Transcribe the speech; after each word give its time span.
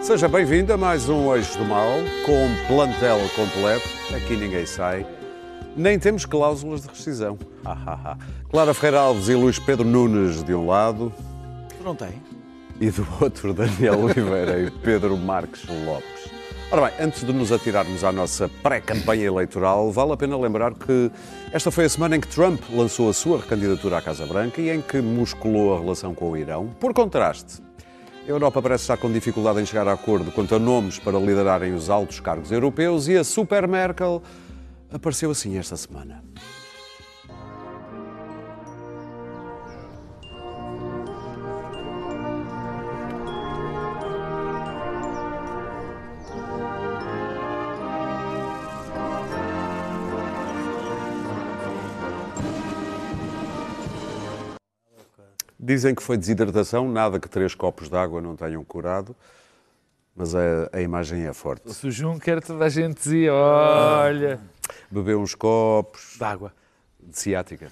Seja 0.00 0.28
bem-vindo 0.28 0.72
a 0.72 0.76
mais 0.76 1.08
um 1.08 1.34
Eixo 1.34 1.58
do 1.58 1.64
Mal, 1.64 1.90
com 2.24 2.66
plantel 2.66 3.18
completo. 3.36 3.86
Aqui 4.16 4.36
ninguém 4.36 4.64
sai. 4.66 5.06
Nem 5.76 5.98
temos 5.98 6.24
cláusulas 6.24 6.82
de 6.82 6.88
rescisão. 6.88 7.38
Ah, 7.64 7.76
ah, 7.86 7.98
ah. 8.04 8.16
Clara 8.50 8.74
Ferreira 8.74 9.00
Alves 9.00 9.28
e 9.28 9.34
Luís 9.34 9.58
Pedro 9.58 9.86
Nunes 9.86 10.42
de 10.42 10.54
um 10.54 10.66
lado 10.66 11.12
Não 11.84 11.94
tem? 11.94 12.14
e 12.80 12.90
do 12.90 13.06
outro 13.20 13.52
Daniel 13.52 14.00
Oliveira 14.00 14.58
e 14.58 14.70
Pedro 14.70 15.16
Marques 15.16 15.64
Lopes. 15.84 16.30
Ora 16.72 16.88
bem, 16.88 17.06
antes 17.06 17.24
de 17.24 17.32
nos 17.32 17.52
atirarmos 17.52 18.02
à 18.04 18.10
nossa 18.12 18.48
pré-campanha 18.62 19.24
eleitoral, 19.26 19.90
vale 19.90 20.12
a 20.12 20.16
pena 20.16 20.38
lembrar 20.38 20.72
que 20.72 21.10
esta 21.52 21.70
foi 21.70 21.84
a 21.84 21.88
semana 21.88 22.16
em 22.16 22.20
que 22.20 22.28
Trump 22.28 22.60
lançou 22.72 23.10
a 23.10 23.12
sua 23.12 23.38
recandidatura 23.38 23.98
à 23.98 24.02
Casa 24.02 24.24
Branca 24.24 24.60
e 24.60 24.70
em 24.70 24.80
que 24.80 25.00
musculou 25.00 25.76
a 25.76 25.80
relação 25.80 26.14
com 26.14 26.30
o 26.30 26.36
Irão. 26.36 26.68
Por 26.78 26.94
contraste, 26.94 27.60
a 28.26 28.30
Europa 28.30 28.62
parece 28.62 28.84
estar 28.84 28.96
com 28.96 29.10
dificuldade 29.10 29.60
em 29.60 29.66
chegar 29.66 29.88
a 29.88 29.92
acordo 29.92 30.30
quanto 30.30 30.54
a 30.54 30.58
nomes 30.58 30.98
para 30.98 31.18
liderarem 31.18 31.74
os 31.74 31.88
altos 31.88 32.20
cargos 32.20 32.52
europeus 32.52 33.08
e 33.08 33.16
a 33.16 33.24
Super 33.24 33.66
Merkel 33.66 34.22
apareceu 34.92 35.30
assim 35.30 35.56
esta 35.56 35.76
semana. 35.76 36.22
Dizem 55.70 55.94
que 55.94 56.02
foi 56.02 56.16
desidratação, 56.16 56.90
nada 56.90 57.20
que 57.20 57.28
três 57.28 57.54
copos 57.54 57.88
de 57.88 57.96
água 57.96 58.20
não 58.20 58.34
tenham 58.34 58.64
curado, 58.64 59.14
mas 60.16 60.34
a, 60.34 60.68
a 60.72 60.80
imagem 60.80 61.28
é 61.28 61.32
forte. 61.32 61.62
O 61.86 61.90
Juncker, 61.92 62.42
toda 62.42 62.64
a 62.64 62.68
gente 62.68 62.96
dizia, 62.96 63.32
olha... 63.32 64.40
Bebeu 64.90 65.20
uns 65.20 65.36
copos 65.36 66.16
D'água. 66.18 66.52
de 67.00 67.16
ciática. 67.16 67.70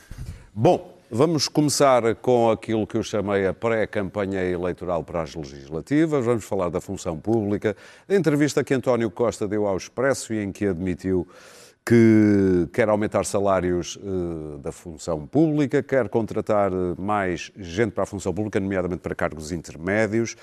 Bom, 0.54 0.96
vamos 1.10 1.48
começar 1.48 2.14
com 2.14 2.52
aquilo 2.52 2.86
que 2.86 2.96
eu 2.96 3.02
chamei 3.02 3.48
a 3.48 3.52
pré-campanha 3.52 4.44
eleitoral 4.44 5.02
para 5.02 5.22
as 5.22 5.34
legislativas. 5.34 6.24
Vamos 6.24 6.44
falar 6.44 6.68
da 6.68 6.80
função 6.80 7.18
pública, 7.18 7.76
da 8.06 8.14
entrevista 8.14 8.62
que 8.62 8.74
António 8.74 9.10
Costa 9.10 9.48
deu 9.48 9.66
ao 9.66 9.76
Expresso 9.76 10.32
e 10.32 10.38
em 10.38 10.52
que 10.52 10.68
admitiu 10.68 11.26
que 11.88 12.68
quer 12.70 12.90
aumentar 12.90 13.24
salários 13.24 13.98
eh, 13.98 14.58
da 14.58 14.70
função 14.70 15.26
pública, 15.26 15.82
quer 15.82 16.06
contratar 16.10 16.70
eh, 16.70 16.94
mais 16.98 17.50
gente 17.56 17.92
para 17.92 18.02
a 18.02 18.06
função 18.06 18.34
pública, 18.34 18.60
nomeadamente 18.60 19.00
para 19.00 19.14
cargos 19.14 19.52
intermédios. 19.52 20.36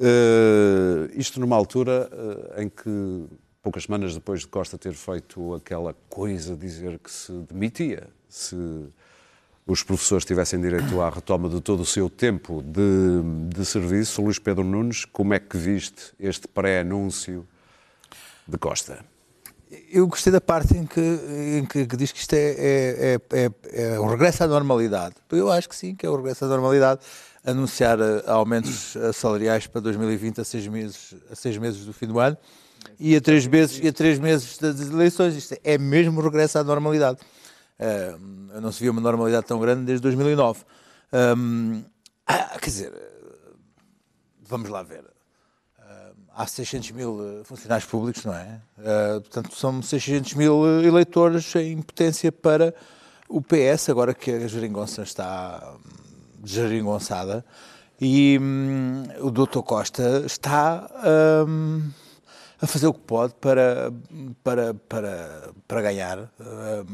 Eh, 0.00 1.10
isto 1.14 1.40
numa 1.40 1.56
altura 1.56 2.08
eh, 2.10 2.62
em 2.62 2.70
que, 2.70 3.26
poucas 3.62 3.82
semanas 3.82 4.14
depois 4.14 4.40
de 4.40 4.46
Costa 4.46 4.78
ter 4.78 4.94
feito 4.94 5.54
aquela 5.56 5.94
coisa, 6.08 6.56
dizer 6.56 6.98
que 6.98 7.10
se 7.10 7.32
demitia, 7.32 8.08
se 8.26 8.56
os 9.66 9.82
professores 9.82 10.24
tivessem 10.24 10.58
direito 10.58 11.02
à 11.02 11.10
retoma 11.10 11.50
de 11.50 11.60
todo 11.60 11.80
o 11.80 11.86
seu 11.86 12.08
tempo 12.08 12.62
de, 12.62 13.54
de 13.54 13.66
serviço. 13.66 14.22
Luís 14.22 14.38
Pedro 14.38 14.64
Nunes, 14.64 15.04
como 15.04 15.34
é 15.34 15.38
que 15.38 15.58
viste 15.58 16.14
este 16.18 16.48
pré-anúncio 16.48 17.46
de 18.46 18.56
Costa? 18.56 19.04
Eu 19.90 20.06
gostei 20.06 20.32
da 20.32 20.40
parte 20.40 20.76
em 20.76 20.86
que, 20.86 21.00
em 21.00 21.64
que, 21.66 21.86
que 21.86 21.96
diz 21.96 22.10
que 22.10 22.18
isto 22.18 22.32
é, 22.32 22.38
é, 22.38 23.20
é, 23.30 23.50
é, 23.72 23.92
é 23.92 24.00
um 24.00 24.06
regresso 24.06 24.44
à 24.44 24.46
normalidade. 24.46 25.16
Eu 25.30 25.50
acho 25.50 25.68
que 25.68 25.76
sim, 25.76 25.94
que 25.94 26.06
é 26.06 26.10
um 26.10 26.16
regresso 26.16 26.44
à 26.44 26.48
normalidade. 26.48 27.00
Anunciar 27.44 27.98
eh, 28.00 28.22
aumentos 28.26 28.96
eh, 28.96 29.12
salariais 29.12 29.66
para 29.66 29.80
2020 29.80 30.40
a 30.40 30.44
seis 30.44 30.66
meses, 30.66 31.14
a 31.30 31.34
seis 31.34 31.56
meses 31.56 31.84
do 31.84 31.92
fim 31.92 32.06
do 32.06 32.18
ano 32.18 32.36
e 32.98 33.16
a 33.16 33.20
três 33.20 33.46
meses, 33.46 33.78
e 33.82 33.88
a 33.88 33.92
três 33.92 34.18
meses 34.18 34.58
das 34.58 34.80
eleições. 34.80 35.36
Isto 35.36 35.56
é 35.62 35.78
mesmo 35.78 36.20
regresso 36.20 36.58
à 36.58 36.64
normalidade. 36.64 37.18
Eh, 37.78 38.14
não 38.60 38.72
se 38.72 38.80
via 38.80 38.90
uma 38.90 39.00
normalidade 39.00 39.46
tão 39.46 39.60
grande 39.60 39.84
desde 39.84 40.02
2009. 40.02 40.62
Hum, 41.36 41.84
ah, 42.26 42.58
quer 42.58 42.70
dizer, 42.70 42.92
vamos 44.46 44.68
lá 44.68 44.82
ver 44.82 45.04
há 46.38 46.46
600 46.46 46.92
mil 46.92 47.18
eh, 47.20 47.44
funcionários 47.44 47.88
públicos, 47.90 48.24
não 48.24 48.32
é? 48.32 48.60
Uh, 48.78 49.20
portanto, 49.22 49.56
são 49.56 49.82
600 49.82 50.34
mil 50.34 50.64
eh, 50.64 50.86
eleitores 50.86 51.52
em 51.56 51.82
potência 51.82 52.30
para 52.30 52.72
o 53.28 53.42
PS, 53.42 53.88
agora 53.88 54.14
que 54.14 54.30
a 54.30 54.46
geringonça 54.46 55.02
está 55.02 55.74
hum, 55.74 55.80
geringonçada. 56.44 57.44
E 58.00 58.38
hum, 58.40 59.02
o 59.20 59.32
Dr. 59.32 59.62
Costa 59.62 60.22
está 60.24 60.88
hum, 61.44 61.90
a 62.62 62.66
fazer 62.68 62.86
o 62.86 62.94
que 62.94 63.00
pode 63.00 63.34
para, 63.34 63.92
para, 64.44 64.74
para, 64.74 65.50
para 65.66 65.82
ganhar 65.82 66.30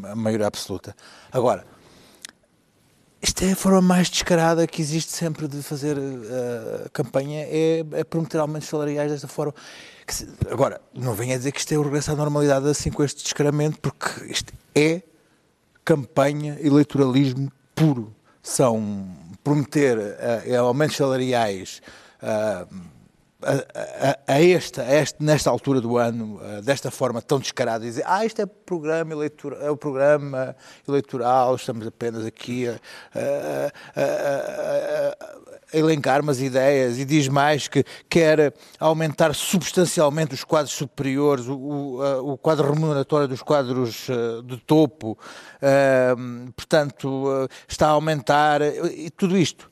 a 0.05 0.17
maioria 0.17 0.47
absoluta. 0.47 0.97
Agora, 1.31 1.67
esta 3.25 3.43
é 3.47 3.53
a 3.53 3.57
forma 3.57 3.81
mais 3.81 4.11
descarada 4.11 4.67
que 4.67 4.83
existe 4.83 5.11
sempre 5.11 5.49
de 5.49 5.63
fazer 5.63 5.97
uh, 5.97 6.91
campanha, 6.93 7.41
é, 7.49 7.83
é 7.93 8.05
prometer 8.05 8.37
aumentos 8.39 8.69
salariais 8.69 9.11
desta 9.11 9.27
forma. 9.27 9.55
Se- 10.07 10.29
Agora, 10.51 10.79
não 10.93 11.15
venha 11.15 11.39
dizer 11.39 11.51
que 11.51 11.59
isto 11.59 11.73
é 11.73 11.79
o 11.79 11.83
regresso 11.83 12.13
à 12.13 12.15
normalidade 12.15 12.69
assim 12.69 12.91
com 12.91 13.03
este 13.03 13.23
descaramento, 13.23 13.79
porque 13.81 14.31
isto 14.31 14.53
é 14.75 15.01
campanha, 15.83 16.59
eleitoralismo 16.61 17.51
puro. 17.75 18.15
São 18.43 19.09
prometer 19.43 19.97
uh, 19.97 20.61
aumentos 20.61 20.97
salariais 20.97 21.81
uh, 22.23 22.69
a, 23.47 24.35
a, 24.35 24.43
esta, 24.43 24.83
a 24.83 24.95
este, 24.95 25.23
nesta 25.23 25.51
altura 25.51 25.81
do 25.81 25.97
ano, 25.97 26.37
uh, 26.37 26.63
desta 26.63 26.91
forma 26.91 27.21
tão 27.21 27.39
descarada, 27.39 27.85
dizer, 27.85 28.05
ah, 28.07 28.25
isto 28.25 28.43
é 28.43 28.47
programa 28.47 29.15
é 29.61 29.71
o 29.71 29.77
programa 29.77 30.57
eleitoral, 30.87 31.55
estamos 31.55 31.87
apenas 31.87 32.25
aqui 32.25 32.67
a, 32.69 32.79
elencar 35.73 36.21
umas 36.23 36.41
ideias 36.41 36.99
e 36.99 37.05
diz 37.05 37.29
mais 37.29 37.69
que 37.69 37.85
quer 38.09 38.55
aumentar 38.79 39.35
substancialmente 39.35 40.35
os 40.35 40.45
quadros 40.45 40.73
superiores, 40.75 41.47
o, 41.47 41.55
o, 41.55 42.33
o 42.33 42.39
quadro 42.39 42.73
remuneratório 42.73 43.27
dos 43.27 43.43
quadros 43.43 44.09
uh, 44.09 44.43
de 44.43 44.57
topo, 44.59 45.19
uh, 45.61 46.53
portanto, 46.53 47.09
uh, 47.09 47.49
está 47.69 47.89
a 47.89 47.91
aumentar, 47.91 48.63
e 48.63 49.11
tudo 49.11 49.37
isto 49.37 49.71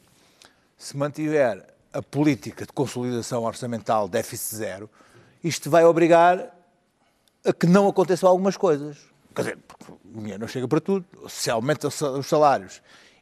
se 0.76 0.96
mantiver 0.96 1.71
a 1.92 2.02
política 2.02 2.64
de 2.66 2.72
consolidação 2.72 3.42
orçamental 3.44 4.08
déficit 4.08 4.56
zero, 4.56 4.90
isto 5.42 5.68
vai 5.70 5.84
obrigar 5.84 6.54
a 7.44 7.52
que 7.52 7.66
não 7.66 7.88
aconteçam 7.88 8.28
algumas 8.28 8.56
coisas. 8.56 8.98
Quer 9.34 9.42
dizer, 9.42 9.58
o 10.14 10.18
dinheiro 10.20 10.40
não 10.40 10.48
chega 10.48 10.68
para 10.68 10.80
tudo. 10.80 11.04
Se 11.28 11.50
aumenta 11.50 11.88
os 11.88 12.26
salários 12.26 12.80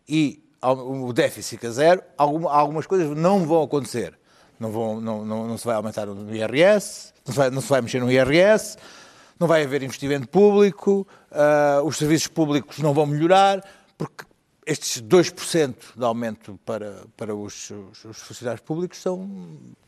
e 0.08 0.42
o 0.62 1.12
déficit 1.12 1.50
fica 1.56 1.70
zero, 1.70 2.02
algum- 2.18 2.48
algumas 2.48 2.86
coisas 2.86 3.16
não 3.16 3.46
vão 3.46 3.62
acontecer. 3.62 4.18
Não, 4.58 4.70
vão, 4.70 5.00
não, 5.00 5.24
não, 5.24 5.48
não 5.48 5.56
se 5.56 5.64
vai 5.64 5.74
aumentar 5.74 6.06
o 6.08 6.34
IRS, 6.34 7.14
não 7.26 7.32
se 7.32 7.38
vai, 7.38 7.50
não 7.50 7.62
se 7.62 7.68
vai 7.68 7.80
mexer 7.80 7.98
no 8.00 8.12
IRS, 8.12 8.76
não 9.38 9.48
vai 9.48 9.64
haver 9.64 9.82
investimento 9.82 10.28
público, 10.28 11.06
ah, 11.32 11.80
os 11.82 11.96
serviços 11.96 12.26
públicos 12.28 12.78
não 12.78 12.92
vão 12.92 13.06
melhorar, 13.06 13.64
porque 13.96 14.24
estes 14.70 15.02
2% 15.02 15.74
de 15.96 16.04
aumento 16.04 16.58
para, 16.64 17.02
para 17.16 17.34
os, 17.34 17.70
os- 17.70 18.04
os 18.04 18.18
funcionários 18.18 18.62
públicos 18.64 18.98
são 19.02 19.28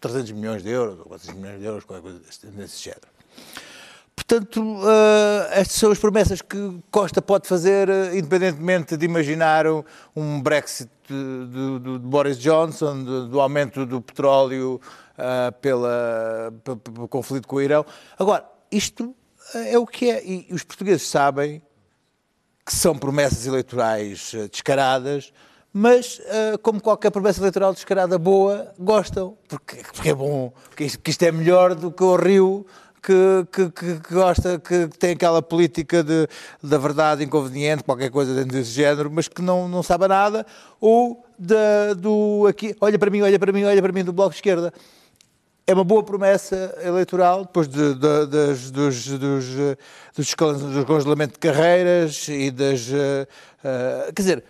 300 0.01 0.33
milhões 0.33 0.63
de 0.63 0.71
euros, 0.71 0.99
ou 0.99 1.05
400 1.07 1.41
milhões 1.41 1.61
de 1.61 1.65
euros, 1.67 1.85
qualquer 1.85 2.03
coisa 2.03 2.19
desse, 2.19 2.47
desse 2.49 2.83
género. 2.83 3.07
Portanto, 4.15 4.79
ah, 4.85 5.49
estas 5.53 5.77
são 5.77 5.91
as 5.91 5.99
promessas 5.99 6.43
que 6.43 6.79
Costa 6.91 7.23
pode 7.23 7.49
fazer, 7.49 7.91
ah, 7.91 8.15
independentemente 8.17 8.97
de 8.97 9.05
imaginar 9.07 9.67
um, 9.67 9.83
um 10.15 10.41
Brexit 10.41 10.91
de, 11.09 11.79
de- 11.79 11.99
de 11.99 11.99
Boris 12.01 12.39
Johnson, 12.39 12.99
de- 13.05 13.29
do 13.29 13.41
aumento 13.41 13.87
do 13.87 14.01
petróleo 14.01 14.81
ah, 15.17 15.53
pela, 15.61 16.53
pe- 16.65 16.77
pe- 16.77 16.91
pelo 16.91 17.09
conflito 17.09 17.47
com 17.49 17.57
o 17.57 17.63
Irão. 17.63 17.85
Agora, 18.19 18.45
isto 18.71 19.15
é 19.55 19.79
o 19.79 19.87
que 19.87 20.11
é, 20.11 20.25
e 20.25 20.49
os 20.53 20.63
portugueses 20.63 21.09
sabem 21.09 21.61
que 22.65 22.75
são 22.75 22.97
promessas 22.97 23.47
eleitorais 23.47 24.33
eh, 24.35 24.49
descaradas, 24.49 25.33
mas, 25.73 26.21
eh, 26.27 26.59
como 26.63 26.81
qualquer 26.81 27.11
promessa 27.11 27.41
eleitoral 27.41 27.73
descarada 27.73 28.19
boa, 28.19 28.73
gostam, 28.79 29.37
porque, 29.49 29.77
porque 29.93 30.11
é 30.11 30.15
bom, 30.15 30.53
porque 30.69 30.85
isto, 30.85 30.99
porque 30.99 31.11
isto 31.11 31.23
é 31.23 31.33
melhor 31.33 31.75
do 31.75 31.91
que 31.91 32.05
o 32.05 32.15
Rio 32.15 32.67
que, 33.03 33.47
que, 33.51 33.71
que- 33.71 34.15
gosta, 34.15 34.59
que 34.61 34.87
tem 34.99 35.13
aquela 35.13 35.43
política 35.43 36.05
de, 36.05 36.29
da 36.63 36.79
verdade 36.79 37.25
inconveniente, 37.25 37.83
qualquer 37.83 38.11
coisa 38.11 38.33
dentro 38.35 38.53
desse 38.53 38.71
género, 38.71 39.11
mas 39.11 39.27
que 39.27 39.43
não, 39.43 39.67
não 39.67 39.83
sabe 39.83 40.07
nada, 40.07 40.47
ou 40.81 41.25
do 41.97 42.47
aqui, 42.49 42.77
olha 42.81 42.99
para 42.99 43.11
mim, 43.11 43.23
olha 43.23 43.39
para 43.39 43.51
mim, 43.53 43.65
olha 43.65 43.83
para 43.83 43.93
mim, 43.93 44.05
do 44.05 44.13
Bloco 44.13 44.31
de 44.31 44.37
Esquerda. 44.37 44.73
É 45.67 45.73
uma 45.75 45.85
boa 45.85 46.03
promessa 46.03 46.77
eleitoral, 46.83 47.45
depois 47.45 47.69
de- 47.69 47.95
de- 47.95 48.27
das- 48.27 48.71
dos, 48.71 49.07
dos, 49.07 49.45
dos, 49.47 49.79
escal- 50.19 50.55
do 50.55 50.85
congelamento 50.85 51.35
de 51.35 51.39
carreiras 51.39 52.27
e 52.29 52.51
das. 52.51 52.89
eh, 52.93 53.27
quer 54.15 54.23
dizer, 54.23 54.45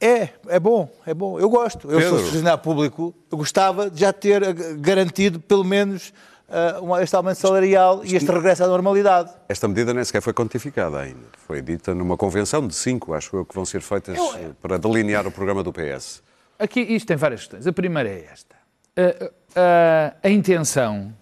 é, 0.00 0.30
é 0.48 0.58
bom, 0.58 0.90
é 1.06 1.12
bom. 1.12 1.38
Eu 1.38 1.50
gosto. 1.50 1.90
Eu 1.90 2.00
sou 2.00 2.10
Pedro. 2.12 2.24
funcionário 2.26 2.62
público, 2.62 3.14
eu 3.30 3.36
gostava 3.38 3.90
de 3.90 4.00
já 4.00 4.12
ter 4.14 4.42
eh, 4.42 4.52
garantido 4.78 5.38
pelo 5.40 5.62
menos 5.62 6.12
eh, 6.48 6.80
um- 6.80 6.96
este 6.96 7.14
aumento 7.14 7.36
salarial 7.38 8.02
e 8.02 8.16
este 8.16 8.30
regresso 8.30 8.64
à 8.64 8.66
normalidade. 8.66 9.30
Esta 9.50 9.68
medida 9.68 9.92
nem 9.92 10.04
sequer 10.04 10.22
foi 10.22 10.32
quantificada 10.32 10.98
ainda. 11.00 11.26
Foi 11.46 11.60
dita 11.60 11.94
numa 11.94 12.16
convenção 12.16 12.66
de 12.66 12.74
cinco, 12.74 13.12
acho 13.12 13.36
eu, 13.36 13.44
que 13.44 13.54
vão 13.54 13.64
ser 13.66 13.82
feitas 13.82 14.16
eh, 14.16 14.50
para 14.62 14.78
delinear 14.78 15.26
o 15.26 15.30
programa 15.30 15.62
do 15.62 15.70
PS. 15.72 16.22
Aqui 16.58 16.80
isto 16.80 17.06
tem 17.06 17.16
várias 17.18 17.40
questões. 17.40 17.66
A 17.66 17.72
primeira 17.74 18.08
é 18.08 18.26
esta. 18.32 18.56
A, 18.96 19.30
a- 19.56 20.14
a 20.22 20.30
intenção, 20.30 21.12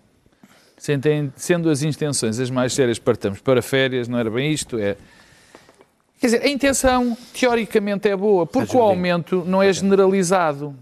sendo 1.37 1.71
as 1.71 1.83
intenções 1.83 2.39
as 2.39 2.51
mais 2.51 2.73
sérias, 2.75 2.99
partamos 2.99 3.41
para 3.41 3.63
férias, 3.63 4.09
não 4.09 4.19
era 4.19 4.31
bem 4.31 4.53
isto, 4.53 4.79
é... 4.79 4.97
Quer 6.21 6.27
dizer, 6.29 6.43
a 6.43 6.49
intenção 6.49 7.17
teoricamente 7.33 8.09
é 8.09 8.17
boa, 8.17 8.47
porque 8.47 8.75
o 8.77 8.81
aumento 8.81 9.45
não 9.47 9.63
é 9.63 9.71
generalizado. 9.73 10.75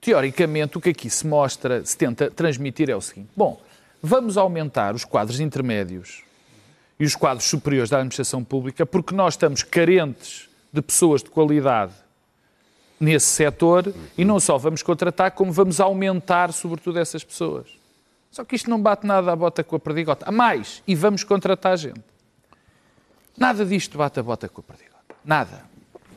Teoricamente, 0.00 0.78
o 0.78 0.80
que 0.80 0.88
aqui 0.90 1.08
se 1.08 1.26
mostra, 1.26 1.84
se 1.84 1.96
tenta 1.96 2.30
transmitir 2.30 2.88
é 2.90 2.96
o 2.96 3.00
seguinte: 3.00 3.28
bom, 3.36 3.60
vamos 4.02 4.36
aumentar 4.36 4.94
os 4.94 5.04
quadros 5.04 5.38
intermédios 5.38 6.22
e 6.98 7.04
os 7.04 7.14
quadros 7.14 7.44
superiores 7.46 7.90
da 7.90 7.98
administração 7.98 8.42
pública 8.42 8.84
porque 8.84 9.14
nós 9.14 9.34
estamos 9.34 9.62
carentes 9.62 10.48
de 10.72 10.80
pessoas 10.82 11.22
de 11.22 11.30
qualidade 11.30 11.92
nesse 13.00 13.26
setor 13.26 13.94
e 14.16 14.24
não 14.24 14.38
só 14.38 14.58
vamos 14.58 14.82
contratar, 14.82 15.30
como 15.30 15.50
vamos 15.50 15.80
aumentar, 15.80 16.52
sobretudo, 16.52 16.98
essas 16.98 17.24
pessoas. 17.24 17.66
Só 18.30 18.44
que 18.44 18.54
isto 18.54 18.68
não 18.68 18.80
bate 18.80 19.06
nada 19.06 19.32
à 19.32 19.36
bota 19.36 19.64
com 19.64 19.74
a 19.74 19.80
perdigota. 19.80 20.28
A 20.28 20.30
mais, 20.30 20.82
e 20.86 20.94
vamos 20.94 21.24
contratar 21.24 21.76
gente. 21.78 22.02
Nada 23.36 23.64
disto 23.64 23.96
bate 23.96 24.20
a 24.20 24.22
bota 24.22 24.48
com 24.48 24.60
a 24.60 24.64
perdigota. 24.64 25.16
Nada. 25.24 25.64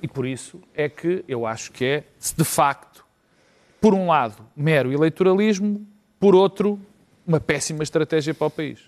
E 0.01 0.07
por 0.07 0.27
isso 0.27 0.62
é 0.75 0.89
que 0.89 1.24
eu 1.27 1.45
acho 1.45 1.71
que 1.71 1.85
é, 1.85 2.03
de 2.35 2.44
facto, 2.44 3.06
por 3.80 3.94
um 3.94 4.07
lado, 4.07 4.45
mero 4.56 4.91
eleitoralismo, 4.91 5.88
por 6.19 6.35
outro, 6.35 6.80
uma 7.25 7.39
péssima 7.39 7.83
estratégia 7.83 8.33
para 8.33 8.47
o 8.47 8.51
país. 8.51 8.80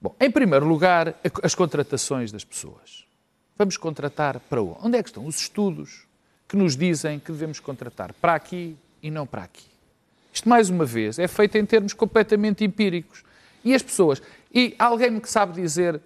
Bom, 0.00 0.14
em 0.20 0.30
primeiro 0.30 0.66
lugar, 0.66 1.14
as 1.42 1.54
contratações 1.54 2.30
das 2.30 2.44
pessoas. 2.44 3.06
Vamos 3.56 3.78
contratar 3.78 4.38
para 4.38 4.62
onde? 4.62 4.78
Onde 4.82 4.98
é 4.98 5.02
que 5.02 5.08
estão 5.08 5.26
os 5.26 5.40
estudos 5.40 6.06
que 6.54 6.56
nos 6.56 6.76
dizem 6.76 7.18
que 7.18 7.32
devemos 7.32 7.58
contratar 7.58 8.12
para 8.12 8.36
aqui 8.36 8.76
e 9.02 9.10
não 9.10 9.26
para 9.26 9.42
aqui? 9.42 9.66
Isto, 10.32 10.48
mais 10.48 10.70
uma 10.70 10.84
vez, 10.84 11.18
é 11.18 11.26
feito 11.26 11.58
em 11.58 11.66
termos 11.66 11.92
completamente 11.92 12.62
empíricos. 12.62 13.24
E 13.64 13.74
as 13.74 13.82
pessoas. 13.82 14.22
E 14.54 14.72
alguém 14.78 15.18
que 15.18 15.28
sabe 15.28 15.60
dizer, 15.60 16.00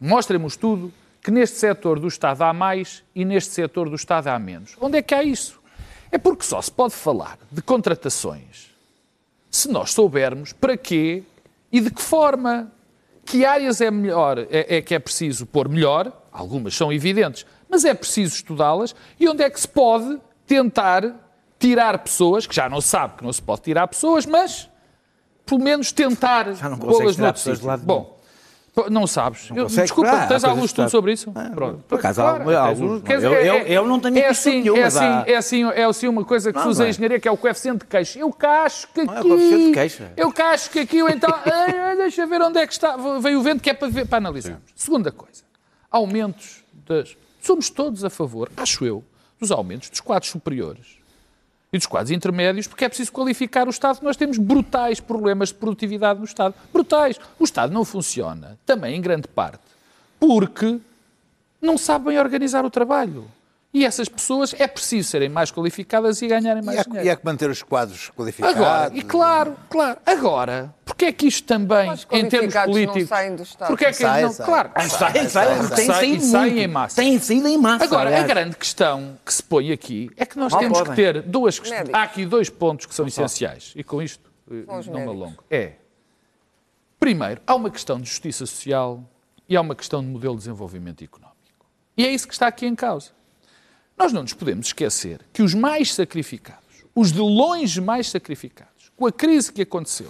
mostrem-me 0.00 0.44
o 0.44 0.46
estudo, 0.46 0.92
que 1.20 1.32
neste 1.32 1.56
setor 1.56 1.98
do 1.98 2.06
Estado 2.06 2.42
há 2.42 2.52
mais 2.52 3.02
e 3.16 3.24
neste 3.24 3.52
setor 3.52 3.88
do 3.88 3.96
Estado 3.96 4.28
há 4.28 4.38
menos. 4.38 4.76
Onde 4.80 4.98
é 4.98 5.02
que 5.02 5.12
há 5.12 5.24
isso? 5.24 5.60
É 6.12 6.18
porque 6.18 6.44
só 6.44 6.62
se 6.62 6.70
pode 6.70 6.94
falar 6.94 7.36
de 7.50 7.60
contratações 7.60 8.70
se 9.50 9.68
nós 9.68 9.92
soubermos 9.92 10.52
para 10.52 10.76
quê 10.76 11.24
e 11.72 11.80
de 11.80 11.90
que 11.90 12.00
forma. 12.00 12.70
Que 13.26 13.44
áreas 13.44 13.80
é 13.80 13.90
melhor, 13.90 14.38
é, 14.38 14.76
é 14.76 14.82
que 14.82 14.94
é 14.94 14.98
preciso 14.98 15.46
pôr 15.46 15.66
melhor, 15.66 16.12
algumas 16.30 16.74
são 16.74 16.92
evidentes, 16.92 17.46
mas 17.74 17.84
é 17.84 17.92
preciso 17.92 18.36
estudá-las, 18.36 18.94
e 19.18 19.28
onde 19.28 19.42
é 19.42 19.50
que 19.50 19.60
se 19.60 19.66
pode 19.66 20.20
tentar 20.46 21.02
tirar 21.58 21.98
pessoas, 21.98 22.46
que 22.46 22.54
já 22.54 22.68
não 22.68 22.80
se 22.80 22.88
sabe 22.88 23.14
que 23.18 23.24
não 23.24 23.32
se 23.32 23.42
pode 23.42 23.62
tirar 23.62 23.88
pessoas, 23.88 24.24
mas 24.24 24.70
pelo 25.44 25.60
menos 25.60 25.90
tentar 25.90 26.46
não 26.46 26.78
pô-las 26.78 27.16
de 27.16 27.40
sítio. 27.40 27.66
lado. 27.66 27.82
Bom, 27.82 28.14
não 28.90 29.06
sabes. 29.06 29.50
Eu- 29.50 29.64
consegue 29.64 29.82
desculpa, 29.82 30.10
há 30.10 30.26
tens 30.26 30.44
algum 30.44 30.64
estudo 30.64 30.88
sobre 30.88 31.12
isso? 31.12 31.32
Ah, 31.34 31.50
Pronto. 31.54 31.84
por 31.88 31.98
acaso, 31.98 32.20
Claro, 32.20 32.50
há- 32.50 32.60
alguns, 32.60 32.90
não. 32.90 32.98
dizer, 33.00 33.26
Eu- 33.26 33.32
eu- 33.32 33.66
eu 33.66 33.86
não 33.86 33.98
tenho 34.00 34.18
é 34.18 34.26
assim, 34.28 34.60
nenhum, 34.62 34.76
é 34.76 34.84
assim, 34.84 35.04
há- 35.04 35.24
é 35.26 35.36
assim, 35.36 35.64
é 35.64 35.84
assim 35.84 36.08
uma 36.08 36.24
coisa 36.24 36.52
que 36.52 36.58
se 36.58 36.64
Não, 36.64 36.70
usa 36.70 36.80
não 36.82 36.86
em 36.86 36.88
é. 36.88 36.90
engenharia, 36.90 37.20
que 37.20 37.26
é 37.28 37.30
o 37.32 37.36
coeficiente 37.36 37.78
de 37.80 37.86
queixa. 37.86 38.18
Eu 38.20 38.32
que 38.32 38.46
acho 38.46 38.88
que 38.88 39.04
Não 39.04 39.14
é 39.16 39.20
o 39.20 39.22
coeficiente 39.22 39.56
de 39.56 39.64
aqui... 39.64 39.72
queixa. 39.72 40.12
Eu 40.16 40.32
acho 40.52 40.70
que 40.70 40.78
aqui, 40.80 40.98
então... 41.00 41.30
ai, 41.44 41.78
ai, 41.78 41.96
deixa 41.96 42.26
ver 42.26 42.40
onde 42.42 42.58
é 42.58 42.66
que 42.66 42.72
está... 42.72 42.96
Veio 43.20 43.38
o 43.40 43.42
vento 43.42 43.62
que 43.62 43.70
é 43.70 43.74
para, 43.74 43.88
ver, 43.88 44.06
para 44.06 44.18
analisarmos. 44.18 44.62
Segunda 44.76 45.10
coisa. 45.12 45.42
Aumentos 45.90 46.62
das... 46.86 47.16
Somos 47.44 47.68
todos 47.68 48.02
a 48.02 48.08
favor, 48.08 48.50
acho 48.56 48.86
eu, 48.86 49.04
dos 49.38 49.50
aumentos 49.50 49.90
dos 49.90 50.00
quadros 50.00 50.30
superiores 50.30 50.96
e 51.70 51.76
dos 51.76 51.86
quadros 51.86 52.10
intermédios, 52.10 52.66
porque 52.66 52.86
é 52.86 52.88
preciso 52.88 53.12
qualificar 53.12 53.66
o 53.66 53.70
Estado. 53.70 53.98
Nós 54.00 54.16
temos 54.16 54.38
brutais 54.38 54.98
problemas 54.98 55.50
de 55.50 55.56
produtividade 55.56 56.18
no 56.18 56.24
Estado. 56.24 56.54
Brutais. 56.72 57.20
O 57.38 57.44
Estado 57.44 57.70
não 57.70 57.84
funciona, 57.84 58.58
também 58.64 58.96
em 58.96 59.00
grande 59.00 59.28
parte, 59.28 59.60
porque 60.18 60.80
não 61.60 61.76
sabe 61.76 62.06
bem 62.06 62.18
organizar 62.18 62.64
o 62.64 62.70
trabalho. 62.70 63.26
E 63.74 63.84
essas 63.84 64.08
pessoas 64.08 64.54
é 64.56 64.68
preciso 64.68 65.08
serem 65.10 65.28
mais 65.28 65.50
qualificadas 65.50 66.22
e 66.22 66.28
ganharem 66.28 66.62
E 66.62 66.64
mais 66.64 66.78
há, 66.78 66.82
dinheiro. 66.84 67.06
e 67.06 67.10
há 67.10 67.16
que 67.16 67.24
manter 67.26 67.50
os 67.50 67.60
quadros 67.60 68.08
qualificados. 68.16 68.56
Agora, 68.56 68.90
e 68.94 69.02
claro, 69.02 69.56
claro, 69.68 69.98
agora, 70.06 70.72
porque 70.84 71.06
é 71.06 71.12
que 71.12 71.26
isto 71.26 71.44
também, 71.44 71.90
em 72.12 72.28
termos 72.28 72.54
qualificados 72.54 72.76
não 72.76 72.82
políticos... 72.86 73.08
saem 73.08 73.34
do 73.34 73.42
Estado. 73.42 73.68
Porque 73.68 73.84
é 73.84 73.88
que 73.88 73.94
Sai, 73.96 74.22
não, 74.22 74.32
sai. 74.32 74.46
claro, 74.46 74.70
Sai, 74.76 74.88
sai, 74.88 75.28
sai, 75.28 75.86
sai- 75.86 76.20
saem 76.20 76.50
muito. 76.52 76.58
em 76.60 76.68
massa. 76.68 76.96
Tem 77.02 77.18
saído 77.18 77.48
em 77.48 77.58
massa. 77.58 77.82
Agora, 77.84 78.04
a 78.04 78.12
aliás. 78.12 78.26
grande 78.28 78.56
questão 78.56 79.18
que 79.26 79.34
se 79.34 79.42
põe 79.42 79.72
aqui 79.72 80.08
é 80.16 80.24
que 80.24 80.38
nós 80.38 80.52
Mal 80.52 80.60
temos 80.60 80.78
podem. 80.78 80.94
que 80.94 81.02
ter 81.02 81.22
duas 81.22 81.58
questões. 81.58 81.90
Há 81.92 82.02
aqui 82.04 82.24
dois 82.24 82.48
pontos 82.48 82.86
que 82.86 82.94
são 82.94 83.08
essenciais. 83.08 83.72
E 83.74 83.82
com 83.82 84.00
isto 84.00 84.30
eh, 84.52 84.62
não 84.68 85.00
me 85.00 85.08
alongo. 85.08 85.42
É, 85.50 85.72
primeiro, 87.00 87.40
há 87.44 87.54
uma 87.54 87.70
questão 87.70 88.00
de 88.00 88.08
justiça 88.08 88.46
social 88.46 89.02
e 89.48 89.56
há 89.56 89.60
uma 89.60 89.74
questão 89.74 90.00
de 90.00 90.06
modelo 90.08 90.34
de 90.34 90.42
desenvolvimento 90.42 91.02
económico. 91.02 91.34
E 91.96 92.06
é 92.06 92.10
isso 92.10 92.26
que 92.28 92.34
está 92.34 92.46
aqui 92.46 92.66
em 92.66 92.74
causa. 92.76 93.10
Nós 93.96 94.12
não 94.12 94.22
nos 94.22 94.32
podemos 94.32 94.66
esquecer 94.66 95.20
que 95.32 95.42
os 95.42 95.54
mais 95.54 95.94
sacrificados, 95.94 96.62
os 96.94 97.12
de 97.12 97.20
longe 97.20 97.80
mais 97.80 98.08
sacrificados, 98.08 98.90
com 98.96 99.06
a 99.06 99.12
crise 99.12 99.52
que 99.52 99.62
aconteceu 99.62 100.08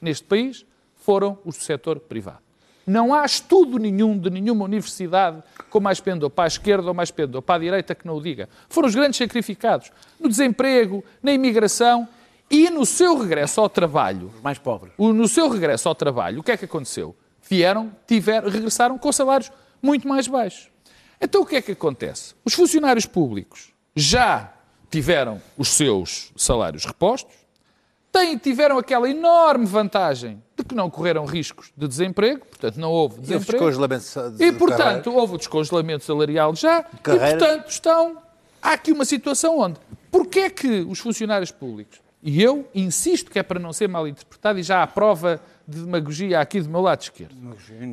neste 0.00 0.24
país, 0.24 0.64
foram 0.96 1.38
os 1.44 1.56
do 1.56 1.62
setor 1.64 2.00
privado. 2.00 2.38
Não 2.86 3.12
há 3.12 3.24
estudo 3.24 3.78
nenhum 3.78 4.16
de 4.18 4.30
nenhuma 4.30 4.64
universidade 4.64 5.42
com 5.70 5.80
mais 5.80 6.00
pendor 6.00 6.30
para 6.30 6.44
a 6.44 6.46
esquerda 6.46 6.86
ou 6.88 6.94
mais 6.94 7.10
pendor 7.10 7.42
para 7.42 7.56
a 7.56 7.58
direita 7.58 7.94
que 7.94 8.06
não 8.06 8.16
o 8.16 8.22
diga. 8.22 8.48
Foram 8.68 8.88
os 8.88 8.94
grandes 8.94 9.18
sacrificados 9.18 9.90
no 10.20 10.28
desemprego, 10.28 11.04
na 11.22 11.32
imigração 11.32 12.08
e 12.48 12.70
no 12.70 12.86
seu 12.86 13.18
regresso 13.18 13.60
ao 13.60 13.68
trabalho. 13.68 14.30
Os 14.36 14.40
mais 14.40 14.58
pobres. 14.58 14.92
O- 14.96 15.12
no 15.12 15.26
seu 15.26 15.48
regresso 15.48 15.88
ao 15.88 15.94
trabalho, 15.96 16.40
o 16.40 16.42
que 16.44 16.52
é 16.52 16.56
que 16.56 16.64
aconteceu? 16.64 17.16
Vieram, 17.48 17.90
tiveram, 18.06 18.48
regressaram 18.48 18.96
com 18.98 19.10
salários 19.12 19.50
muito 19.82 20.06
mais 20.06 20.28
baixos. 20.28 20.68
Então 21.20 21.42
o 21.42 21.46
que 21.46 21.56
é 21.56 21.62
que 21.62 21.72
acontece? 21.72 22.34
Os 22.44 22.54
funcionários 22.54 23.06
públicos 23.06 23.72
já 23.94 24.52
tiveram 24.90 25.40
os 25.56 25.68
seus 25.68 26.32
salários 26.36 26.84
repostos, 26.84 27.34
têm, 28.12 28.36
tiveram 28.38 28.78
aquela 28.78 29.08
enorme 29.10 29.66
vantagem 29.66 30.42
de 30.56 30.64
que 30.64 30.74
não 30.74 30.88
correram 30.88 31.24
riscos 31.26 31.72
de 31.76 31.86
desemprego, 31.88 32.44
portanto 32.46 32.76
não 32.78 32.90
houve 32.90 33.18
E 33.18 33.20
desemprego. 33.22 33.52
descongelamento 33.64 34.30
de- 34.36 34.44
E, 34.44 34.52
portanto, 34.52 35.12
houve 35.12 35.34
o 35.34 35.38
descongelamento 35.38 36.04
salarial 36.04 36.54
já, 36.54 36.80
e, 36.80 36.96
portanto, 37.30 37.68
estão... 37.68 38.16
Há 38.62 38.72
aqui 38.72 38.90
uma 38.92 39.04
situação 39.04 39.58
onde... 39.58 39.78
Porquê 40.10 40.40
é 40.40 40.50
que 40.50 40.80
os 40.88 40.98
funcionários 40.98 41.50
públicos, 41.50 42.00
e 42.22 42.42
eu 42.42 42.66
insisto 42.74 43.30
que 43.30 43.38
é 43.38 43.42
para 43.42 43.60
não 43.60 43.72
ser 43.72 43.86
mal 43.88 44.08
interpretado, 44.08 44.58
e 44.58 44.62
já 44.62 44.82
há 44.82 44.86
prova 44.86 45.38
de 45.68 45.80
demagogia 45.82 46.40
aqui 46.40 46.60
do 46.60 46.70
meu 46.70 46.80
lado 46.80 47.02
esquerdo, 47.02 47.34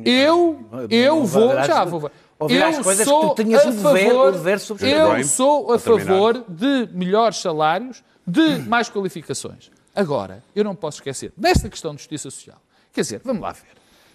eu, 0.06 0.64
eu 0.88 1.24
vou... 1.24 1.52
Já 1.66 1.84
vou... 1.84 2.10
ouvirás 2.38 2.78
Eu 2.78 2.84
coisas 2.84 3.04
que 3.04 3.10
sou 3.10 3.34
tu 3.34 3.42
tinhas 3.44 3.64
a 3.64 3.68
o 3.68 3.72
dever- 3.72 3.82
favor, 4.08 4.28
o 4.28 4.32
dever 4.32 4.56
de 4.56 4.62
subscrever. 4.62 5.00
Eu 5.00 5.12
Bem, 5.14 5.24
sou 5.24 5.72
a 5.72 5.78
favor 5.78 6.44
de 6.48 6.88
melhores 6.92 7.38
salários, 7.38 8.02
de 8.26 8.58
mais 8.60 8.88
qualificações. 8.88 9.70
Agora, 9.94 10.42
eu 10.54 10.64
não 10.64 10.74
posso 10.74 10.98
esquecer 10.98 11.32
desta 11.36 11.68
questão 11.68 11.94
de 11.94 11.98
justiça 12.02 12.30
social. 12.30 12.60
Quer 12.92 13.02
dizer, 13.02 13.20
vamos 13.24 13.42
lá 13.42 13.52
ver. 13.52 13.62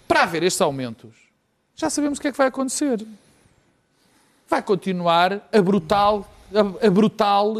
Para 0.08 0.24
haver 0.24 0.44
estes 0.44 0.60
aumentos, 0.62 1.12
já 1.76 1.90
sabemos 1.90 2.18
o 2.18 2.22
que 2.22 2.28
é 2.28 2.32
que 2.32 2.38
vai 2.38 2.48
acontecer. 2.48 3.06
Vai 4.50 4.62
continuar 4.64 5.48
a 5.54 5.62
brutal, 5.62 6.30
a, 6.54 6.88
a 6.88 6.90
brutal 6.90 7.56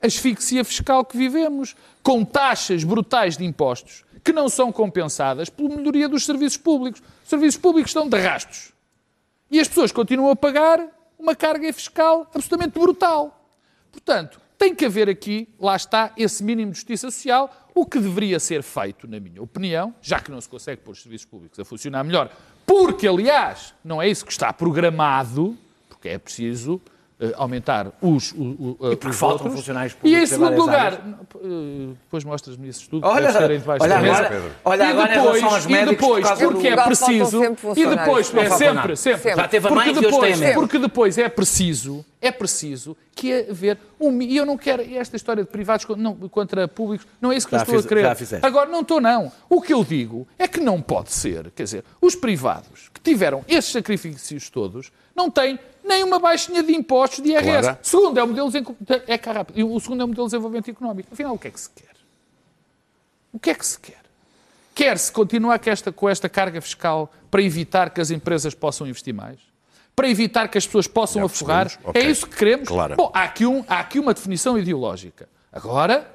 asfixia 0.00 0.64
fiscal 0.64 1.04
que 1.04 1.16
vivemos, 1.16 1.74
com 2.02 2.24
taxas 2.24 2.84
brutais 2.84 3.36
de 3.36 3.44
impostos 3.44 4.04
que 4.22 4.32
não 4.32 4.48
são 4.48 4.70
compensadas 4.70 5.48
pela 5.48 5.68
melhoria 5.76 6.08
dos 6.08 6.24
serviços 6.24 6.56
públicos. 6.58 7.02
Os 7.22 7.28
serviços 7.28 7.60
públicos 7.60 7.90
estão 7.90 8.08
de 8.08 8.18
rastos. 8.18 8.70
E 9.50 9.58
as 9.58 9.68
pessoas 9.68 9.90
continuam 9.90 10.30
a 10.30 10.36
pagar 10.36 10.80
uma 11.18 11.34
carga 11.34 11.72
fiscal 11.72 12.30
absolutamente 12.34 12.78
brutal. 12.78 13.36
Portanto, 13.90 14.40
tem 14.56 14.74
que 14.74 14.84
haver 14.84 15.08
aqui, 15.08 15.48
lá 15.58 15.74
está, 15.74 16.12
esse 16.16 16.44
mínimo 16.44 16.70
de 16.70 16.76
justiça 16.76 17.10
social, 17.10 17.68
o 17.74 17.86
que 17.86 17.98
deveria 17.98 18.38
ser 18.38 18.62
feito, 18.62 19.08
na 19.08 19.18
minha 19.18 19.42
opinião, 19.42 19.94
já 20.00 20.20
que 20.20 20.30
não 20.30 20.40
se 20.40 20.48
consegue 20.48 20.82
pôr 20.82 20.92
os 20.92 21.02
serviços 21.02 21.26
públicos 21.26 21.58
a 21.58 21.64
funcionar 21.64 22.04
melhor, 22.04 22.30
porque, 22.66 23.08
aliás, 23.08 23.74
não 23.84 24.00
é 24.00 24.08
isso 24.08 24.24
que 24.24 24.32
está 24.32 24.52
programado, 24.52 25.56
porque 25.88 26.10
é 26.10 26.18
preciso 26.18 26.80
aumentar 27.36 27.88
os, 28.00 28.32
o, 28.32 28.76
o, 28.80 28.92
E 28.92 28.96
porque 28.96 29.08
os 29.08 29.16
faltam 29.16 29.46
outros. 29.46 29.54
funcionários 29.60 29.92
E 29.92 29.96
em 29.96 30.00
públicos 30.00 30.22
em 30.22 30.26
segundo 30.26 30.56
lugar, 30.60 30.92
eh, 30.94 31.88
depois 32.04 32.24
mostras-me 32.24 32.68
esse 32.68 32.80
estudo, 32.80 33.06
Olha, 33.06 33.28
aí 33.38 33.58
debaixo 33.58 33.82
olha 33.84 33.94
da 33.94 34.00
mesa. 34.00 34.16
agora, 34.26 34.42
olha 34.64 34.82
e 34.82 34.86
agora 34.86 35.12
em 35.14 35.16
depois, 35.18 35.36
relação 35.38 35.56
aos 35.56 35.64
e 35.64 35.68
médicos, 35.68 35.96
depois 36.00 36.30
por 36.30 36.52
porque 36.52 36.68
é 36.68 36.76
preciso, 36.84 37.38
sempre 37.40 37.68
e 37.76 37.86
depois, 37.86 38.34
é 38.34 38.50
sempre, 38.50 38.74
nada. 38.74 38.96
sempre, 38.96 39.34
Já 39.36 39.48
teve 39.48 39.66
a 39.66 39.68
porque 39.68 39.74
mais 39.74 39.96
e 39.96 39.98
hoje 39.98 40.00
depois, 40.10 40.54
porque 40.54 40.78
depois 40.78 41.18
é 41.18 41.28
preciso, 41.28 42.04
é 42.20 42.30
preciso 42.30 42.96
que 43.14 43.46
haver 43.48 43.78
um, 43.98 44.20
e 44.20 44.36
eu 44.36 44.44
não 44.44 44.58
quero 44.58 44.82
esta 44.94 45.16
história 45.16 45.42
de 45.42 45.50
privados 45.50 45.86
não, 45.96 46.14
contra 46.28 46.68
públicos, 46.68 47.06
não 47.20 47.32
é 47.32 47.36
isso 47.36 47.46
que 47.46 47.52
Já 47.52 47.58
eu 47.58 47.62
estou 47.62 47.76
fiz- 47.76 47.86
a 47.86 47.88
querer. 47.88 48.46
Agora, 48.46 48.68
não 48.68 48.80
estou 48.82 49.00
não. 49.00 49.32
O 49.48 49.60
que 49.62 49.72
eu 49.72 49.82
digo 49.82 50.28
é 50.38 50.46
que 50.46 50.60
não 50.60 50.82
pode 50.82 51.12
ser, 51.12 51.50
quer 51.52 51.64
dizer, 51.64 51.84
os 52.00 52.14
privados 52.14 52.90
que 52.92 53.00
tiveram 53.00 53.44
esses 53.48 53.72
sacrifícios 53.72 54.50
todos 54.50 54.92
não 55.16 55.30
têm 55.30 55.58
nem 55.82 56.04
uma 56.04 56.18
baixinha 56.18 56.62
de 56.62 56.74
impostos 56.74 57.22
de 57.22 57.30
IRS. 57.30 57.62
Claro. 57.62 57.78
Segundo, 57.82 58.18
é 58.18 58.22
o 58.22 58.28
modelo 58.28 58.50
é 59.06 59.32
rápido. 59.32 59.74
O 59.74 59.80
segundo 59.80 60.00
é 60.02 60.04
o 60.04 60.08
modelo 60.08 60.26
de 60.26 60.30
desenvolvimento 60.32 60.70
económico. 60.70 61.08
Afinal, 61.12 61.34
o 61.34 61.38
que 61.38 61.48
é 61.48 61.50
que 61.50 61.60
se 61.60 61.70
quer? 61.70 61.90
O 63.32 63.38
que 63.38 63.50
é 63.50 63.54
que 63.54 63.66
se 63.66 63.78
quer? 63.78 64.00
Quer-se 64.74 65.10
continuar 65.10 65.58
com 65.58 65.70
esta, 65.70 65.92
com 65.92 66.08
esta 66.08 66.28
carga 66.28 66.60
fiscal 66.60 67.12
para 67.30 67.42
evitar 67.42 67.90
que 67.90 68.00
as 68.00 68.10
empresas 68.10 68.54
possam 68.54 68.86
investir 68.86 69.14
mais? 69.14 69.38
Para 70.00 70.08
evitar 70.08 70.48
que 70.48 70.56
as 70.56 70.64
pessoas 70.64 70.86
possam 70.86 71.20
Já 71.20 71.26
aforrar? 71.26 71.64
percebemos. 71.66 71.90
Ok. 71.90 72.02
É 72.02 72.10
isso 72.10 72.26
que 72.26 72.36
queremos? 72.36 72.66
Claro. 72.68 72.96
Bom, 72.96 73.10
há 73.12 73.22
aqui, 73.24 73.44
um, 73.44 73.62
há 73.68 73.80
aqui 73.80 73.98
uma 73.98 74.14
definição 74.14 74.58
ideológica. 74.58 75.28
Agora, 75.52 76.10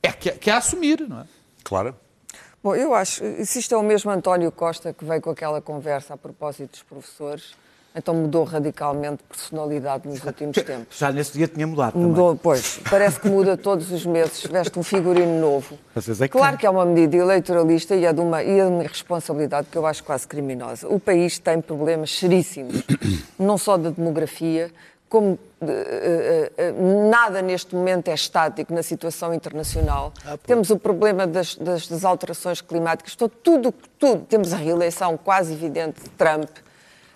é 0.00 0.12
que, 0.12 0.30
que 0.32 0.50
há 0.50 0.54
a 0.54 0.58
assumir, 0.58 1.00
não 1.00 1.20
é? 1.20 1.24
Claro. 1.64 1.96
Bom, 2.62 2.76
eu 2.76 2.94
acho, 2.94 3.22
se 3.44 3.58
isto 3.58 3.74
é 3.74 3.78
o 3.78 3.82
mesmo 3.82 4.10
António 4.10 4.52
Costa 4.52 4.92
que 4.92 5.04
veio 5.04 5.20
com 5.20 5.30
aquela 5.30 5.60
conversa 5.60 6.14
a 6.14 6.16
propósito 6.16 6.70
dos 6.70 6.82
professores, 6.82 7.54
então 7.94 8.12
mudou 8.12 8.42
radicalmente 8.42 9.18
de 9.18 9.36
personalidade 9.36 10.08
nos 10.08 10.22
últimos 10.24 10.56
tempos. 10.56 10.98
Já 10.98 11.12
nesse 11.12 11.32
dia 11.32 11.46
tinha 11.46 11.66
mudado 11.66 11.92
também. 11.92 12.08
Mudou, 12.08 12.34
pois, 12.36 12.80
parece 12.90 13.20
que 13.20 13.28
muda 13.28 13.56
todos 13.56 13.90
os 13.92 14.04
meses, 14.04 14.44
veste 14.44 14.76
um 14.78 14.82
figurino 14.82 15.40
novo. 15.40 15.78
É 15.94 16.00
que 16.26 16.28
claro 16.28 16.58
que 16.58 16.66
é 16.66 16.70
uma 16.70 16.84
medida 16.84 17.16
eleitoralista 17.16 17.94
e 17.94 18.04
é, 18.04 18.12
de 18.12 18.20
uma, 18.20 18.42
e 18.42 18.58
é 18.58 18.64
uma 18.66 18.82
irresponsabilidade 18.82 19.68
que 19.70 19.78
eu 19.78 19.86
acho 19.86 20.02
quase 20.02 20.26
criminosa. 20.26 20.88
O 20.88 20.98
país 20.98 21.38
tem 21.38 21.60
problemas 21.60 22.10
seríssimos, 22.18 22.82
não 23.38 23.56
só 23.56 23.76
da 23.76 23.90
demografia, 23.90 24.72
como 25.08 25.38
de, 25.60 25.70
eh, 25.70 26.52
eh, 26.58 26.72
nada 27.08 27.40
neste 27.40 27.76
momento 27.76 28.08
é 28.08 28.14
estático 28.14 28.74
na 28.74 28.82
situação 28.82 29.32
internacional. 29.32 30.12
Temos 30.44 30.70
o 30.70 30.76
problema 30.78 31.24
das, 31.24 31.54
das- 31.54 31.86
das 31.86 32.04
alterações 32.04 32.60
climáticas, 32.60 33.14
Tô- 33.14 33.28
tudo, 33.28 33.72
tudo. 33.96 34.22
Temos 34.24 34.52
a 34.52 34.56
reeleição 34.56 35.16
quase 35.16 35.52
evidente 35.52 36.02
de 36.02 36.10
Trump. 36.10 36.48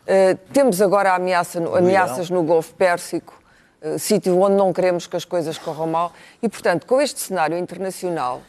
Uh, 0.09 0.39
temos 0.55 0.81
agora 0.81 1.15
ameaça 1.15 1.61
no- 1.61 1.77
ameaças 1.77 2.31
no 2.31 2.43
Golfo 2.43 2.73
Pérsico, 2.75 3.35
uh, 3.83 3.99
sítio 3.99 4.41
onde 4.41 4.57
não 4.57 4.73
queremos 4.73 5.07
que 5.07 5.15
as 5.15 5.25
coisas 5.27 5.59
corram 5.59 5.87
mal. 5.87 6.13
E, 6.43 6.49
portanto, 6.49 6.87
com 6.87 6.99
este 6.99 7.21
cenário 7.21 7.59
internacional, 7.59 8.41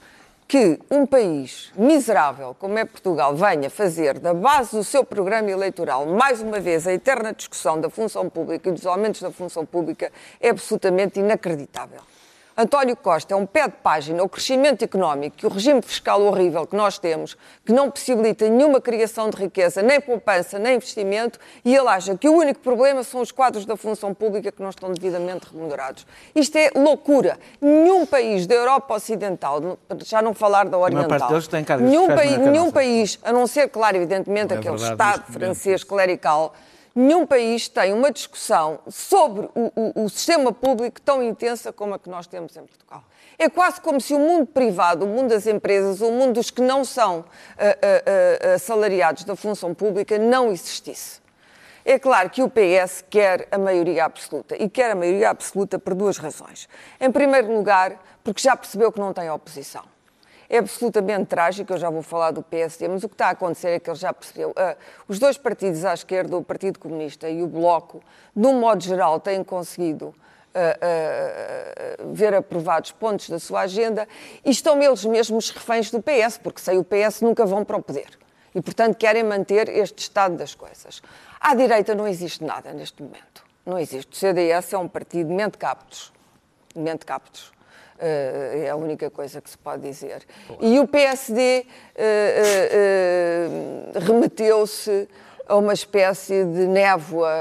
que 0.48 0.80
um 0.90 1.06
país 1.06 1.72
miserável 1.76 2.56
como 2.58 2.80
é 2.80 2.86
Portugal 2.86 3.36
venha 3.36 3.70
fazer 3.70 4.18
da 4.20 4.34
base 4.34 4.72
do 4.72 4.84
seu 4.86 5.04
programa 5.04 5.52
eleitoral, 5.52 6.06
mais 6.06 6.42
uma 6.42 6.62
vez, 6.62 6.88
a 6.88 6.94
eterna 6.94 7.34
discussão 7.34 7.80
da 7.80 7.90
função 7.90 8.30
pública 8.30 8.70
e 8.70 8.72
dos 8.72 8.86
aumentos 8.86 9.22
da 9.22 9.30
função 9.30 9.66
pública, 9.66 10.12
é 10.40 10.50
absolutamente 10.50 11.20
inacreditável. 11.20 12.00
António 12.60 12.94
Costa 12.98 13.34
é 13.34 13.38
um 13.38 13.46
pé 13.46 13.70
de 13.70 13.76
página, 13.82 14.22
o 14.22 14.28
crescimento 14.28 14.84
económico 14.84 15.38
e 15.42 15.46
o 15.46 15.50
regime 15.50 15.82
fiscal 15.82 16.22
horrível 16.22 16.68
que 16.68 16.76
nós 16.76 17.00
temos, 17.00 17.38
que 17.66 17.72
não 17.72 17.90
possibilita 17.90 18.50
nenhuma 18.50 18.82
criação 18.82 19.30
de 19.30 19.38
riqueza, 19.38 19.82
nem 19.82 20.02
poupança, 20.02 20.60
nem 20.60 20.76
investimento, 20.76 21.40
e 21.64 21.74
ele 21.74 21.88
acha 21.88 22.18
que 22.18 22.28
o 22.28 22.34
único 22.34 22.60
problema 22.60 23.02
são 23.02 23.22
os 23.22 23.32
quadros 23.32 23.66
da 23.66 23.78
função 23.78 24.14
pública 24.14 24.52
que 24.52 24.62
não 24.62 24.72
estão 24.72 24.92
devidamente 24.92 25.48
remunerados. 25.50 26.06
Isto 26.36 26.58
é 26.58 26.70
loucura. 26.76 27.40
Nenhum 27.62 28.06
país 28.06 28.46
da 28.46 28.56
Europa 28.56 28.94
Ocidental, 28.94 29.78
já 30.04 30.22
não 30.22 30.34
falar 30.34 30.68
da 30.68 30.78
Oriental, 30.78 31.30
nenhum, 31.80 32.08
país, 32.08 32.38
nenhum 32.40 32.72
país, 32.72 33.20
a 33.24 33.32
não 33.32 33.48
ser, 33.48 33.70
claro, 33.70 33.96
evidentemente, 33.96 34.54
é 34.54 34.58
aquele 34.58 34.76
verdade 34.76 34.92
Estado 34.92 35.22
momento, 35.22 35.32
francês 35.32 35.82
clerical, 35.86 36.54
nenhum 36.96 37.26
país 37.26 37.68
tem 37.68 37.94
uma 37.94 38.12
discussão 38.12 38.80
sobre 38.90 39.50
o, 39.56 39.72
o- 39.76 40.04
o 40.06 40.10
sistema 40.10 40.52
público 40.52 41.00
tão 41.02 41.22
intensa 41.24 41.72
como 41.72 41.94
a 41.94 42.00
que 42.00 42.10
nós 42.10 42.28
temos 42.28 42.56
em 42.58 42.66
Portugal. 42.66 43.04
É 43.38 43.48
quase 43.50 43.80
como 43.80 44.02
se 44.02 44.14
o 44.14 44.20
mundo 44.20 44.46
privado, 44.48 45.06
o 45.06 45.08
mundo 45.08 45.30
das 45.30 45.48
empresas, 45.48 46.02
o 46.02 46.12
mundo 46.12 46.34
dos 46.34 46.52
que 46.52 46.62
não 46.62 46.84
são 46.84 47.24
ah, 47.58 47.64
ah, 47.82 48.50
ah, 48.52 48.54
assalariados 48.56 49.24
da 49.24 49.36
função 49.36 49.74
pública 49.74 50.18
não 50.18 50.52
existisse. 50.52 51.20
É 51.86 51.98
claro 51.98 52.30
que 52.30 52.44
o 52.44 52.50
PS 52.50 53.04
quer 53.10 53.48
a 53.50 53.58
maioria 53.58 54.04
absoluta 54.06 54.56
e 54.62 54.70
quer 54.70 54.92
a 54.92 54.96
maioria 54.96 55.30
absoluta 55.30 55.80
por 55.80 55.96
duas 55.96 56.18
razões. 56.18 56.68
Em 57.00 57.10
primeiro 57.10 57.52
lugar, 57.56 57.98
porque 58.24 58.42
já 58.42 58.56
percebeu 58.56 58.92
que 58.92 59.00
não 59.00 59.14
tem 59.14 59.30
oposição. 59.30 59.84
É 60.50 60.58
absolutamente 60.58 61.28
trágico, 61.28 61.72
eu 61.74 61.78
já 61.78 61.92
vou 61.92 62.02
falar 62.02 62.32
do 62.32 62.42
PSD, 62.42 62.88
mas 62.88 63.04
o 63.04 63.08
que 63.08 63.14
está 63.14 63.28
a 63.28 63.32
acontecer 63.32 63.70
é 63.70 63.80
que 63.80 63.88
ele 63.88 63.98
já 63.98 64.12
percebeu. 64.12 64.52
ah, 64.56 64.76
os 65.08 65.20
dois 65.20 65.38
partidos 65.38 65.86
à 65.86 65.94
esquerda, 65.94 66.36
o 66.36 66.44
Partido 66.44 66.80
Comunista 66.80 67.30
e 67.30 67.44
o 67.44 67.48
Bloco, 67.48 68.02
de 68.36 68.48
um 68.48 68.60
modo 68.60 68.84
geral, 68.84 69.20
têm 69.20 69.44
conseguido 69.44 70.16
ah, 70.56 70.78
ah, 70.82 72.04
ver 72.12 72.34
aprovados 72.34 72.92
pontos 72.92 73.30
da 73.30 73.38
sua 73.38 73.62
agenda 73.62 74.08
e 74.44 74.50
estão 74.50 74.82
eles 74.82 75.06
mesmos 75.06 75.52
reféns 75.52 75.92
do 75.92 76.02
PS, 76.02 76.40
porque 76.40 76.60
sem 76.60 76.80
o 76.80 76.84
PS 76.84 77.22
nunca 77.22 77.46
vão 77.46 77.64
para 77.64 77.78
o 77.78 77.84
poder. 77.84 78.18
E, 78.56 78.60
portanto, 78.60 78.98
querem 78.98 79.24
manter 79.24 79.70
este 79.70 80.00
estado 80.00 80.36
das 80.36 80.56
coisas. 80.56 81.04
À 81.40 81.54
direita 81.54 81.94
não 81.94 82.08
existe 82.08 82.44
nada 82.44 82.74
neste 82.74 83.04
momento. 83.04 83.46
Não 83.64 83.78
existe. 83.78 84.12
O 84.12 84.16
CDS 84.16 84.74
é 84.74 84.78
um 84.80 84.88
partido 84.88 85.28
de 85.28 85.34
mente 85.36 85.60
captos. 85.60 86.12
Mente 86.76 87.06
captos. 87.06 87.52
Eh, 88.00 88.64
é 88.66 88.70
a 88.70 88.76
única 88.76 89.10
coisa 89.10 89.42
que 89.42 89.50
se 89.50 89.58
pode 89.58 89.82
dizer. 89.82 90.24
E 90.62 90.80
o 90.80 90.88
PSD 90.88 91.42
eh, 91.42 91.66
eh, 91.96 92.70
eh, 92.72 94.00
remeteu-se 94.00 95.08
a 95.46 95.58
uma 95.58 95.74
espécie 95.74 96.46
de 96.46 96.68
névoa 96.68 97.34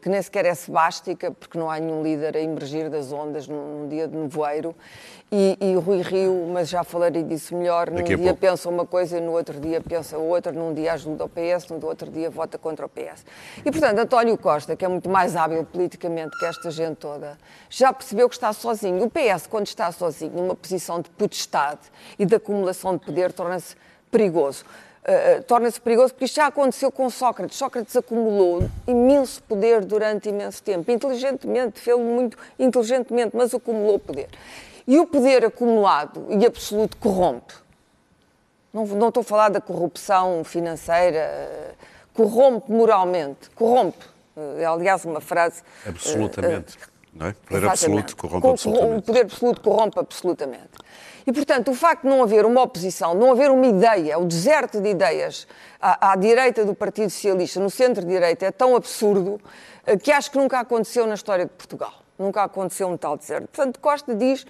que 0.00 0.08
nem 0.08 0.22
sequer 0.22 0.46
é 0.46 0.54
sebástica, 0.54 1.32
porque 1.32 1.58
não 1.58 1.68
há 1.68 1.80
nenhum 1.80 2.00
líder 2.00 2.36
a 2.36 2.40
emergir 2.40 2.88
das 2.88 3.12
ondas 3.12 3.48
num, 3.48 3.80
num 3.80 3.88
dia 3.88 4.06
de 4.06 4.16
nevoeiro. 4.16 4.74
E, 5.36 5.58
e 5.60 5.76
o 5.76 5.80
Rui 5.80 6.00
Rio, 6.00 6.48
mas 6.52 6.68
já 6.68 6.84
falarei 6.84 7.24
disso 7.24 7.56
melhor, 7.56 7.90
num 7.90 8.04
dia 8.04 8.16
pouco. 8.16 8.36
pensa 8.36 8.68
uma 8.68 8.86
coisa 8.86 9.18
e 9.18 9.20
no 9.20 9.32
outro 9.32 9.58
dia 9.58 9.80
pensa 9.80 10.16
outra, 10.16 10.52
num 10.52 10.72
dia 10.72 10.92
ajuda 10.92 11.24
o 11.24 11.28
PS, 11.28 11.70
no 11.70 11.84
outro 11.84 12.08
dia 12.08 12.30
vota 12.30 12.56
contra 12.56 12.86
o 12.86 12.88
PS. 12.88 13.26
E, 13.58 13.68
portanto, 13.68 13.98
António 13.98 14.38
Costa, 14.38 14.76
que 14.76 14.84
é 14.84 14.88
muito 14.88 15.10
mais 15.10 15.34
hábil 15.34 15.64
politicamente 15.64 16.38
que 16.38 16.46
esta 16.46 16.70
gente 16.70 16.98
toda, 16.98 17.36
já 17.68 17.92
percebeu 17.92 18.28
que 18.28 18.36
está 18.36 18.52
sozinho. 18.52 19.02
O 19.02 19.10
PS, 19.10 19.48
quando 19.48 19.66
está 19.66 19.90
sozinho, 19.90 20.30
numa 20.36 20.54
posição 20.54 21.00
de 21.00 21.10
potestade 21.10 21.80
e 22.16 22.24
de 22.24 22.36
acumulação 22.36 22.96
de 22.96 23.04
poder, 23.04 23.32
torna-se 23.32 23.74
perigoso. 24.12 24.64
Uh, 25.02 25.42
torna-se 25.42 25.80
perigoso 25.80 26.14
porque 26.14 26.26
isto 26.26 26.36
já 26.36 26.46
aconteceu 26.46 26.92
com 26.92 27.10
Sócrates. 27.10 27.58
Sócrates 27.58 27.96
acumulou 27.96 28.70
imenso 28.86 29.42
poder 29.42 29.84
durante 29.84 30.28
imenso 30.28 30.62
tempo, 30.62 30.88
inteligentemente, 30.92 31.80
fez 31.80 31.98
muito 31.98 32.38
inteligentemente, 32.56 33.32
mas 33.34 33.52
acumulou 33.52 33.98
poder. 33.98 34.28
E 34.86 34.98
o 34.98 35.06
poder 35.06 35.44
acumulado 35.44 36.26
e 36.28 36.44
absoluto 36.44 36.96
corrompe. 36.98 37.54
Não, 38.72 38.84
não 38.86 39.08
estou 39.08 39.20
a 39.22 39.24
falar 39.24 39.48
da 39.50 39.60
corrupção 39.60 40.42
financeira, 40.44 41.16
eh, 41.18 41.74
corrompe 42.12 42.70
moralmente, 42.70 43.48
corrompe. 43.54 44.04
É, 44.58 44.64
aliás, 44.64 45.04
uma 45.04 45.20
frase. 45.20 45.62
eh, 45.86 45.90
Absolutamente. 45.90 46.76
Não 47.14 47.28
é? 47.28 47.34
Poder 47.48 47.68
absoluto 47.68 48.16
corrompe 48.16 48.42
Com- 48.42 48.48
O 48.48 48.52
absolutamente. 48.52 49.02
poder 49.06 49.20
absoluto 49.22 49.60
corrompe 49.60 49.98
absolutamente. 50.00 50.70
E, 51.26 51.32
portanto, 51.32 51.70
o 51.70 51.74
facto 51.74 52.02
de 52.02 52.08
não 52.08 52.22
haver 52.22 52.44
uma 52.44 52.60
oposição, 52.60 53.14
não 53.14 53.30
haver 53.30 53.50
uma 53.50 53.64
ideia, 53.66 54.18
o 54.18 54.24
deserto 54.26 54.80
de 54.80 54.88
ideias 54.90 55.46
à, 55.80 56.10
à 56.12 56.16
direita 56.16 56.64
do 56.64 56.74
Partido 56.74 57.08
Socialista, 57.10 57.60
no 57.60 57.70
centro-direita, 57.70 58.44
é 58.44 58.50
tão 58.50 58.74
absurdo 58.76 59.40
que 60.02 60.10
acho 60.12 60.30
que 60.32 60.36
nunca 60.36 60.58
aconteceu 60.58 61.06
na 61.06 61.14
história 61.14 61.46
de 61.46 61.52
Portugal. 61.52 61.92
Nunca 62.18 62.42
aconteceu 62.42 62.88
um 62.88 62.96
tal 62.96 63.16
deserto. 63.16 63.46
Portanto, 63.48 63.78
Costa 63.80 64.14
diz 64.14 64.44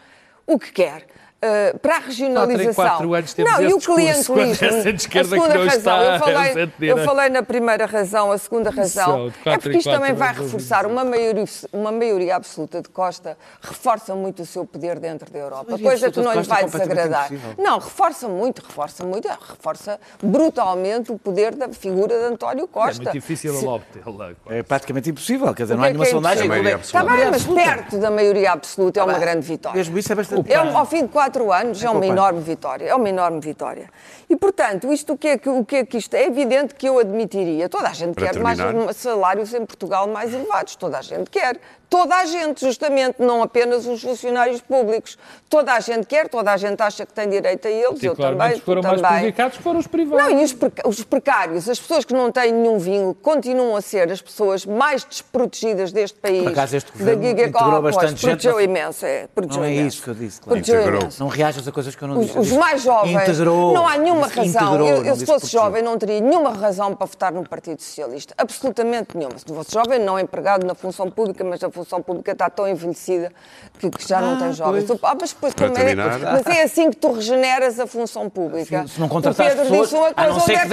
o 0.47 0.59
que 0.59 0.73
quer. 0.73 1.07
Eh, 1.47 1.75
para 1.75 1.97
a 1.97 1.99
regionalização. 1.99 2.75
quatro 2.75 3.13
anos 3.13 3.35
temos 3.35 3.53
não, 3.53 3.63
e 3.63 3.75
o 3.75 3.79
clientelismo. 3.79 4.35
a 5.21 5.25
segunda 5.25 5.65
razão, 5.65 5.69
está 5.69 6.03
eu 6.03 6.19
falei, 6.19 6.65
a 6.65 6.85
eu 6.85 7.05
falei 7.05 7.29
na 7.29 7.43
primeira 7.43 7.85
razão, 7.85 8.33
a 8.33 8.39
segunda 8.39 8.71
razão 8.71 9.31
é 9.45 9.59
porque 9.59 9.77
isto 9.77 9.91
também 9.91 10.15
vai 10.15 10.33
reforçar 10.33 10.87
uma 10.87 11.05
maioria, 11.05 11.45
uma 11.71 11.93
maioria 11.93 12.37
absoluta 12.37 12.81
de 12.81 12.89
Costa, 12.89 13.37
reforça 13.61 14.15
muito 14.15 14.41
o 14.41 14.47
seu 14.47 14.65
poder 14.65 14.99
dentro 14.99 15.31
da 15.31 15.39
Europa, 15.39 15.79
coisa 15.79 16.11
que 16.11 16.19
não 16.19 16.33
lhe 16.33 16.39
é 16.39 16.43
vai 16.43 16.65
desagradar. 16.65 17.27
impossível. 17.31 17.63
Não, 17.63 17.79
reforça 17.79 18.27
muito, 18.27 18.63
reforça 18.67 19.05
muito, 19.05 19.29
é, 19.29 19.33
reforça 19.33 20.01
brutalmente 20.23 21.13
o 21.13 21.19
poder 21.19 21.55
da 21.55 21.69
figura 21.69 22.19
de 22.19 22.25
António 22.25 22.65
É 22.65 22.69
Costa. 22.69 23.03
muito 23.03 23.13
difícil 23.13 23.55
ele 23.55 23.67
obtê-la. 23.67 24.33
É 24.49 24.63
praticamente 24.63 25.11
impossível, 25.11 25.53
quer 25.53 25.65
dizer, 25.65 25.77
não 25.77 25.85
há 25.85 25.89
é 25.89 25.91
nenhuma 25.91 26.07
é 26.07 26.11
sondagem. 26.11 26.51
Está 26.81 27.05
bem, 27.05 27.31
mas 27.31 27.45
perto 27.45 27.99
da 27.99 28.11
maioria 28.11 28.53
absoluta 28.53 29.01
é 29.01 29.05
uma 29.05 29.19
grande 29.19 29.47
vitória. 29.47 29.77
Mesmo 29.77 29.99
isso 29.99 30.11
é 30.11 30.15
bastante. 30.15 30.51
É, 30.51 30.57
ao 30.57 30.87
fim 30.87 31.03
de 31.03 31.09
quatro 31.09 31.34
anos 31.53 31.83
é 31.83 31.87
uma 31.87 32.01
poupança. 32.01 32.13
enorme 32.13 32.41
vitória, 32.41 32.85
é 32.87 32.95
uma 32.95 33.09
enorme 33.09 33.41
vitória. 33.41 33.91
E, 34.29 34.37
portanto, 34.37 34.93
isto 34.93 35.13
o 35.13 35.19
que 35.19 35.29
é 35.29 35.39
que, 35.39 35.49
o 35.49 35.65
que, 35.65 35.77
é 35.77 35.85
que 35.85 35.97
isto 35.99 36.15
é? 36.15 36.25
É 36.25 36.27
evidente 36.27 36.75
que 36.75 36.89
eu 36.89 36.99
admitiria. 36.99 37.69
Toda 37.69 37.89
a 37.89 37.93
gente 37.93 38.15
Para 38.15 38.27
quer 38.33 38.39
mais 38.41 38.59
terminar. 38.59 38.93
salários 38.95 39.53
em 39.53 39.65
Portugal 39.67 40.07
mais 40.09 40.33
elevados. 40.33 40.77
Toda 40.77 40.99
a 40.99 41.03
gente 41.03 41.29
quer. 41.31 41.59
Toda 41.91 42.17
a 42.17 42.25
gente, 42.25 42.61
justamente, 42.65 43.17
não 43.21 43.41
apenas 43.43 43.87
os 43.87 44.03
funcionários 44.03 44.61
públicos. 44.61 45.17
Toda 45.49 45.75
a 45.75 45.79
gente 45.81 46.07
quer, 46.07 46.29
toda 46.29 46.51
a 46.51 46.57
gente 46.57 46.81
acha 46.83 47.07
que 47.07 47.13
tem 47.13 47.29
direito 47.29 47.69
a 47.69 47.71
eles. 47.71 48.03
Eu 48.03 48.17
também, 48.17 48.59
foram 48.59 48.83
mais 48.83 49.01
também. 49.01 49.13
prejudicados 49.19 49.59
foram 49.59 49.79
os 49.79 49.87
privados. 49.87 50.25
Não, 50.33 50.41
e 50.41 50.45
os, 50.45 50.53
preca- 50.53 50.89
os 50.89 51.05
precários, 51.05 51.69
as 51.69 51.79
pessoas 51.79 52.05
que 52.05 52.13
não 52.13 52.33
têm 52.33 52.51
nenhum 52.53 52.79
vinho, 52.79 53.15
continuam 53.23 53.77
a 53.77 53.81
ser 53.81 54.11
as 54.11 54.21
pessoas 54.21 54.67
mais 54.67 55.05
desprotegidas 55.05 55.93
deste 55.93 56.19
país. 56.19 56.43
Por 56.43 56.51
acaso 56.53 56.77
este 56.77 56.91
da 56.91 56.99
governo 56.99 57.23
gig 57.23 57.33
integrou 57.33 57.63
economy. 57.63 57.83
bastante 57.83 58.11
gente, 58.23 58.41
Protegeu 58.43 58.61
imenso, 58.61 59.07
é. 59.07 59.29
Protegeu 59.33 59.61
Não 59.63 59.69
é 59.69 59.73
imenso. 59.75 59.89
isso 59.89 60.03
que 60.03 60.11
eu 60.11 60.15
disse, 60.15 60.41
claro. 60.41 60.59
Integrou. 60.59 61.09
Não 61.21 61.29
reajas 61.29 61.69
a 61.69 61.71
coisas 61.73 61.95
que 61.95 62.03
eu 62.03 62.09
não 62.09 62.19
Os, 62.19 62.27
disse. 62.27 62.39
Os 62.39 62.47
disse, 62.47 62.59
mais 62.59 62.83
jovens, 62.83 63.23
Integrou. 63.23 63.73
não 63.75 63.87
há 63.87 63.97
nenhuma 64.15 64.29
razão. 64.29 64.75
integrou, 64.75 64.89
eu, 64.89 65.05
eu, 65.05 65.17
se 65.17 65.27
fosse 65.27 65.47
jovem, 65.47 65.83
não 65.83 65.99
teria 65.99 66.21
nenhuma 66.21 66.51
razão 66.51 66.95
para 66.95 67.07
votar 67.07 67.33
no 67.33 67.49
Partido 67.49 67.81
Socialista. 67.81 68.35
Absolutamente 68.37 69.17
nenhuma. 69.17 69.39
Se 69.39 69.45
fosse 69.45 69.73
jovem, 69.73 69.99
não 69.99 70.19
empregado 70.19 70.67
na 70.67 70.75
função 70.75 71.11
pública, 71.11 71.45
mas 71.45 71.63
a 71.63 71.71
função 71.71 72.03
pública 72.03 72.33
está 72.33 72.49
tão 72.49 72.69
envelhecida 72.69 73.33
que, 73.79 73.91
que 73.91 74.09
já 74.09 74.21
não 74.21 74.39
tem 74.39 74.53
jovens. 74.53 74.91
Ah, 75.03 75.17
mas 75.21 75.33
depois 75.33 75.55
é, 75.61 75.69
terminar. 75.69 76.19
mas 76.21 76.47
é 76.47 76.63
assim 76.63 76.91
que 76.91 76.97
tu 76.97 77.13
regeneras 77.13 77.79
a 77.79 77.87
função 77.87 78.29
pública. 78.31 78.87
Se 78.87 78.99
não 79.01 79.07
O 79.07 79.11
contratares 79.11 79.55
Pedro 79.55 79.71
pessoas, 79.71 79.89
disse 79.89 79.97
uma 79.97 80.13
a 80.17 80.29
não 80.29 80.41
ser 80.41 80.53
que 80.53 80.59
é 80.59 80.65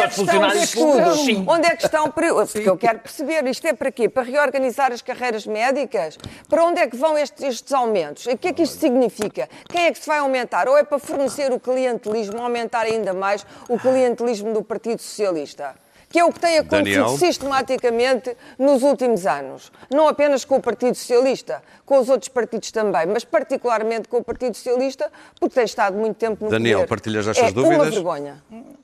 é 0.00 0.08
que 0.08 0.14
estão 0.14 0.26
funcionários 0.26 0.62
os 0.62 0.68
estudos? 0.68 1.18
públicos? 1.18 1.54
Onde 1.54 1.66
é 1.66 1.76
que 1.76 1.84
estão? 1.84 2.10
Porque 2.10 2.68
eu 2.68 2.76
quero 2.76 2.98
perceber, 2.98 3.46
isto 3.46 3.66
é 3.66 3.72
para 3.72 3.90
quê? 3.90 4.08
Para 4.08 4.22
reorganizar 4.22 4.92
as 4.92 5.02
carreiras 5.02 5.46
médicas? 5.46 6.18
Para 6.48 6.64
onde 6.64 6.80
é 6.80 6.86
que 6.86 6.96
vão 6.96 7.16
estes, 7.16 7.42
estes 7.42 7.72
aumentos? 7.72 8.26
O 8.26 8.36
que 8.36 8.48
é 8.48 8.52
que 8.52 8.62
isto 8.62 8.78
significa? 8.78 9.48
Quem 9.68 9.86
é 9.86 9.92
que 9.92 9.98
se 9.98 10.06
vai 10.06 10.18
aumentar? 10.18 10.68
Ou 10.68 10.76
é 10.76 10.84
para 10.84 10.98
fornecer 10.98 11.52
o 11.52 11.60
clientelismo, 11.60 12.29
aumentar 12.38 12.82
ainda 12.82 13.12
mais 13.12 13.46
o 13.68 13.78
clientelismo 13.78 14.52
do 14.52 14.62
Partido 14.62 15.00
Socialista? 15.00 15.74
Que 16.10 16.18
é 16.18 16.24
o 16.24 16.32
que 16.32 16.40
tem 16.40 16.58
acontecido 16.58 17.04
Daniel? 17.04 17.16
sistematicamente 17.16 18.36
nos 18.58 18.82
últimos 18.82 19.26
anos. 19.26 19.70
Não 19.88 20.08
apenas 20.08 20.44
com 20.44 20.56
o 20.56 20.60
Partido 20.60 20.96
Socialista, 20.96 21.62
com 21.86 22.00
os 22.00 22.08
outros 22.08 22.28
partidos 22.28 22.72
também, 22.72 23.06
mas 23.06 23.24
particularmente 23.24 24.08
com 24.08 24.16
o 24.16 24.24
Partido 24.24 24.56
Socialista, 24.56 25.10
porque 25.38 25.54
tem 25.54 25.64
estado 25.64 25.96
muito 25.96 26.16
tempo 26.16 26.44
no 26.44 26.50
Daniel, 26.50 26.78
poder. 26.80 26.88
partilhas 26.88 27.28
estas 27.28 27.48
é 27.48 27.52
dúvidas? 27.52 27.76
uma 27.78 27.84
vergonha. 27.90 28.42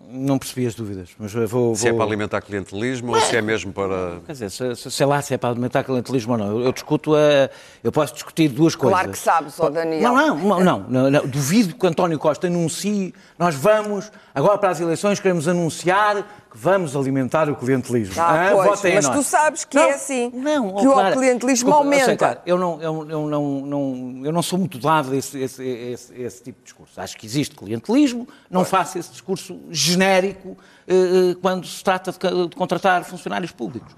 Não 0.09 0.39
percebi 0.39 0.69
as 0.69 0.75
dúvidas, 0.77 1.11
mas 1.19 1.35
eu 1.35 1.49
vou. 1.49 1.75
Se 1.75 1.89
é 1.89 1.91
vou- 1.91 1.99
para 1.99 2.07
alimentar 2.07 2.41
clientelismo 2.41 3.13
ou 3.13 3.21
se 3.21 3.37
é 3.37 3.43
mesmo 3.43 3.73
para. 3.73 4.21
Quer 4.25 4.33
dizer, 4.33 4.51
se- 4.53 4.77
se- 4.77 4.91
sei 4.93 5.05
lá 5.07 5.21
se 5.21 5.35
é 5.35 5.37
para 5.37 5.51
alimentar 5.51 5.83
clientelismo 5.83 6.31
ou 6.35 6.39
não. 6.39 6.47
Eu, 6.47 6.61
eu 6.67 6.73
discuto 6.73 7.17
a. 7.17 7.51
Eu 7.83 7.91
posso 7.91 8.15
discutir 8.15 8.49
duas 8.51 8.77
coisas. 8.77 8.97
Claro 8.97 9.11
que 9.13 9.19
sabes, 9.19 9.59
ó 9.59 9.69
Daniel. 9.69 10.01
Não, 10.01 10.15
não, 10.15 10.37
não, 10.37 10.61
não, 10.61 10.79
não, 10.89 11.11
não. 11.11 11.27
Duvido 11.27 11.75
que 11.75 11.85
António 11.89 12.21
Costa 12.21 12.47
anuncie. 12.47 13.13
Nós 13.37 13.57
vamos, 13.57 14.13
agora 14.33 14.57
para 14.59 14.71
as 14.71 14.79
eleições, 14.81 15.19
queremos 15.19 15.49
anunciar 15.49 16.25
vamos 16.57 16.97
alimentar 16.97 17.51
o 17.51 17.55
clientelismo. 17.55 18.15
Ah, 18.21 18.49
Ah, 18.49 18.53
pois, 18.53 18.83
mas 18.83 19.07
nós. 19.07 19.17
tu 19.17 19.23
sabes 19.23 19.65
que 19.65 19.77
é 19.77 19.93
assim, 19.93 20.31
Não, 20.33 20.75
que 20.75 20.87
oh, 20.87 20.99
o 20.99 21.13
clientelismo 21.13 21.71
desculpa, 21.71 21.85
eu 21.87 21.93
sei, 21.93 22.01
aumenta. 22.03 22.43
Eu, 22.47 22.59
não, 22.59 22.81
eu, 22.81 23.11
eu 23.11 23.27
não, 23.27 23.61
não, 23.61 24.23
eu 24.25 24.33
não 24.33 24.43
sou 24.43 24.59
muito 24.59 24.79
dado 24.79 25.13
a 25.13 25.17
esse, 25.17 25.39
esse, 25.39 25.63
esse, 25.63 26.15
esse 26.15 26.43
tipo 26.43 26.59
de 26.59 26.65
discurso. 26.65 26.99
Acho 26.99 27.17
que 27.17 27.27
existe 27.27 27.55
clientelismo, 27.55 28.27
não 28.51 28.65
faço 28.65 28.99
esse 28.99 29.11
discurso 29.11 29.61
genérico 29.71 30.57
eh, 30.89 30.95
eh, 30.95 31.37
quando 31.43 31.67
se 31.67 31.85
trata 31.85 32.11
de, 32.11 32.49
de 32.49 32.57
contratar 32.57 33.05
funcionários 33.05 33.53
públicos. 33.53 33.95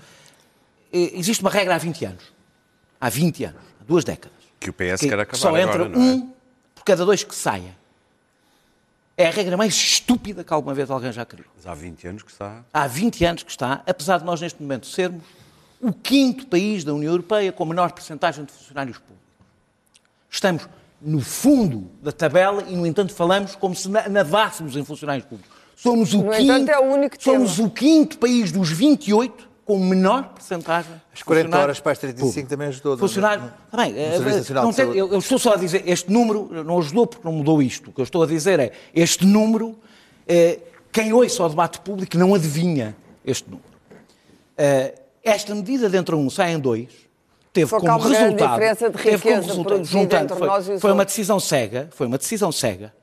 Eh, 0.92 1.12
existe 1.14 1.40
uma 1.42 1.50
regra 1.50 1.76
há 1.76 1.78
20 1.78 2.04
anos. 2.06 2.24
Há 3.00 3.08
20 3.08 3.44
anos, 3.44 3.62
há 3.80 3.84
duas 3.84 4.04
décadas. 4.04 4.36
Que 4.58 4.70
o 4.70 4.72
PS 4.72 5.00
que 5.00 5.08
quer 5.08 5.20
acabar 5.20 5.38
só 5.38 5.56
entra 5.56 5.84
agora, 5.84 5.88
não 5.90 6.02
é? 6.02 6.04
um 6.14 6.32
por 6.74 6.82
cada 6.84 7.04
dois 7.04 7.22
que 7.22 7.34
saia. 7.36 7.77
É 9.20 9.26
a 9.26 9.30
regra 9.32 9.56
mais 9.56 9.74
estúpida 9.74 10.44
que 10.44 10.52
alguma 10.54 10.72
vez 10.72 10.88
alguém 10.92 11.10
já 11.10 11.24
criou. 11.26 11.48
Mas 11.56 11.66
há 11.66 11.74
20 11.74 12.06
anos 12.06 12.22
que 12.22 12.30
está. 12.30 12.64
Há 12.72 12.86
20 12.86 13.24
anos 13.24 13.42
que 13.42 13.50
está, 13.50 13.82
apesar 13.84 14.18
de 14.18 14.24
nós 14.24 14.40
neste 14.40 14.62
momento 14.62 14.86
sermos 14.86 15.24
o 15.80 15.92
quinto 15.92 16.46
país 16.46 16.84
da 16.84 16.94
União 16.94 17.10
Europeia 17.12 17.50
com 17.50 17.64
menor 17.64 17.90
percentagem 17.90 18.44
de 18.44 18.52
funcionários 18.52 18.96
públicos. 18.98 19.18
Estamos 20.30 20.68
no 21.02 21.20
fundo 21.20 21.90
da 22.00 22.12
tabela 22.12 22.62
e, 22.68 22.76
no 22.76 22.86
entanto, 22.86 23.12
falamos 23.12 23.56
como 23.56 23.74
se 23.74 23.88
na- 23.88 24.08
nadássemos 24.08 24.76
em 24.76 24.84
funcionários 24.84 25.26
públicos. 25.26 25.50
Somos 25.74 26.14
o 26.14 26.18
No 26.22 26.30
quinto, 26.30 26.42
entanto, 26.42 26.68
é 26.70 26.78
o 26.78 26.84
único 26.84 27.16
somos 27.20 27.58
o 27.58 27.68
quinto 27.70 28.18
país 28.18 28.52
dos 28.52 28.70
28 28.70 29.47
com 29.68 29.78
menor 29.78 30.30
percentagem 30.34 30.92
As 31.12 31.22
40 31.22 31.44
funcionários 31.44 31.62
horas 31.62 31.80
para 31.80 31.92
as 31.92 31.98
35 31.98 32.26
públicos. 32.26 32.48
também 32.50 32.68
ajudou. 32.68 32.92
não 32.92 32.96
é? 32.96 33.00
Funcionário. 33.00 33.52
Tá 33.70 33.76
bem, 33.76 33.98
eh, 33.98 34.10
Serviço 34.12 34.38
Nacional 34.38 34.64
não 34.64 34.70
de 34.70 34.76
tem- 34.76 34.86
eu, 34.96 35.12
eu 35.12 35.18
estou 35.18 35.38
só 35.38 35.52
a 35.52 35.56
dizer, 35.56 35.82
este 35.86 36.10
número 36.10 36.64
não 36.64 36.78
ajudou 36.78 37.06
porque 37.06 37.28
não 37.28 37.34
mudou 37.34 37.60
isto. 37.62 37.90
O 37.90 37.92
que 37.92 38.00
eu 38.00 38.04
estou 38.04 38.22
a 38.22 38.26
dizer 38.26 38.58
é, 38.58 38.72
este 38.94 39.26
número, 39.26 39.78
eh, 40.26 40.58
quem 40.90 41.12
ouça 41.12 41.42
ao 41.42 41.50
debate 41.50 41.80
público 41.80 42.16
não 42.16 42.34
adivinha 42.34 42.96
este 43.26 43.44
número. 43.50 43.68
Eh, 44.56 44.94
esta 45.22 45.54
medida 45.54 45.90
de 45.90 45.96
entre 45.98 46.14
um 46.14 46.30
sai 46.30 46.52
em 46.54 46.58
dois 46.58 46.88
teve 47.52 47.68
Só 47.68 47.78
como 47.78 47.98
resultado, 47.98 48.50
diferença 48.52 48.88
de 48.90 48.96
teve 49.02 49.22
como 49.22 49.34
resultado- 49.42 49.84
juntando, 49.84 50.34
entre 50.34 50.36
foi, 50.38 50.76
e 50.76 50.80
foi 50.80 50.92
uma 50.92 51.04
decisão 51.04 51.38
cega, 51.38 51.88
foi 51.92 52.06
uma 52.06 52.16
decisão 52.16 52.50
cega 52.50 52.94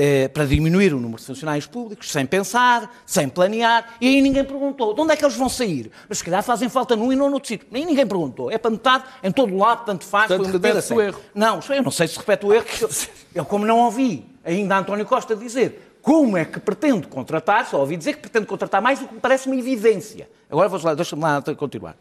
eh, 0.00 0.28
para 0.28 0.44
diminuir 0.44 0.94
o 0.94 1.00
número 1.00 1.20
de 1.20 1.26
funcionários 1.26 1.66
públicos, 1.66 2.12
sem 2.12 2.24
pensar, 2.24 3.02
sem 3.04 3.28
planear, 3.28 3.96
e 4.00 4.06
aí 4.06 4.22
ninguém 4.22 4.44
perguntou 4.44 4.94
de 4.94 5.00
onde 5.00 5.12
é 5.12 5.16
que 5.16 5.24
eles 5.24 5.34
vão 5.34 5.48
sair. 5.48 5.90
Mas 6.08 6.18
se 6.18 6.24
calhar 6.24 6.40
fazem 6.40 6.68
falta 6.68 6.94
num 6.94 7.12
e 7.12 7.16
não 7.16 7.28
noutro 7.28 7.48
sítio. 7.48 7.66
Nem 7.68 7.84
ninguém 7.84 8.06
perguntou. 8.06 8.48
É 8.48 8.56
para 8.58 8.70
metade, 8.70 9.02
em 9.24 9.32
todo 9.32 9.52
o 9.52 9.58
lado, 9.58 9.84
tanto 9.84 10.04
faz. 10.04 10.28
Portanto, 10.28 10.46
medida 10.46 10.68
repete-se 10.68 10.94
o 10.94 11.00
erro. 11.00 11.20
Não, 11.34 11.58
eu 11.68 11.82
não 11.82 11.90
sei 11.90 12.06
se 12.06 12.16
repete 12.16 12.46
o 12.46 12.54
erro, 12.54 12.64
eu, 12.80 12.88
eu 13.34 13.44
como 13.44 13.66
não 13.66 13.80
ouvi 13.80 14.24
ainda 14.44 14.78
António 14.78 15.04
Costa 15.04 15.34
dizer 15.34 15.98
como 16.00 16.36
é 16.36 16.44
que 16.44 16.60
pretende 16.60 17.08
contratar, 17.08 17.66
só 17.66 17.80
ouvi 17.80 17.96
dizer 17.96 18.14
que 18.14 18.20
pretende 18.20 18.46
contratar 18.46 18.80
mais, 18.80 19.02
o 19.02 19.08
que 19.08 19.14
me 19.14 19.20
parece 19.20 19.48
uma 19.48 19.56
evidência. 19.56 20.30
Agora 20.48 20.68
vou 20.68 20.80
lá, 20.80 20.94
deixa-me 20.94 21.22
lá 21.22 21.42
continuar. 21.56 21.96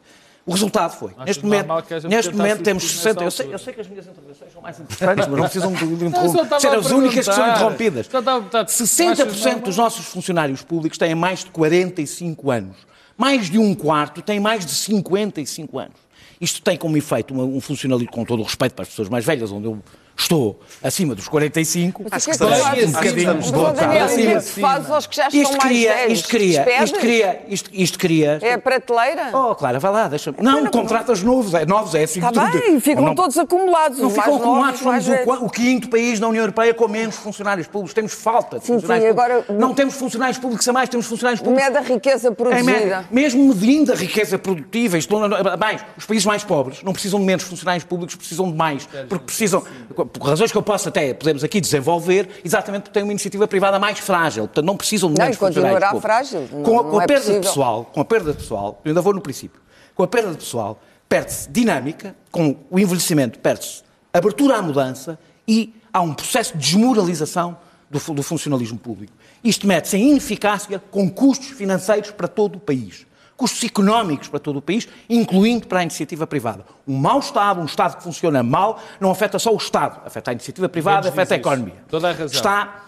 O 0.48 0.54
resultado 0.54 0.92
foi, 0.98 1.10
Achas 1.12 1.26
neste 1.26 1.44
momento, 1.44 1.84
que 1.84 1.94
haja 1.94 2.08
neste 2.08 2.34
momento 2.34 2.64
temos 2.64 2.84
substituir 2.84 3.14
60. 3.16 3.24
Eu 3.26 3.32
sei, 3.32 3.54
eu 3.54 3.60
sei 3.60 3.74
que 3.74 3.82
as 3.82 3.88
minhas 3.88 4.08
intervenções 4.08 4.54
são 4.54 4.62
mais 4.62 4.80
importantes, 4.80 5.28
mas 5.28 5.38
não 5.38 5.44
precisam 5.44 5.74
de, 5.74 5.96
de 5.98 6.06
interromper. 6.06 6.42
estava 6.44 6.60
Ser 6.62 6.68
a 6.70 6.78
as 6.78 6.92
únicas 6.92 7.28
que 7.28 7.36
são 7.36 7.50
interrompidas. 7.52 8.06
Estava- 8.06 8.46
está- 8.46 8.66
60% 8.66 9.62
dos 9.64 9.76
nossos 9.78 10.06
funcionários 10.06 10.62
públicos 10.64 10.98
têm 10.98 11.14
mais 11.14 11.44
de 11.44 11.52
45 11.52 12.50
anos. 12.50 12.78
Mais 13.18 13.50
de 13.50 13.60
um 13.60 13.76
quarto 13.76 14.22
tem 14.22 14.40
mais 14.40 14.66
de 14.66 14.72
55 14.72 15.80
anos. 15.80 15.96
Isto 16.40 16.62
tem 16.62 16.78
como 16.78 16.96
efeito 16.96 17.34
um 17.34 17.60
funcionalismo, 17.60 18.12
com 18.12 18.24
todo 18.24 18.40
o 18.40 18.44
respeito 18.44 18.74
para 18.74 18.84
as 18.84 18.90
pessoas 18.90 19.10
mais 19.10 19.26
velhas, 19.26 19.52
onde 19.52 19.66
eu 19.68 19.80
estou 20.20 20.60
acima 20.84 21.14
dos 21.16 21.28
45, 21.28 22.04
Mas 22.10 22.24
o 22.24 22.26
que 22.26 22.32
é 22.32 22.38
fazes? 22.38 22.86
um 22.90 22.92
bocadinho 22.92 23.28
Mas, 23.28 23.36
ó, 23.36 23.40
desbotados. 23.40 23.80
Daniel, 23.80 24.06
o 24.06 24.10
que 24.10 24.22
é 24.22 24.26
que 24.26 24.34
Acima. 24.36 24.68
fazes 24.70 24.92
aos 24.92 25.08
que 25.08 25.16
já 25.16 25.28
estão 25.28 25.42
isto 25.42 25.58
mais 25.58 25.64
cria, 25.70 25.94
velhos? 25.94 26.14
isto 26.20 26.30
cria, 26.30 26.84
isto 26.84 27.00
cria, 27.00 27.42
isto, 27.48 27.70
isto 27.74 28.00
cria. 28.00 28.40
É 28.42 28.54
a 28.54 28.58
prateleira? 28.60 29.30
Oh, 29.34 29.56
Clara, 29.56 29.80
vá 29.80 29.90
lá, 29.90 30.08
deixa-me. 30.08 30.38
Não, 30.42 30.66
contratas 30.68 31.22
novos, 31.24 31.54
é 31.54 31.66
novos, 31.66 31.94
é 31.96 32.04
assim 32.04 32.20
Está 32.20 32.50
bem, 32.50 32.80
ficam 32.80 33.06
Não- 33.06 33.16
todos 33.16 33.38
acumulados. 33.38 34.00
Não 34.00 34.10
ficam 34.10 34.32
mais 34.34 34.42
acumulados, 34.42 34.82
mais 34.82 35.04
somos 35.06 35.42
o, 35.42 35.46
o 35.46 35.50
quinto 35.50 35.90
país 35.90 36.20
da 36.20 36.28
União 36.28 36.42
Europeia 36.44 36.74
com 36.74 36.88
menos 36.88 37.16
funcionários 37.16 37.68
públicos. 37.68 37.94
Temos 37.94 38.14
falta 38.14 38.60
de 38.60 38.66
Sim, 38.66 38.74
funcionários 38.74 39.08
sim, 39.10 39.14
públicos. 39.16 39.44
agora- 39.50 39.60
Não 39.60 39.74
temos 39.74 39.94
funcionários 39.96 40.38
públicos 40.38 40.68
a 40.68 40.74
mais, 40.74 40.90
temos 40.90 41.06
funcionários 41.06 41.42
públicos. 41.42 41.64
Mede 41.64 41.78
a 41.78 41.82
riqueza 41.82 42.30
Em 42.30 42.34
produzida. 42.34 42.64
média, 42.72 43.06
mesmo 43.12 43.48
medindo 43.48 43.92
a 43.92 43.96
riqueza 43.96 44.38
produtiva, 44.38 44.98
isto, 44.98 45.18
não- 45.18 45.28
não- 45.28 45.58
bem, 45.58 45.78
os 45.98 46.06
países 46.06 46.26
mais 46.26 46.44
pobres 46.44 46.82
não 46.84 46.94
precisam 46.94 47.20
de 47.20 47.26
menos 47.26 47.44
funcionários 47.44 47.84
públicos, 47.84 48.16
precisam 48.16 48.50
de 48.52 48.58
mais, 48.58 48.88
porque 49.08 49.26
precisam, 49.26 49.64
por 50.08 50.24
razões 50.28 50.52
que 50.52 50.58
eu 50.58 50.64
posso 50.64 50.90
até, 50.90 51.14
podemos 51.14 51.44
aqui 51.44 51.60
desenvolver, 51.62 52.30
exatamente 52.44 52.84
porque 52.84 52.94
têm 52.94 53.04
uma 53.04 53.12
iniciativa 53.12 53.48
privada 53.48 53.78
mais 53.80 54.00
frágil, 54.00 54.44
portanto 54.48 54.66
não 54.66 54.78
precisam 54.78 55.12
de 55.14 55.22
e 55.22 55.36
continuará 55.36 55.92
funcionários 55.92 56.02
frágil, 56.02 56.42
públicos. 56.42 56.58
não- 56.58 56.64
com 56.64 56.80
a, 56.80 56.92
com 56.92 57.00
a 57.00 57.04
é 57.04 57.08
perda 57.08 57.22
possível. 57.22 57.42
pessoal, 57.42 57.86
com 57.86 58.02
a 58.02 58.06
perda 58.06 58.34
pessoal, 58.34 58.82
eu 58.84 58.90
ainda 58.90 59.02
vou 59.02 59.14
no 59.14 59.22
princípio, 59.22 59.62
com 59.96 60.04
a 60.04 60.08
perda 60.08 60.32
de 60.32 60.38
pessoal, 60.38 60.80
perde-se 61.10 61.50
dinâmica, 61.50 62.16
com 62.32 62.56
o 62.70 62.78
envelhecimento 62.80 63.40
perde-se 63.40 63.84
abertura 64.14 64.58
à 64.58 64.62
mudança 64.62 65.18
e 65.48 65.74
há 65.94 66.02
um 66.02 66.14
processo 66.14 66.58
de 66.58 66.60
desmoralização 66.60 67.58
do, 67.90 68.00
do 68.14 68.24
funcionalismo 68.24 68.78
público. 68.78 69.14
Isto 69.44 69.66
mete-se 69.68 69.96
em 69.98 70.12
ineficácia 70.12 70.82
com 70.92 71.10
custos 71.10 71.50
financeiros 71.50 72.12
para 72.12 72.28
todo 72.28 72.56
o 72.58 72.60
país. 72.60 73.06
Custos 73.38 73.64
económicos 73.64 74.28
para 74.28 74.40
todo 74.40 74.58
o 74.58 74.62
país, 74.62 74.88
incluindo 75.08 75.68
para 75.68 75.80
a 75.80 75.84
iniciativa 75.84 76.26
privada. 76.26 76.66
Um 76.88 76.98
mau 76.98 77.20
Estado, 77.20 77.62
um 77.62 77.66
Estado 77.66 77.96
que 77.98 78.04
funciona 78.04 78.42
mal, 78.42 78.82
não 79.00 79.12
afeta 79.12 79.38
só 79.38 79.54
o 79.54 79.58
Estado, 79.58 80.02
afeta 80.06 80.32
a 80.32 80.34
iniciativa 80.34 80.68
privada, 80.68 81.10
afeta 81.10 81.36
a 81.36 81.38
diz 81.38 81.46
isso. 81.46 81.54
economia. 81.54 81.84
Toda 81.88 82.10
a 82.10 82.12
razão. 82.14 82.26
Está, 82.36 82.84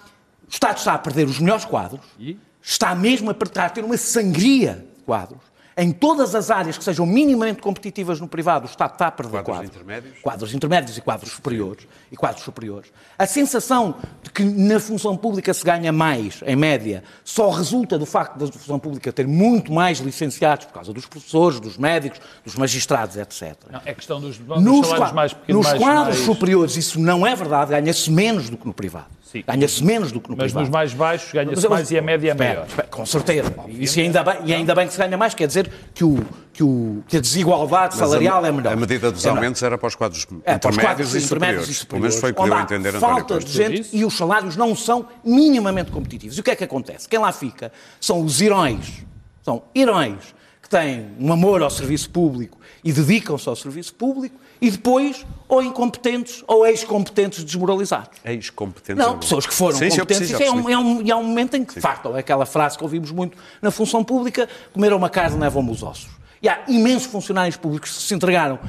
o 0.47 0.51
Estado 0.51 0.77
está 0.77 0.93
a 0.95 0.97
perder 0.97 1.27
os 1.27 1.39
melhores 1.39 1.65
quadros, 1.65 2.01
E? 2.19 2.35
está 2.61 2.95
mesmo 2.95 3.29
a, 3.29 3.33
per- 3.35 3.51
a 3.59 3.69
ter 3.69 3.83
uma 3.85 3.95
sangria 3.95 4.85
de 4.97 5.03
quadros. 5.03 5.39
Em 5.81 5.91
todas 5.93 6.35
as 6.35 6.51
áreas 6.51 6.77
que 6.77 6.83
sejam 6.83 7.05
minimamente 7.05 7.61
competitivas 7.61 8.19
no 8.19 8.27
privado, 8.27 8.65
o 8.67 8.69
Estado 8.69 8.91
está 8.93 9.07
a 9.07 9.11
perder 9.11 9.31
Quadros 9.43 9.55
quadros. 9.55 9.69
intermédios? 9.75 10.19
Quadros 10.21 10.53
intermédios 10.53 10.97
e 10.97 11.01
quadros 11.01 11.31
superiores. 11.31 11.87
E 12.11 12.17
quadros 12.17 12.43
superiores. 12.43 12.91
A 13.17 13.25
sensação 13.25 13.95
de 14.21 14.29
que 14.29 14.43
na 14.43 14.77
função 14.79 15.15
pública 15.15 15.53
se 15.53 15.63
ganha 15.63 15.93
mais, 15.93 16.41
em 16.45 16.55
média, 16.57 17.01
só 17.23 17.49
resulta 17.49 17.97
do 17.97 18.05
facto 18.05 18.37
da 18.37 18.47
função 18.51 18.77
pública 18.77 19.13
ter 19.13 19.25
muito 19.25 19.71
mais 19.71 19.99
licenciados 19.99 20.65
por 20.65 20.73
causa 20.73 20.91
dos 20.91 21.05
professores, 21.05 21.61
dos 21.61 21.77
médicos, 21.77 22.19
dos 22.43 22.55
magistrados, 22.55 23.15
etc. 23.15 23.55
Não, 23.71 23.81
é 23.85 23.93
questão 23.93 24.19
dos, 24.19 24.37
dos 24.37 24.61
Nos, 24.61 24.85
salários 24.87 25.13
mais 25.13 25.33
pequenos. 25.33 25.61
nos 25.63 25.71
mais, 25.71 25.81
quadros 25.81 26.15
mais- 26.17 26.25
superiores 26.25 26.75
isso 26.75 26.99
não 26.99 27.25
é 27.25 27.33
verdade, 27.35 27.71
ganha-se 27.71 28.11
menos 28.11 28.49
do 28.49 28.57
que 28.57 28.67
no 28.67 28.73
privado. 28.73 29.07
Sim. 29.31 29.43
Ganha-se 29.45 29.83
menos 29.83 30.11
do 30.11 30.19
que 30.19 30.27
no 30.29 30.35
Mas 30.35 30.45
privado. 30.45 30.61
nos 30.65 30.69
mais 30.73 30.91
baixos 30.93 31.31
ganha-se 31.31 31.55
Mas 31.61 31.65
mais 31.69 31.91
e 31.91 31.97
a 31.99 32.01
média 32.01 32.31
é 32.31 32.33
maior. 32.33 32.65
espera, 32.65 32.87
com 32.87 33.05
certeza. 33.05 33.53
Isso 33.67 33.99
e 33.99 34.01
ainda, 34.03 34.23
bem, 34.23 34.35
e 34.45 34.53
ainda 34.55 34.73
bem 34.73 34.87
que 34.87 34.93
se 34.93 34.97
ganha 34.99 35.15
mais, 35.17 35.35
quer 35.35 35.45
dizer 35.45 35.69
que, 35.93 36.03
o, 36.03 36.25
que, 36.51 36.63
o, 36.63 37.03
que 37.07 37.17
a 37.17 37.19
desigualdade 37.21 37.95
Mas 37.95 38.09
salarial 38.09 38.43
a, 38.43 38.47
é 38.47 38.51
menor. 38.51 38.73
A 38.73 38.75
medida 38.75 39.11
dos 39.11 39.23
É 39.23 39.29
aumentos 39.29 39.61
era 39.61 39.77
para 39.77 39.87
os 39.87 39.93
quadros 39.93 40.25
É, 40.43 40.57
para 40.57 40.69
os 40.71 40.75
intermédios, 40.75 40.81
quadros 40.81 41.13
e, 41.15 41.25
intermédios 41.25 41.27
superiores. 41.27 41.69
e 41.83 41.85
Pelo 41.85 42.01
menos 42.01 42.15
superiores. 42.15 42.19
foi 42.19 42.31
o 42.31 42.33
que 42.33 42.43
deu 42.43 42.53
a 42.55 42.61
entender 42.63 42.89
António 42.95 43.15
falta 43.17 43.39
de 43.39 43.51
gente 43.51 43.89
e 43.95 44.03
os 44.03 44.17
salários 44.17 44.55
não 44.55 44.75
são 44.75 45.07
minimamente 45.23 45.91
competitivos. 45.91 46.35
E 46.37 46.39
o 46.41 46.43
que 46.43 46.49
é 46.51 46.55
que 46.55 46.63
acontece? 46.63 47.07
Quem 47.07 47.19
lá 47.19 47.31
fica 47.31 47.71
são 48.01 48.23
os 48.23 48.41
heróis. 48.41 49.05
São 49.43 49.61
heróis 49.75 50.33
que 50.61 50.67
têm 50.69 51.07
um 51.19 51.31
amor 51.31 51.61
ao 51.61 51.69
serviço 51.69 52.09
público 52.09 52.57
e 52.83 52.91
dedicam-se 52.91 53.47
ao 53.47 53.55
serviço 53.55 53.93
público 53.93 54.35
e 54.61 54.69
depois 54.71 55.25
ou 55.47 55.63
incompetentes 55.63 56.43
ou 56.47 56.65
ex-competentes 56.65 57.43
desmoralizados. 57.43 58.19
Ex-competentes. 58.23 59.03
Não, 59.03 59.17
pessoas 59.17 59.45
que 59.47 59.53
foram 59.53 59.77
Sim, 59.77 59.85
eu 59.85 59.91
competentes. 59.99 60.29
Isso 60.29 60.43
é 60.43 60.51
um, 60.51 60.69
é 60.69 60.77
um- 60.77 61.01
e 61.01 61.11
há 61.11 61.17
um 61.17 61.23
momento 61.23 61.55
em 61.55 61.63
que, 61.65 61.73
de 61.75 61.81
facto, 61.81 62.15
é 62.15 62.19
aquela 62.19 62.45
frase 62.45 62.77
que 62.77 62.83
ouvimos 62.83 63.11
muito 63.11 63.37
na 63.61 63.71
função 63.71 64.03
pública: 64.03 64.47
comer 64.73 64.93
uma 64.93 65.09
carne 65.09 65.39
levam-me 65.39 65.71
os 65.71 65.81
ossos. 65.83 66.09
E 66.41 66.47
há 66.47 66.59
imensos 66.67 67.07
funcionários 67.11 67.57
públicos 67.57 67.91
que 67.91 68.01
se 68.01 68.13
entregaram 68.13 68.59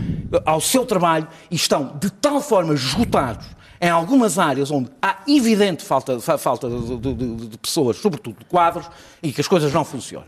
ao 0.44 0.60
seu 0.60 0.84
trabalho 0.84 1.28
e 1.50 1.54
estão 1.56 1.96
de 2.00 2.10
tal 2.10 2.40
forma 2.40 2.74
esgotados 2.74 3.46
em 3.80 3.88
algumas 3.88 4.38
áreas 4.38 4.70
onde 4.70 4.90
há 5.00 5.18
evidente 5.28 5.84
falta, 5.84 6.18
fa- 6.20 6.36
falta 6.36 6.68
de, 6.68 6.96
de- 6.98 7.14
de- 7.14 7.46
de 7.48 7.58
pessoas, 7.58 7.96
sobretudo 7.98 8.38
de 8.40 8.44
quadros, 8.44 8.86
e 9.22 9.32
que 9.32 9.40
as 9.40 9.46
coisas 9.48 9.72
não 9.72 9.84
funcionam. 9.84 10.26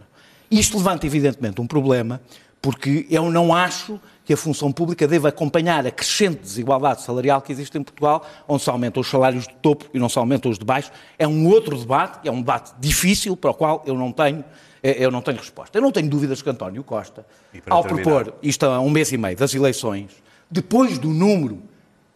Isto 0.51 0.77
levanta, 0.79 1.05
evidentemente, 1.07 1.61
um 1.61 1.67
problema, 1.67 2.21
porque 2.63 3.07
eu 3.11 3.31
não 3.31 3.53
acho 3.55 3.99
que 4.25 4.33
a 4.33 4.37
função 4.37 4.71
pública 4.71 5.07
deva 5.07 5.29
acompanhar 5.29 5.87
a 5.87 5.91
crescente 5.91 6.41
desigualdade 6.41 7.03
salarial 7.03 7.43
que 7.43 7.53
existe 7.53 7.77
em 7.77 7.83
Portugal, 7.83 8.25
onde 8.47 8.63
se 8.63 8.71
aumentam 8.71 9.01
os 9.01 9.09
salários 9.09 9.47
de 9.47 9.55
topo 9.55 9.87
e 9.93 9.99
não 9.99 10.09
se 10.09 10.19
aumentam 10.19 10.51
os 10.51 10.59
de 10.59 10.65
baixo. 10.65 10.91
É 11.19 11.27
um 11.27 11.47
outro 11.49 11.77
debate, 11.77 12.27
é 12.29 12.31
um 12.31 12.39
debate 12.39 12.73
difícil 12.79 13.37
para 13.37 13.51
o 13.51 13.55
qual 13.55 13.83
eu 13.87 13.97
não 13.97 14.13
tenho, 14.13 14.45
eh, 14.83 15.05
eu 15.05 15.11
não 15.11 15.21
tenho 15.21 15.39
resposta. 15.39 15.77
Eu 15.77 15.83
não 15.83 15.91
tenho 15.91 16.09
dúvidas 16.09 16.41
que 16.41 16.49
António 16.49 16.85
Costa, 16.85 17.27
ao 17.69 17.83
terminar? 17.83 18.03
propor 18.03 18.35
isto 18.43 18.65
há 18.65 18.81
um 18.81 18.91
mês 18.91 19.11
e 19.11 19.19
meio 19.19 19.37
das 19.37 19.55
eleições, 19.55 20.11
depois 20.51 20.99
do 20.99 21.09
número 21.09 21.63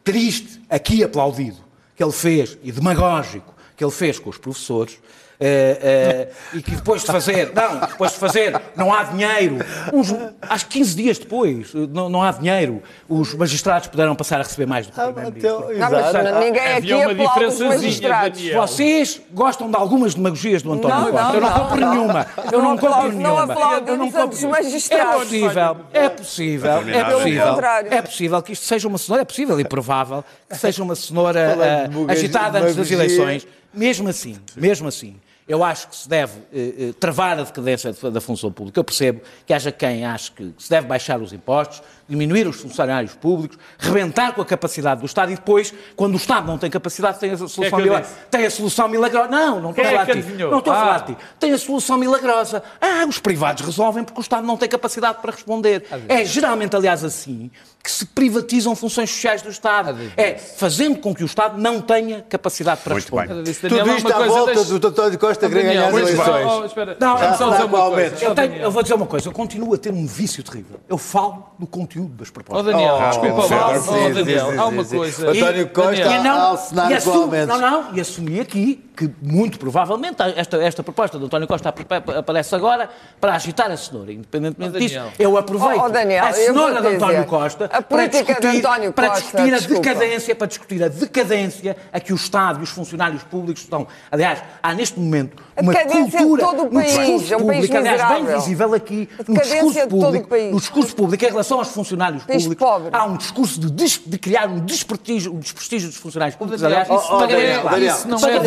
triste, 0.04 0.60
aqui 0.70 1.02
aplaudido, 1.02 1.58
que 1.96 2.04
ele 2.04 2.12
fez, 2.12 2.56
e 2.62 2.70
demagógico, 2.70 3.54
que 3.76 3.82
ele 3.82 3.90
fez 3.90 4.18
com 4.18 4.30
os 4.30 4.38
professores, 4.38 5.00
eh, 5.38 5.78
eh, 5.82 6.28
e 6.54 6.62
que 6.62 6.72
depois 6.76 7.02
de 7.02 7.06
fazer, 7.08 7.52
não, 7.54 7.80
depois 7.80 8.12
de 8.12 8.18
fazer, 8.18 8.60
não 8.74 8.92
há 8.92 9.02
dinheiro, 9.04 9.58
os, 9.92 10.14
acho 10.42 10.66
que 10.66 10.78
15 10.78 10.94
dias 10.96 11.18
depois, 11.18 11.72
eh, 11.74 11.78
não, 11.92 12.08
não 12.08 12.22
há 12.22 12.32
dinheiro, 12.32 12.82
os 13.08 13.34
magistrados 13.34 13.88
puderam 13.88 14.14
passar 14.16 14.40
a 14.40 14.42
receber 14.42 14.66
mais 14.66 14.86
do 14.86 14.92
que 14.92 15.00
o 15.00 15.12
Primeiro-Ministro. 15.12 15.74
Não, 15.78 15.90
mas 15.90 16.08
Exato. 16.08 16.38
ninguém 16.40 16.62
aqui 16.62 16.92
Havia 16.92 16.98
uma 16.98 17.14
diferençazinha, 17.14 17.68
magistrados. 17.70 18.38
Daniel. 18.40 18.60
Vocês 18.66 19.20
gostam 19.32 19.70
de 19.70 19.76
algumas 19.76 20.14
demagogias 20.14 20.62
do 20.62 20.72
António 20.72 20.96
Não, 20.96 21.10
Costa. 21.10 21.22
não, 21.22 21.34
eu 21.34 21.40
não 21.40 21.50
não, 21.50 21.58
compro 21.60 21.80
não. 21.80 21.90
nenhuma. 21.94 22.26
Eu 22.36 22.58
Não 22.62 22.70
não 22.70 22.78
compro 22.78 23.12
nenhuma. 23.12 23.82
Eu 23.86 23.96
não 23.96 24.10
compro. 24.10 24.48
magistrados. 24.48 24.90
É 24.90 25.18
possível, 25.18 25.76
é 25.92 26.08
possível, 26.08 26.70
é 26.88 27.04
possível. 27.04 27.56
É 27.90 28.02
possível 28.02 28.42
que 28.42 28.52
isto 28.52 28.64
seja 28.64 28.88
uma 28.88 28.98
cenoura, 28.98 29.22
é 29.22 29.24
possível 29.24 29.60
e 29.60 29.64
provável 29.64 30.24
que 30.48 30.56
seja 30.56 30.82
uma 30.82 30.94
cenoura 30.94 31.52
ah, 31.52 31.86
demagogia- 31.88 32.12
agitada 32.12 32.58
antes 32.60 32.76
das 32.76 32.90
eleições. 32.90 33.46
Mesmo 33.74 34.08
assim, 34.08 34.36
mesmo 34.56 34.88
assim, 34.88 35.16
eu 35.48 35.62
acho 35.62 35.88
que 35.88 35.96
se 35.96 36.08
deve 36.08 36.40
eh, 36.52 36.74
eh, 36.88 36.92
travar 36.98 37.38
a 37.38 37.42
decadência 37.44 37.92
da- 38.10 38.20
função 38.20 38.50
pública. 38.50 38.80
Eu 38.80 38.84
percebo 38.84 39.20
que 39.46 39.52
haja 39.54 39.70
quem 39.70 40.04
ache 40.04 40.32
que 40.32 40.52
se 40.58 40.68
deve 40.68 40.86
baixar 40.88 41.20
os 41.20 41.32
impostos, 41.32 41.82
diminuir 42.08 42.46
os 42.46 42.56
funcionários 42.60 43.14
públicos, 43.14 43.58
rebentar 43.78 44.32
com 44.34 44.40
a 44.42 44.44
capacidade 44.44 45.00
do 45.00 45.06
Estado 45.06 45.32
e 45.32 45.34
depois, 45.34 45.72
quando 45.96 46.14
o 46.14 46.16
Estado 46.16 46.46
não 46.46 46.56
tem 46.58 46.70
capacidade, 46.70 47.18
tem 47.18 47.32
a 47.32 47.36
solução, 47.36 47.64
eu 47.64 47.76
mila- 47.84 48.00
disse? 48.00 48.14
tem 48.30 48.46
a 48.46 48.50
solução 48.50 48.88
milagrosa. 48.88 49.28
Não, 49.28 49.60
não 49.60 49.70
estou 49.70 49.84
a 49.84 49.88
é 49.88 49.90
falar 49.90 50.04
de 50.04 50.22
ti. 50.22 50.32
Não 50.44 50.58
estou 50.58 50.72
a 50.72 50.76
Ah. 50.76 50.80
falar 50.80 50.98
de 51.00 51.14
ti. 51.14 51.18
Tem 51.40 51.52
a 51.52 51.58
solução 51.58 51.96
milagrosa. 51.98 52.62
Ah, 52.80 53.04
os 53.08 53.18
privados 53.18 53.64
resolvem 53.64 54.04
porque 54.04 54.20
o 54.20 54.22
Estado 54.22 54.46
não 54.46 54.56
tem 54.56 54.68
capacidade 54.68 55.18
para 55.20 55.32
responder. 55.32 55.84
É 56.08 56.24
geralmente, 56.24 56.74
aliás, 56.76 57.02
assim 57.04 57.50
que 57.82 57.90
se 57.92 58.04
privatizam 58.04 58.74
funções 58.74 59.10
sociais 59.10 59.42
do 59.42 59.48
Estado. 59.48 59.96
É 60.16 60.34
fazendo 60.34 60.98
com 60.98 61.14
que 61.14 61.22
o 61.22 61.26
Estado 61.26 61.56
não 61.60 61.80
tenha 61.80 62.20
capacidade 62.28 62.80
para 62.82 62.94
Muito 62.94 63.04
responder. 63.04 63.32
bem. 63.34 63.42
Disse, 63.44 63.60
Tudo 63.68 63.76
isto 63.96 64.08
à 64.08 64.12
coisa, 64.14 64.28
volta 64.28 64.64
do 64.64 64.88
António 64.88 65.18
Costa 65.20 65.48
querer 65.48 65.62
Daniel, 65.66 65.82
ganhar 65.92 66.02
as 66.02 66.10
eleições. 66.10 66.46
Oh, 66.50 66.64
espera. 66.64 66.96
Não, 66.98 67.14
Deixa-me 67.14 67.30
não, 67.30 67.38
só 67.38 67.44
não, 67.46 67.52
dizer 67.52 67.64
uma 67.64 67.78
não, 67.78 67.90
coisa. 67.92 68.10
não, 68.16 68.22
Eu, 68.22 68.30
Oh, 68.30 68.34
tenho- 68.34 68.48
Daniel. 68.48 68.64
eu 68.64 68.70
vou 68.72 68.82
dizer 68.82 68.94
uma 68.94 69.06
coisa, 69.06 69.28
eu 69.28 69.32
continuo 69.32 69.74
a 69.74 69.78
ter 69.78 69.92
um 69.92 70.04
vício 70.04 70.42
terrível. 70.42 70.80
Eu 70.88 70.98
falo 70.98 71.46
do 71.60 71.66
conteúdo 71.96 72.14
das 72.16 72.28
Oh, 72.28 72.32
propostas. 72.32 72.66
Daniel, 72.66 72.94
Oh, 73.00 73.08
desculpa. 73.08 73.42
Sim, 73.42 73.54
Oh, 73.54 73.80
sim, 73.80 74.12
Daniel, 74.12 74.50
sim, 74.52 74.58
há 74.58 74.66
uma 74.66 74.84
coisa. 74.84 75.30
António 75.30 75.68
Costa 75.68 75.90
Daniel, 75.92 76.22
E 76.22 76.22
ao 76.50 76.58
cenário 76.58 76.96
e 76.96 77.46
não, 77.46 77.58
não, 77.60 77.94
e 77.94 78.00
assumi 78.00 78.40
aqui 78.40 78.85
que 78.96 79.10
muito 79.22 79.58
provavelmente 79.58 80.16
esta, 80.36 80.56
esta 80.62 80.82
proposta 80.82 81.18
de 81.18 81.24
António 81.26 81.46
Costa 81.46 81.68
ap- 81.68 82.10
aparece 82.16 82.54
agora 82.54 82.88
para 83.20 83.34
agitar 83.34 83.70
a 83.70 83.76
cenoura. 83.76 84.12
Independentemente 84.12 84.76
Oh, 84.76 84.78
disso, 84.80 85.00
eu 85.18 85.36
aproveito 85.36 85.80
Oh, 85.82 85.84
oh, 85.86 85.88
Daniel, 85.90 86.24
a 86.24 86.32
cenoura 86.32 86.80
de 86.80 86.88
António 86.88 87.24
Costa 87.26 87.66
a 87.72 87.82
para 87.82 88.06
discutir, 88.06 88.46
António 88.58 88.92
para 88.92 89.08
Costa, 89.10 89.22
discutir 89.22 89.54
a 89.54 89.58
desculpa. 89.58 89.82
decadência, 89.82 90.34
para 90.34 90.46
discutir 90.46 90.82
a 90.84 90.88
decadência 90.88 91.76
a 91.92 92.00
que 92.00 92.12
o 92.12 92.16
Estado 92.16 92.60
e 92.60 92.62
os 92.62 92.70
funcionários 92.70 93.22
públicos 93.24 93.62
estão. 93.62 93.86
Aliás, 94.10 94.42
há 94.62 94.72
neste 94.74 94.98
momento 94.98 95.42
uma 95.60 95.74
cultura 95.74 96.42
todo 96.42 96.60
o 96.62 96.64
no 96.64 96.70
país, 96.70 96.92
discurso 96.96 97.34
é 97.34 97.36
um 97.36 97.46
país 97.46 97.66
público, 97.66 97.76
aliás, 97.76 98.02
bem 98.02 98.10
miserável. 98.20 98.40
visível 98.40 98.74
aqui 98.74 99.08
no 99.28 99.34
discurso 99.40 99.72
de 99.74 99.80
todo 99.86 99.98
o 99.98 100.04
público, 100.04 100.28
país. 100.28 100.52
no 100.52 100.58
discurso 100.60 100.96
público 100.96 101.24
em 101.24 101.28
relação 101.28 101.58
aos 101.58 101.68
funcionários 101.68 102.24
País 102.24 102.42
públicos. 102.44 102.66
pobre. 102.66 102.88
Há 102.92 103.04
um 103.04 103.16
discurso 103.16 103.60
de, 103.60 103.70
de 103.70 104.18
criar 104.18 104.48
um 104.48 104.60
desprestígio, 104.64 105.32
um 105.34 105.38
desprestígio 105.38 105.88
dos 105.88 105.98
funcionários 105.98 106.36
públicos. 106.36 106.62
Aliás, 106.64 106.88
isso 106.88 107.06
Oh, 107.08 107.12
não 107.20 107.26
Daniel, 107.28 107.62
Daniel, 107.64 107.94
isso 107.94 108.08
não 108.08 108.18
é 108.18 108.38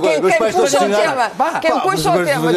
Quem, 0.00 0.20
puxa 0.52 0.78
o 0.80 0.94
tema, 0.94 1.30
quem 1.60 1.80
puxa 1.80 2.10
o 2.10 2.16
os 2.16 2.24
tema 2.24 2.52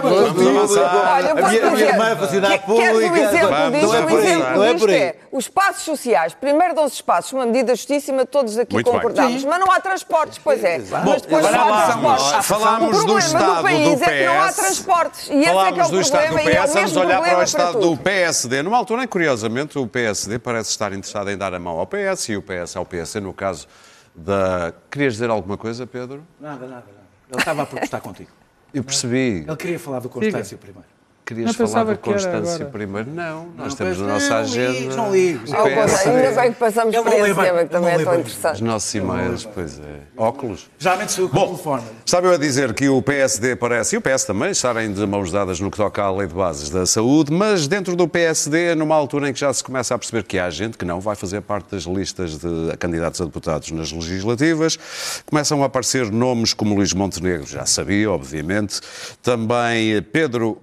tudo. 0.00 0.48
avançar. 0.58 1.14
Olha, 1.14 1.26
eu 1.28 1.32
A 1.32 1.40
posso 1.40 1.50
dizer, 1.50 2.44
é 2.44 2.58
que- 2.58 2.74
queres 2.74 2.96
o 2.96 3.16
exemplo 3.16 3.70
disto? 3.70 3.86
não 3.86 3.94
é 3.94 4.00
O 4.00 4.06
por 4.06 4.18
aí, 4.18 4.26
exemplo 4.26 4.62
é 4.64 4.74
disto 4.74 4.90
é 4.90 5.14
os 5.32 5.44
espaços 5.44 5.82
sociais. 5.84 6.34
Primeiro 6.34 6.74
dão-se 6.74 6.94
espaços, 6.96 7.32
uma 7.32 7.46
medida 7.46 7.74
justíssima, 7.74 8.26
todos 8.26 8.58
aqui 8.58 8.82
concordamos. 8.82 9.44
Mas 9.44 9.60
não 9.60 9.70
há 9.70 9.80
transportes, 9.80 10.38
pois 10.42 10.62
é. 10.62 10.78
Mas 10.78 11.22
depois 11.22 11.42
não 11.44 11.50
há 11.50 11.52
falámos- 11.52 12.22
transportes. 12.22 12.46
falámos 12.46 12.88
o 12.88 12.90
do 12.90 12.96
problema 12.96 13.18
estado 13.20 13.56
do 13.56 13.62
país 13.62 14.02
é 14.02 14.06
que 14.18 14.26
não 14.26 14.40
há 14.42 14.52
transportes. 14.52 15.28
E 15.30 15.32
esse 15.40 15.40
é 15.40 15.42
que 15.42 15.48
é 15.48 15.52
Falámos 15.52 15.88
o 15.88 15.90
do 15.92 16.00
estado 16.00 16.22
do 16.22 16.26
problema 16.34 16.50
e 16.50 16.54
é 16.56 16.60
o 16.60 16.62
PS, 16.62 16.72
vamos 16.74 16.92
mesmo 16.92 17.00
olhar 17.04 17.22
para 17.22 17.38
o 17.38 17.42
estado 17.42 17.78
do 17.80 17.96
PSD. 17.96 18.62
Numa 18.62 18.76
altura 18.76 19.04
em, 19.04 19.06
curiosamente, 19.06 19.78
o 19.78 19.86
PSD 19.86 20.38
parece 20.38 20.70
estar 20.70 20.92
interessado 20.92 21.30
em 21.30 21.36
dar 21.36 21.54
a 21.54 21.58
mão 21.58 21.78
ao 21.78 21.86
PS 21.86 22.28
e 22.32 22.36
o 22.36 22.42
PS 22.42 22.76
ao 22.76 22.84
PSD, 22.84 23.20
no 23.20 23.32
caso 23.32 23.66
da... 24.14 24.72
Querias 24.90 25.14
dizer 25.14 25.30
alguma 25.30 25.56
coisa, 25.56 25.86
Pedro? 25.86 26.26
Nada, 26.40 26.66
nada, 26.66 26.86
nada. 26.86 27.02
Ele 27.30 27.38
estava 27.38 27.62
a 27.62 27.66
protestar 27.66 28.00
contigo. 28.00 28.30
Eu 28.74 28.84
percebi. 28.84 29.44
Ele 29.46 29.56
queria 29.56 29.78
falar 29.78 30.00
do 30.00 30.08
Constâncio 30.08 30.58
primeiro. 30.58 30.88
Querias 31.24 31.56
Não 31.56 31.68
falar 31.68 31.96
Constâncio 31.98 32.54
agora. 32.54 32.64
primeiro? 32.70 33.10
Não, 33.10 33.46
nós 33.56 33.68
Não, 33.68 33.76
temos 33.76 33.96
pois 33.98 34.00
a 34.00 34.12
nossa 34.12 34.28
não, 34.30 34.36
agenda. 34.38 34.72
ligo, 34.72 34.96
não 34.96 35.12
ligo. 35.12 35.38
o 35.38 35.54
Ao 35.56 35.62
contrário, 35.62 35.74
PSD. 35.88 36.10
Ainda 36.10 36.40
bem 36.42 36.52
que 36.52 36.58
passamos 36.58 36.96
por 36.96 37.06
esse 37.12 37.34
tema, 37.34 37.58
que 37.64 37.70
também 37.70 37.90
é 37.90 37.98
tão 37.98 38.12
bem. 38.12 38.12
Os 38.12 38.18
interessante. 38.18 38.64
nossos 38.64 38.94
e-mails, 38.94 39.44
pois 39.54 39.78
é. 39.78 39.82
Óculos? 40.16 40.68
Geralmente 40.80 41.12
sou 41.12 41.26
o 41.26 41.28
Bom, 41.28 41.46
telefone. 41.46 41.82
estava 42.04 42.26
eu 42.26 42.32
a 42.34 42.36
dizer 42.36 42.74
que 42.74 42.88
o 42.88 43.00
PSD 43.00 43.54
parece, 43.54 43.94
e 43.94 43.98
o 43.98 44.02
PS 44.02 44.24
também, 44.24 44.50
estarem 44.50 44.92
de 44.92 45.06
mãos 45.06 45.30
dadas 45.30 45.60
no 45.60 45.70
que 45.70 45.76
toca 45.76 46.02
à 46.02 46.10
lei 46.10 46.26
de 46.26 46.34
bases 46.34 46.68
da 46.70 46.84
saúde, 46.84 47.32
mas 47.32 47.68
dentro 47.68 47.94
do 47.94 48.08
PSD, 48.08 48.74
numa 48.74 48.96
altura 48.96 49.28
em 49.30 49.32
que 49.32 49.38
já 49.38 49.52
se 49.52 49.62
começa 49.62 49.94
a 49.94 49.98
perceber 49.98 50.24
que 50.24 50.40
há 50.40 50.50
gente 50.50 50.76
que 50.76 50.84
não 50.84 51.00
vai 51.00 51.14
fazer 51.14 51.40
parte 51.42 51.70
das 51.70 51.84
listas 51.84 52.36
de 52.36 52.76
candidatos 52.78 53.20
a 53.20 53.24
deputados 53.24 53.70
nas 53.70 53.92
legislativas, 53.92 54.76
começam 55.24 55.62
a 55.62 55.66
aparecer 55.66 56.10
nomes 56.10 56.52
como 56.52 56.74
Luís 56.74 56.92
Montenegro, 56.92 57.46
já 57.46 57.64
sabia, 57.64 58.10
obviamente, 58.10 58.80
também 59.22 60.02
Pedro 60.02 60.58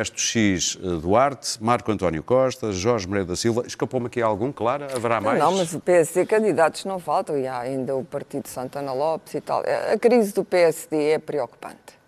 Manifesto 0.00 0.18
X 0.18 0.78
eh, 0.82 0.86
Duarte, 1.00 1.62
Marco 1.62 1.92
António 1.92 2.22
Costa, 2.22 2.72
Jorge 2.72 3.06
Moreira 3.06 3.28
da 3.28 3.36
Silva. 3.36 3.64
Escapou-me 3.66 4.06
aqui 4.06 4.22
algum, 4.22 4.50
Clara? 4.50 4.88
Haverá 4.94 5.20
mais? 5.20 5.38
Não, 5.38 5.52
mas 5.52 5.74
o 5.74 5.80
PSD 5.80 6.24
candidatos 6.24 6.86
não 6.86 6.98
faltam 6.98 7.38
e 7.38 7.46
há 7.46 7.58
ainda 7.58 7.94
o 7.94 8.02
Partido 8.02 8.48
Santana 8.48 8.92
Lopes 8.94 9.34
e 9.34 9.40
tal. 9.42 9.62
A 9.92 9.98
crise 9.98 10.32
do 10.32 10.42
PSD 10.42 11.10
é 11.10 11.18
preocupante. 11.18 12.00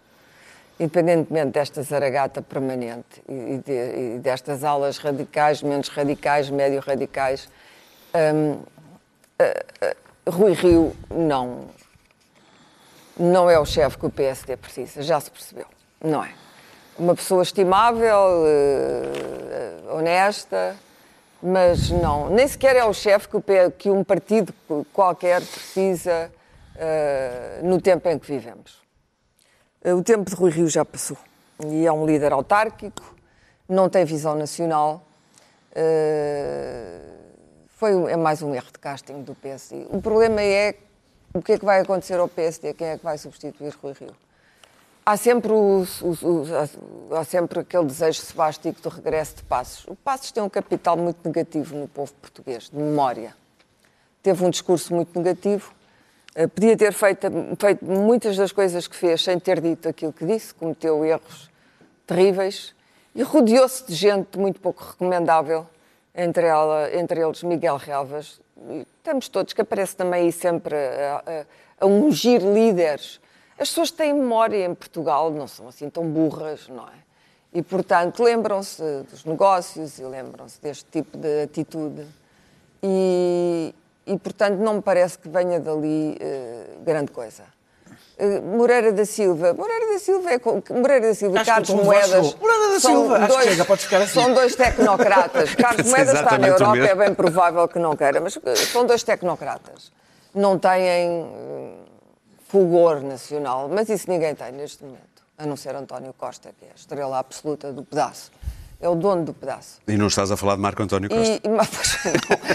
independentemente 0.81 1.53
desta 1.53 1.83
zaragata 1.83 2.41
permanente 2.41 3.23
e, 3.29 3.59
de, 3.59 4.17
e 4.17 4.19
destas 4.19 4.65
alas 4.65 4.97
radicais, 4.97 5.63
menos 5.63 5.89
radicais, 5.89 6.49
médio 6.49 6.81
radicais, 6.81 7.49
hum, 8.35 8.53
uh, 8.53 10.27
uh, 10.27 10.31
Rui 10.31 10.55
Rio 10.55 10.97
não, 11.11 11.67
não 13.19 13.51
é 13.51 13.59
o 13.59 13.67
chefe 13.67 13.99
que 13.99 14.07
o 14.07 14.11
PSD 14.11 14.57
precisa, 14.57 15.03
já 15.03 15.21
se 15.21 15.31
percebeu, 15.31 15.67
não 16.03 16.25
é? 16.25 16.42
Uma 16.99 17.15
pessoa 17.15 17.43
estimável, 17.43 18.45
uh, 18.45 19.97
honesta, 19.97 20.77
mas 21.43 21.91
não, 21.91 22.31
nem 22.31 22.47
sequer 22.47 22.77
é 22.77 22.85
o 22.85 22.93
chefe 22.93 23.29
que, 23.79 23.91
um 23.91 24.05
partido 24.05 24.55
qualquer 24.93 25.41
precisa 25.41 26.31
no 27.63 27.81
tempo 27.81 28.09
em 28.09 28.19
que 28.19 28.27
vivemos. 28.27 28.81
O 29.85 30.03
tempo 30.03 30.31
de 30.31 30.37
Rui 30.37 30.51
Rio 30.51 30.69
já 30.69 30.85
passou 30.85 31.19
e 31.67 31.87
é 31.87 31.93
um 31.93 32.07
líder 32.07 32.33
autárquico, 32.33 33.15
não 33.69 33.89
tem 33.89 34.05
visão 34.05 34.37
nacional. 34.37 35.03
Foi, 37.69 37.93
é 38.11 38.17
mais 38.17 38.41
um 38.43 38.55
erro 38.55 38.69
de 38.73 38.79
casting 38.79 39.23
do 39.23 39.35
PSD. 39.35 39.87
O 39.91 40.01
problema 40.01 40.41
é 40.41 40.77
o 41.35 41.41
que 41.41 41.53
é 41.53 41.59
que 41.59 41.65
vai 41.65 41.81
acontecer 41.81 42.19
ao 42.21 42.29
PSD, 42.29 42.75
quem 42.75 42.89
é 42.89 42.99
que 42.99 43.05
vai 43.05 43.17
substituir 43.19 43.75
Rui 43.83 43.95
Rio. 43.99 44.15
Há 45.05 45.17
sempre, 45.17 45.51
o, 45.51 45.85
o, 46.01 46.09
o, 47.11 47.17
há 47.17 47.25
sempre 47.25 47.59
aquele 47.59 47.87
desejo 47.87 48.21
sebástico 48.21 48.81
do 48.83 48.89
regresso 48.89 49.37
de 49.37 49.43
Passos. 49.43 49.85
O 49.89 49.97
Passos 49.97 50.31
tem 50.31 50.41
um 50.41 50.49
capital 50.49 50.97
muito 50.97 51.27
negativo 51.27 51.75
no 51.75 51.89
povo 51.89 52.13
português, 52.15 52.71
de 52.71 52.77
memória. 52.77 53.35
Teve 54.23 54.45
um 54.45 54.51
discurso 54.51 54.95
muito 54.95 55.19
negativo, 55.19 55.75
eh, 56.37 56.47
podia 56.47 56.77
ter 56.77 56.93
feito, 56.93 57.27
feito 57.59 57.85
muitas 57.85 58.37
das 58.37 58.53
coisas 58.53 58.87
que 58.87 58.95
fez 58.95 59.25
sem 59.25 59.41
ter 59.41 59.61
dito 59.61 59.89
aquilo 59.89 60.13
que 60.13 60.25
disse, 60.25 60.55
cometeu 60.55 61.05
erros 61.05 61.51
terríveis 62.07 62.73
e 63.13 63.25
rodeou-se 63.25 63.85
de 63.85 63.95
gente 63.95 64.39
muito 64.39 64.61
pouco 64.61 64.85
recomendável, 64.85 65.67
entre, 66.15 66.47
ela, 66.47 66.95
entre 66.95 67.21
eles 67.21 67.43
Miguel 67.43 67.77
Relvas. 67.77 68.41
Estamos 68.99 69.29
todos, 69.29 69.53
que 69.53 69.63
aparece 69.63 69.97
também 69.97 70.27
aí 70.27 70.33
sempre 70.33 70.77
a, 70.77 71.45
a, 71.81 71.85
a 71.85 71.87
ungir 71.87 72.41
líderes. 72.41 73.21
As 73.63 73.69
pessoas 73.69 73.93
têm 73.93 74.13
memória 74.13 74.65
em 74.65 74.75
Portugal, 74.75 75.31
não 75.31 75.47
são 75.47 75.69
assim 75.69 75.89
tão 75.89 76.05
burras, 76.05 76.67
não 76.67 76.83
é? 76.83 77.03
E, 77.55 77.63
portanto, 77.63 78.21
lembram-se 78.21 78.83
dos 79.09 79.25
negócios 79.25 80.01
e 80.01 80.03
lembram-se 80.03 80.61
deste 80.61 80.85
tipo 80.91 81.17
de 81.17 81.45
atitude. 81.45 82.05
E, 82.83 83.73
e, 84.05 84.19
portanto, 84.19 84.59
não 84.59 84.75
me 84.75 84.83
parece 84.83 85.17
que 85.17 85.29
venha 85.29 85.61
dali 85.61 86.19
uh, 86.21 86.83
grande 86.83 87.13
coisa. 87.13 87.45
Uh, 88.19 88.43
Moreira 88.43 88.93
da 88.93 89.05
Silva, 89.05 89.55
Moreira 89.55 89.93
da 89.93 89.99
Silva 90.01 90.33
é 90.33 90.41
Moreira 90.75 91.07
da 91.07 91.15
Silva, 91.15 91.37
acho 91.37 91.51
Carlos 91.53 91.71
Moedas. 91.71 92.35
Moreira 92.35 92.69
da 92.73 92.81
Silva, 92.81 93.19
dois, 93.21 93.31
acho 93.31 93.39
que 93.39 93.49
chega, 93.49 93.65
pode 93.65 93.83
ficar 93.83 94.03
assim. 94.03 94.21
São 94.21 94.35
dois 94.35 94.57
tecnocratas. 94.57 95.55
Carlos 95.55 95.89
Moedas 95.89 96.15
está 96.15 96.37
na 96.37 96.49
Europa, 96.49 96.79
é 96.79 96.95
bem 96.97 97.15
provável 97.15 97.69
que 97.69 97.79
não 97.79 97.95
queira, 97.97 98.21
mas 98.21 98.37
eh, 98.45 98.57
são 98.57 98.85
dois 98.85 99.05
tecnocratas. 99.05 99.93
Não 100.35 100.59
têm 100.59 101.29
fulgor 102.53 103.01
nacional, 103.01 103.67
mas 103.67 103.89
isso 103.89 104.11
ninguém 104.11 104.35
tem 104.35 104.53
neste 104.53 104.85
momento, 104.85 105.23
a 105.39 105.47
não 105.47 105.57
ser 105.57 105.75
António 105.75 106.13
Costa, 106.13 106.53
que 106.59 106.67
é 106.67 106.69
a 106.69 106.75
estrela 106.75 107.19
absoluta 107.19 107.73
do 107.73 107.83
pedaço 107.83 108.31
é 108.83 108.89
o 108.89 108.97
dono 108.97 109.25
do 109.25 109.33
pedaço. 109.33 109.81
E 109.87 109.97
não 109.97 110.09
estás 110.09 110.33
a 110.33 110.37
falar 110.37 110.57
de 110.57 110.61
Marco 110.61 110.83
António 110.83 111.09
Costa? 111.09 111.41
E, 111.45 111.47
mas, 111.49 111.71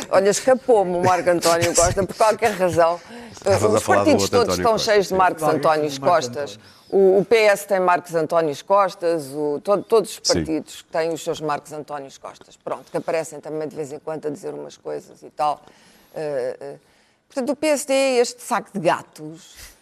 olha, 0.10 0.29
escapou-me 0.29 0.97
o 0.97 1.01
Marco 1.01 1.29
António 1.29 1.73
Costa, 1.73 2.05
por 2.05 2.15
qualquer 2.17 2.51
razão. 2.51 2.99
Estavas 3.31 3.73
Os 3.75 3.83
partidos 3.83 4.29
todos 4.29 4.57
estão 4.57 4.73
Costa. 4.73 4.91
cheios 4.91 5.07
de 5.07 5.13
Marcos 5.13 5.43
Antónios 5.43 5.97
Costas. 5.97 6.60
O, 6.89 7.19
o, 7.19 7.25
PS 7.25 7.63
tem 7.63 7.79
Marcos 7.79 8.13
Antónios 8.13 8.62
Costas, 8.62 9.27
o, 9.33 9.62
todo, 9.63 9.83
todos 9.83 10.12
os 10.12 10.19
partidos 10.19 10.79
Sim. 10.79 10.86
têm 10.91 11.13
os 11.13 11.23
seus 11.23 11.39
Marcos 11.39 11.71
Antónios 11.71 12.17
Costas. 12.17 12.57
Pronto, 12.57 12.91
que 12.91 12.97
aparecem 12.97 13.39
também 13.39 13.65
de 13.65 13.75
vez 13.77 13.93
em 13.93 13.99
quando 13.99 14.27
a 14.27 14.29
dizer 14.29 14.53
umas 14.53 14.75
coisas 14.75 15.23
e 15.23 15.29
tal. 15.29 15.62
Uh, 16.13 16.75
uh, 16.75 16.79
portanto, 17.29 17.51
o 17.51 17.55
PSD 17.55 17.93
é 17.93 18.17
este 18.17 18.43
saco 18.43 18.69
de 18.73 18.79
gatos 18.79 19.77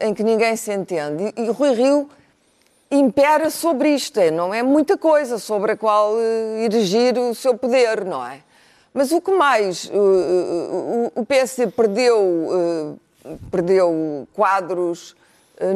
em 0.00 0.14
que 0.14 0.22
ninguém 0.22 0.56
se 0.56 0.72
entende. 0.72 1.32
E, 1.36 1.42
e 1.42 1.50
Rui 1.50 1.72
Rio 1.72 2.08
impera 2.90 3.50
sobre 3.50 3.90
isto, 3.90 4.18
é, 4.18 4.30
não 4.30 4.52
é 4.52 4.62
muita 4.62 4.98
coisa 4.98 5.38
sobre 5.38 5.72
a 5.72 5.76
qual 5.76 6.14
uh, 6.14 6.56
erigir 6.58 7.16
o 7.16 7.34
seu 7.34 7.56
poder, 7.56 8.04
não 8.04 8.26
é? 8.26 8.42
Mas 8.92 9.12
o 9.12 9.20
que 9.20 9.30
mais 9.30 9.84
uh, 9.84 11.12
o 11.14 11.24
PSD 11.24 11.68
perdeu, 11.68 12.98
perdeu 13.48 14.26
quadros, 14.34 15.14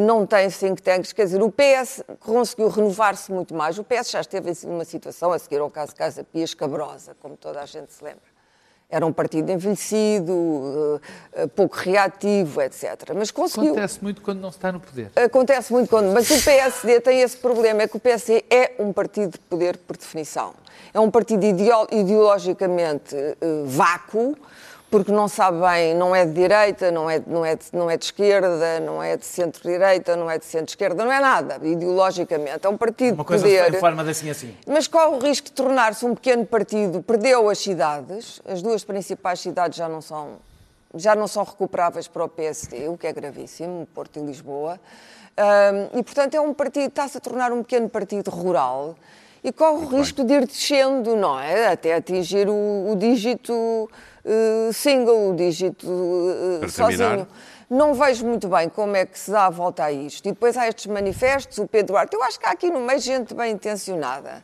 não 0.00 0.26
tem 0.26 0.50
think 0.50 0.82
tanks, 0.82 1.12
quer 1.12 1.26
dizer, 1.26 1.40
o 1.40 1.52
PS 1.52 2.02
conseguiu 2.18 2.68
renovar-se 2.68 3.30
muito 3.30 3.54
mais. 3.54 3.78
O 3.78 3.84
PS 3.84 4.10
já 4.10 4.20
esteve 4.20 4.50
em 4.50 4.68
uma 4.68 4.84
situação, 4.84 5.30
a 5.30 5.38
seguir 5.38 5.60
ao 5.60 5.70
caso 5.70 5.94
Casa 5.94 6.24
Pia, 6.24 6.42
escabrosa, 6.42 7.14
como 7.20 7.36
toda 7.36 7.60
a 7.60 7.66
gente 7.66 7.92
se 7.92 8.02
lembra 8.02 8.33
era 8.94 9.04
um 9.04 9.12
partido 9.12 9.50
envelhecido, 9.50 11.00
eh, 11.34 11.42
eh, 11.42 11.46
pouco 11.48 11.76
reativo, 11.76 12.62
etc. 12.62 13.10
Mas 13.12 13.32
conseguiu. 13.32 13.72
Acontece 13.72 13.98
muito 14.00 14.22
quando 14.22 14.38
não 14.38 14.50
está 14.50 14.70
no 14.70 14.78
poder. 14.78 15.10
Acontece 15.16 15.72
muito 15.72 15.88
quando. 15.88 16.12
Mas 16.12 16.30
o 16.30 16.40
PSD 16.40 17.00
tem 17.00 17.20
esse 17.20 17.36
problema, 17.36 17.82
é 17.82 17.88
que 17.88 17.96
o 17.96 18.00
PSD 18.00 18.44
é 18.48 18.76
um 18.78 18.92
partido 18.92 19.32
de 19.32 19.38
poder 19.40 19.78
por 19.78 19.96
definição. 19.96 20.54
É 20.92 21.00
um 21.00 21.10
partido 21.10 21.44
ideologicamente 21.44 23.16
uh, 23.16 23.66
vácuo, 23.66 24.36
porque 24.94 25.10
não 25.10 25.26
sabe 25.26 25.58
bem, 25.58 25.92
não 25.92 26.14
é 26.14 26.24
de 26.24 26.32
direita, 26.32 26.88
não 26.88 27.10
é, 27.10 27.20
não 27.26 27.44
é, 27.44 27.56
de, 27.56 27.64
não 27.72 27.90
é 27.90 27.96
de 27.96 28.04
esquerda, 28.04 28.78
não 28.78 29.02
é 29.02 29.16
de 29.16 29.26
centro-direita, 29.26 30.14
não 30.14 30.30
é 30.30 30.38
de 30.38 30.44
centro-esquerda, 30.44 31.04
não 31.04 31.10
é 31.10 31.18
nada, 31.18 31.58
ideologicamente. 31.66 32.64
É 32.64 32.68
um 32.68 32.76
partido 32.76 33.14
Uma 33.14 33.24
de 33.24 33.42
poder. 33.42 33.74
Em 33.74 33.80
forma 33.80 34.04
de 34.04 34.10
assim 34.10 34.30
assim. 34.30 34.56
Mas 34.64 34.86
corre 34.86 35.16
o 35.16 35.18
risco 35.18 35.48
de 35.48 35.52
tornar-se 35.52 36.06
um 36.06 36.14
pequeno 36.14 36.46
partido, 36.46 37.02
perdeu 37.02 37.50
as 37.50 37.58
cidades, 37.58 38.40
as 38.46 38.62
duas 38.62 38.84
principais 38.84 39.40
cidades 39.40 39.76
já 39.76 39.88
não 39.88 40.00
são, 40.00 40.36
já 40.94 41.16
não 41.16 41.26
são 41.26 41.42
recuperáveis 41.42 42.06
para 42.06 42.22
o 42.22 42.28
PSD, 42.28 42.86
o 42.86 42.96
que 42.96 43.08
é 43.08 43.12
gravíssimo, 43.12 43.88
Porto 43.92 44.20
e 44.20 44.22
Lisboa. 44.22 44.78
Um, 45.92 45.98
e, 45.98 46.04
portanto, 46.04 46.36
é 46.36 46.40
um 46.40 46.54
partido, 46.54 46.86
está-se 46.86 47.18
a 47.18 47.20
tornar 47.20 47.50
um 47.50 47.64
pequeno 47.64 47.88
partido 47.88 48.30
rural 48.30 48.94
e 49.42 49.50
corre 49.50 49.86
o 49.86 49.88
risco 49.88 50.22
de 50.22 50.34
ir 50.34 50.46
descendo, 50.46 51.16
não 51.16 51.38
é? 51.40 51.66
Até 51.66 51.94
atingir 51.94 52.48
o, 52.48 52.92
o 52.92 52.94
dígito 52.96 53.90
uh, 54.24 54.72
single, 54.72 55.30
o 55.30 55.34
dígito 55.34 55.86
uh, 55.86 56.68
sozinho. 56.68 57.26
Não 57.68 57.94
vejo 57.94 58.26
muito 58.26 58.46
bem 58.48 58.68
como 58.68 58.94
é 58.94 59.06
que 59.06 59.18
se 59.18 59.30
dá 59.30 59.46
a 59.46 59.50
volta 59.50 59.84
a 59.84 59.92
isto. 59.92 60.26
E 60.28 60.32
depois 60.32 60.56
há 60.56 60.68
estes 60.68 60.86
manifestos, 60.86 61.58
o 61.58 61.66
Pedro 61.66 61.94
Duarte. 61.94 62.14
Eu 62.14 62.22
acho 62.22 62.38
que 62.38 62.46
há 62.46 62.50
aqui 62.50 62.70
no 62.70 62.80
meio 62.80 63.00
gente 63.00 63.34
bem 63.34 63.52
intencionada 63.52 64.42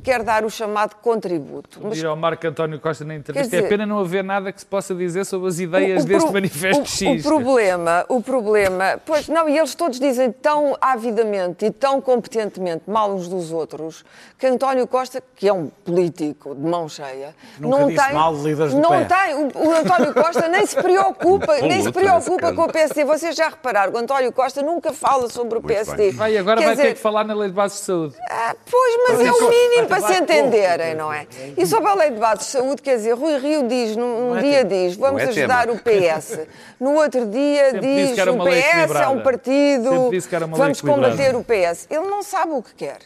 que 0.00 0.10
quer 0.10 0.22
dar 0.22 0.44
o 0.44 0.50
chamado 0.50 0.96
contributo. 0.96 1.80
Mas... 1.82 1.98
Ir 1.98 2.06
ao 2.06 2.16
Marco 2.16 2.46
António 2.46 2.80
Costa 2.80 3.04
na 3.04 3.14
entrevista. 3.14 3.48
Dizer, 3.48 3.66
é 3.66 3.68
pena 3.68 3.86
não 3.86 3.98
haver 3.98 4.24
nada 4.24 4.52
que 4.52 4.60
se 4.60 4.66
possa 4.66 4.94
dizer 4.94 5.24
sobre 5.24 5.48
as 5.48 5.58
ideias 5.58 6.02
o, 6.02 6.04
o 6.04 6.08
deste 6.08 6.24
pro, 6.24 6.32
manifesto 6.34 6.82
o, 6.82 6.86
X. 6.86 7.24
O 7.24 7.28
problema, 7.28 8.04
o 8.08 8.22
problema, 8.22 9.00
pois 9.04 9.28
não, 9.28 9.48
e 9.48 9.58
eles 9.58 9.74
todos 9.74 9.98
dizem 9.98 10.32
tão 10.32 10.76
avidamente 10.80 11.66
e 11.66 11.70
tão 11.70 12.00
competentemente 12.00 12.82
mal 12.86 13.12
uns 13.12 13.28
dos 13.28 13.52
outros 13.52 14.04
que 14.38 14.46
António 14.46 14.86
Costa, 14.86 15.22
que 15.34 15.48
é 15.48 15.52
um 15.52 15.68
político 15.84 16.54
de 16.54 16.60
mão 16.60 16.88
cheia, 16.88 17.34
Nunca 17.58 17.78
não 17.78 17.88
disse 17.88 18.04
tem, 18.04 18.14
mal 18.14 18.34
líderes 18.34 18.74
do 18.74 18.80
não 18.80 18.90
pé. 18.90 19.04
tem, 19.04 19.34
o, 19.34 19.68
o 19.68 19.72
António 19.72 20.12
Costa 20.12 20.48
nem 20.48 20.66
se 20.66 20.76
preocupa, 20.76 21.56
nem 21.62 21.82
se 21.82 21.92
preocupa 21.92 22.52
com 22.52 22.62
o 22.62 22.72
PSD. 22.72 23.04
Vocês 23.04 23.34
já 23.36 23.48
repararam, 23.48 23.92
o 23.92 23.96
António 23.96 24.32
Costa 24.32 24.60
nunca 24.62 24.92
fala 24.92 25.28
sobre 25.30 25.58
o 25.58 25.62
Muito 25.62 25.72
PSD. 25.74 25.96
bem. 26.08 26.12
Vai, 26.12 26.36
agora 26.36 26.58
Quer 26.60 26.66
vai 26.66 26.74
dizer, 26.74 26.88
ter 26.88 26.94
que 26.94 27.00
falar 27.00 27.24
na 27.24 27.34
lei 27.34 27.48
de 27.48 27.54
bases 27.54 27.78
de 27.78 27.84
saúde. 27.84 28.14
ah, 28.30 28.54
pois, 28.70 28.94
mas 29.08 29.20
é 29.20 29.32
o 29.32 29.48
mínimo 29.48 29.83
para 29.86 30.00
se 30.00 30.14
entenderem, 30.14 30.94
não 30.94 31.12
é? 31.12 31.26
E 31.56 31.66
sobre 31.66 31.90
a 31.90 31.94
lei 31.94 32.10
de 32.10 32.18
bases 32.18 32.46
de 32.46 32.50
saúde, 32.52 32.82
quer 32.82 32.96
dizer, 32.96 33.12
Rui 33.14 33.38
Rio 33.38 33.66
diz, 33.68 33.96
num 33.96 34.30
um 34.30 34.36
é 34.36 34.40
dia 34.42 34.64
diz, 34.64 34.96
vamos 34.96 35.22
é 35.22 35.26
ajudar 35.26 35.70
o 35.70 35.76
PS. 35.78 36.40
No 36.80 36.94
outro 36.94 37.24
dia 37.26 37.70
Sempre 37.70 37.80
diz, 37.80 38.26
o 38.26 38.44
PS 38.44 39.00
é 39.00 39.08
um 39.08 39.22
partido, 39.22 40.10
Sempre 40.20 40.46
vamos 40.50 40.80
combater 40.80 41.34
o 41.36 41.44
PS. 41.44 41.86
Ele 41.88 42.06
não 42.06 42.22
sabe 42.22 42.52
o 42.52 42.62
que 42.62 42.74
quer. 42.74 42.98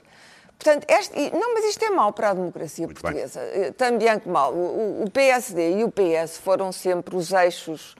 Portanto, 0.59 0.85
este, 0.88 1.31
não, 1.31 1.55
mas 1.55 1.67
isto 1.67 1.85
é 1.85 1.91
mau 1.91 2.12
para 2.12 2.31
a 2.31 2.35
democracia 2.35 2.85
Muito 2.87 3.01
portuguesa. 3.01 3.41
Eh, 3.41 3.73
Também 3.77 4.19
que 4.19 4.29
mal. 4.29 4.53
O, 4.53 5.05
o- 5.05 5.11
PSD 5.11 5.79
e 5.79 5.85
o 5.85 5.91
PS 5.91 6.38
foram 6.38 6.73
sempre 6.73 7.14
os 7.14 7.33
eixos 7.33 7.95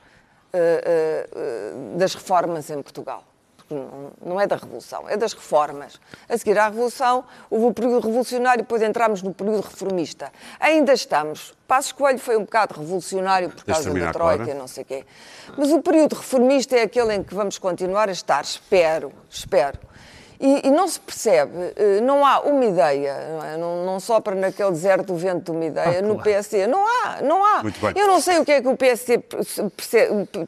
eh, 0.53 1.27
eh, 1.33 1.97
das 1.97 2.14
reformas 2.14 2.69
em 2.69 2.83
Portugal. 2.83 3.23
Não, 3.70 4.12
não 4.24 4.40
é 4.40 4.46
da 4.46 4.57
Revolução, 4.57 5.09
é 5.09 5.16
das 5.16 5.33
reformas. 5.33 6.00
A 6.28 6.38
seguir 6.38 6.59
à 6.59 6.68
Revolução, 6.68 7.24
houve 7.50 7.66
o 7.66 7.74
período 7.74 8.07
revolucionário, 8.07 8.62
depois 8.62 8.81
entramos 8.81 9.22
no 9.22 9.35
período 9.35 9.61
reformista. 9.61 10.33
Ainda 10.59 10.92
estamos. 10.92 11.54
Passos 11.66 11.92
Coelho 11.92 12.18
foi 12.18 12.37
um 12.37 12.44
bocado 12.44 12.81
revolucionário 12.81 13.50
por 13.50 13.64
causa 13.64 13.92
da 13.92 14.12
Troika, 14.12 14.44
Clara. 14.44 14.59
não 14.59 14.66
sei 14.66 14.83
o 14.85 14.87
quê. 14.87 15.04
Mas 15.57 15.70
o 15.70 15.83
período 15.83 16.14
reformista 16.14 16.76
é 16.76 16.83
aquele 16.83 17.14
em 17.14 17.22
que 17.22 17.35
vamos 17.35 17.59
continuar 17.59 18.09
a 18.09 18.12
estar, 18.12 18.42
espero, 18.42 19.12
espero. 19.28 19.78
E, 20.40 20.68
e 20.68 20.70
não 20.70 20.87
se 20.87 21.01
percebe, 21.01 21.72
eh, 21.74 22.01
não 22.01 22.24
há 22.24 22.40
uma 22.40 22.64
ideia, 22.64 23.16
não, 23.31 23.44
é? 23.44 23.57
não, 23.57 23.85
não 23.85 23.98
sopra 24.01 24.35
naquele 24.37 24.70
deserto 24.70 25.07
do 25.07 25.16
vento 25.16 25.51
de 25.51 25.51
uma 25.51 25.64
ideia 25.64 26.01
no 26.01 26.22
PSD. 26.22 26.66
Não 26.68 26.87
há, 26.87 27.18
não 27.22 27.44
há. 27.44 27.62
Muito 27.62 27.81
bem. 27.81 27.92
Eu 27.96 28.07
não 28.07 28.20
sei 28.20 28.38
o 28.38 28.44
que 28.44 28.53
é 28.53 28.62
que 28.62 28.68
o 28.68 28.77
PSD 28.77 29.20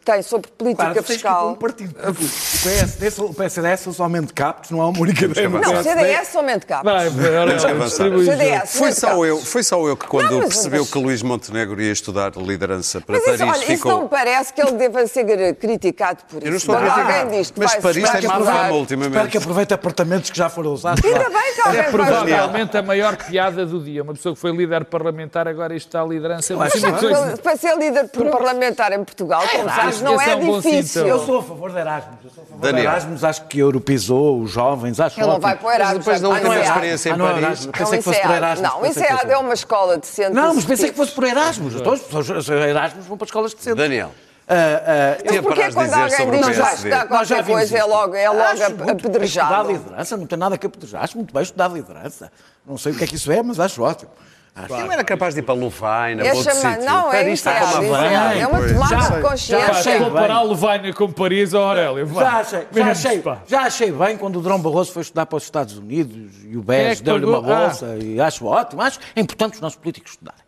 tem 0.04 0.22
sobre 0.22 0.48
política 0.52 0.84
Claro, 0.84 1.02
fiscal. 1.02 1.48
um 1.50 1.54
partido. 1.56 1.94
O 1.98 2.14
PSD, 2.62 3.08
o 3.22 3.34
PSD 3.34 3.76
são 3.78 3.92
somente 3.92 4.32
captos, 4.32 4.70
não 4.70 4.80
há 4.80 4.88
uma 4.88 5.00
única 5.00 5.24
ideia. 5.24 5.48
Não, 5.48 5.60
PSD. 5.60 5.90
CDS 5.90 6.28
somente 6.28 6.66
cabe. 6.66 6.84
Vai, 6.84 7.10
CDS. 7.10 8.76
Foi 8.78 8.92
só, 8.92 9.08
capos. 9.08 9.26
eu, 9.26 9.38
foi 9.38 9.62
só 9.62 9.88
eu 9.88 9.96
que, 9.96 10.06
quando 10.06 10.30
Não, 10.30 10.40
percebeu 10.40 10.80
mas- 10.82 10.90
que 10.92 10.98
Luís 10.98 11.22
Montenegro 11.22 11.80
ia 11.80 11.92
estudar 11.92 12.32
liderança 12.36 13.00
para 13.00 13.16
Mas 13.16 13.24
Paris, 13.24 13.40
isso, 13.40 13.50
olha, 13.50 13.58
isso 13.58 13.66
ficou. 13.66 13.92
não 13.92 14.02
me 14.04 14.08
parece 14.08 14.52
que 14.52 14.60
ele 14.62 14.72
deva 14.72 15.06
ser 15.06 15.54
criticado 15.56 16.22
por 16.28 16.38
isso. 16.38 16.46
Eu 16.46 16.50
não 16.50 16.56
estou 16.56 16.74
a 16.76 16.78
Quando 16.80 16.94
criticar, 16.94 17.26
mas 17.56 17.72
vai 17.72 17.80
Paris 17.80 18.02
vai 18.10 18.20
tem 18.20 18.28
má 18.28 18.38
fama 18.40 18.72
ultimamente. 18.72 19.10
Espero 19.12 19.28
que 19.30 19.38
aproveite 19.38 19.74
apartamentos 19.80 20.30
que 20.30 20.36
já 20.36 20.48
foram 20.48 20.72
usados. 20.72 21.02
Ainda 21.04 21.28
bem 21.30 21.54
que 21.54 21.60
É 21.60 21.64
alguém 21.66 21.84
provavelmente 21.90 22.76
a 22.76 22.82
maior 22.82 23.16
piada 23.16 23.64
do 23.66 23.80
dia. 23.80 24.02
Uma 24.02 24.12
pessoa 24.12 24.34
que 24.34 24.40
foi 24.40 24.52
líder 24.52 24.84
parlamentar 24.84 25.48
agora 25.48 25.74
está 25.74 26.02
à 26.02 26.04
liderança. 26.04 26.54
Mas 26.56 26.72
que 26.72 26.80
Para- 26.80 27.36
Para 27.38 27.56
ser 27.56 27.76
líder 27.76 28.08
parlamentar 28.30 28.92
em 28.92 29.02
Portugal, 29.02 29.42
como 29.50 29.68
sabes, 29.68 30.00
não 30.02 30.20
é 30.20 30.30
é 30.30 30.36
um 30.36 30.60
difícil. 30.60 31.06
Eu 31.06 31.18
sou 31.24 31.38
a 31.38 31.42
favor 31.42 31.72
de 31.72 31.78
Erasmus. 31.78 32.16
Eu 32.24 32.30
sou 32.30 32.42
a 32.44 32.46
favor 32.46 32.60
Daniel. 32.60 32.82
de 32.82 32.88
Erasmus. 32.96 33.24
Acho 33.24 33.44
que 33.46 33.58
europeizou 33.58 34.40
os 34.42 34.50
jovens. 34.50 35.00
Acho 35.00 35.18
Ele 35.20 35.26
não 35.26 35.40
vai 35.40 35.56
para 35.56 35.66
o 35.68 35.72
Erasmus. 35.72 35.98
depois 36.04 36.20
da 36.20 36.28
vai 36.28 36.40
para 36.40 36.48
última 36.48 36.54
o 36.54 36.62
INSEAD. 36.62 36.76
experiência 36.76 37.08
em 37.08 37.12
Ah, 37.12 37.16
não, 37.16 37.26
Paris. 37.26 37.42
É 37.64 37.68
um 37.68 37.72
Pensei 37.72 37.98
que 37.98 38.04
fosse 38.04 38.20
para 38.20 38.28
INSEAD. 38.28 38.44
Erasmus. 38.44 38.70
Não, 38.70 38.78
o 38.78 38.82
Pensei 38.82 38.92
que 39.02 39.08
INSEAD 39.08 39.20
fosse- 39.22 39.34
é 39.34 39.38
uma 39.38 39.54
escola 39.54 39.96
decente. 39.98 40.30
Não, 40.32 40.54
mas 40.54 40.64
pensei 40.64 40.90
que 40.90 40.96
fosse 40.96 41.12
por 41.12 41.24
Erasmus. 41.24 41.80
Todos 41.80 42.30
os 42.30 42.48
Erasmus 42.48 43.06
vão 43.06 43.16
para 43.16 43.24
escolas 43.26 43.54
decentes. 43.54 43.76
Daniel, 43.76 44.10
Ah, 44.52 45.16
ah, 45.16 45.22
Mas 45.24 45.40
porquê 45.42 45.60
para 45.60 45.72
quando 45.72 45.86
dizer 45.90 46.22
alguém 46.22 46.40
diz 46.40 46.48
estudar 46.48 46.98
já 46.98 47.06
qualquer 47.06 47.42
vimos 47.44 47.60
coisa, 47.60 47.78
é 47.78 47.84
logo, 47.84 48.14
é 48.16 48.28
logo 48.30 48.42
bem 48.42 48.52
estudar 48.68 48.92
apedrejado? 48.92 49.72
liderança, 49.72 50.16
não 50.16 50.26
tem 50.26 50.38
nada 50.38 50.58
que 50.58 50.66
apedrejar. 50.66 51.04
Acho 51.04 51.16
muito 51.16 51.32
bem 51.32 51.42
estudar 51.44 51.68
liderança. 51.68 52.32
Não 52.66 52.76
sei 52.76 52.90
o 52.90 52.96
que 52.96 53.04
é 53.04 53.06
que 53.06 53.14
isso 53.14 53.30
é, 53.30 53.42
mas 53.44 53.60
acho 53.60 53.80
ótimo. 53.80 54.10
Acho 54.52 54.74
Ele 54.74 54.92
era 54.92 55.04
capaz 55.04 55.32
de 55.34 55.40
ir 55.40 55.44
para 55.44 55.54
Louvaina, 55.54 56.22
É 56.22 56.30
para 56.30 56.36
outro 56.38 56.52
chamar, 56.56 56.72
sítio. 56.74 56.84
não, 56.90 57.08
é 57.12 57.16
Paris 57.18 57.32
está 57.34 57.52
INSEAD. 57.52 57.72
como 57.76 57.94
a 57.94 57.98
INSEAD. 58.00 58.14
Havana. 58.16 58.34
É 58.40 58.46
uma 58.48 58.68
tomada 58.68 58.96
Já 58.96 59.08
de 59.16 59.22
consciência. 59.22 59.66
já 59.66 59.74
sei. 59.74 59.98
comparar 60.00 60.42
Levaina 60.42 60.92
com 60.92 61.12
Paris, 61.12 61.54
ó 61.54 61.68
Aurélio. 61.68 62.06
Já 62.12 62.38
achei, 62.40 62.66
já, 62.72 62.86
achei, 62.90 63.22
já 63.46 63.60
achei 63.62 63.92
bem 63.92 64.16
quando 64.16 64.40
o 64.40 64.42
Drão 64.42 64.60
Barroso 64.60 64.90
foi 64.92 65.02
estudar 65.02 65.26
para 65.26 65.36
os 65.36 65.44
Estados 65.44 65.78
Unidos 65.78 66.32
e 66.44 66.56
o 66.56 66.60
é 66.68 66.88
BES 66.88 66.98
que 66.98 67.04
deu-lhe 67.04 67.24
uma? 67.24 67.38
Ah. 67.38 67.40
bolsa 67.68 67.96
e 68.02 68.20
acho 68.20 68.44
ótimo. 68.44 68.82
Acho 68.82 68.98
é 69.14 69.20
importante 69.20 69.54
os 69.54 69.60
nossos 69.60 69.78
políticos 69.78 70.10
estudarem. 70.14 70.39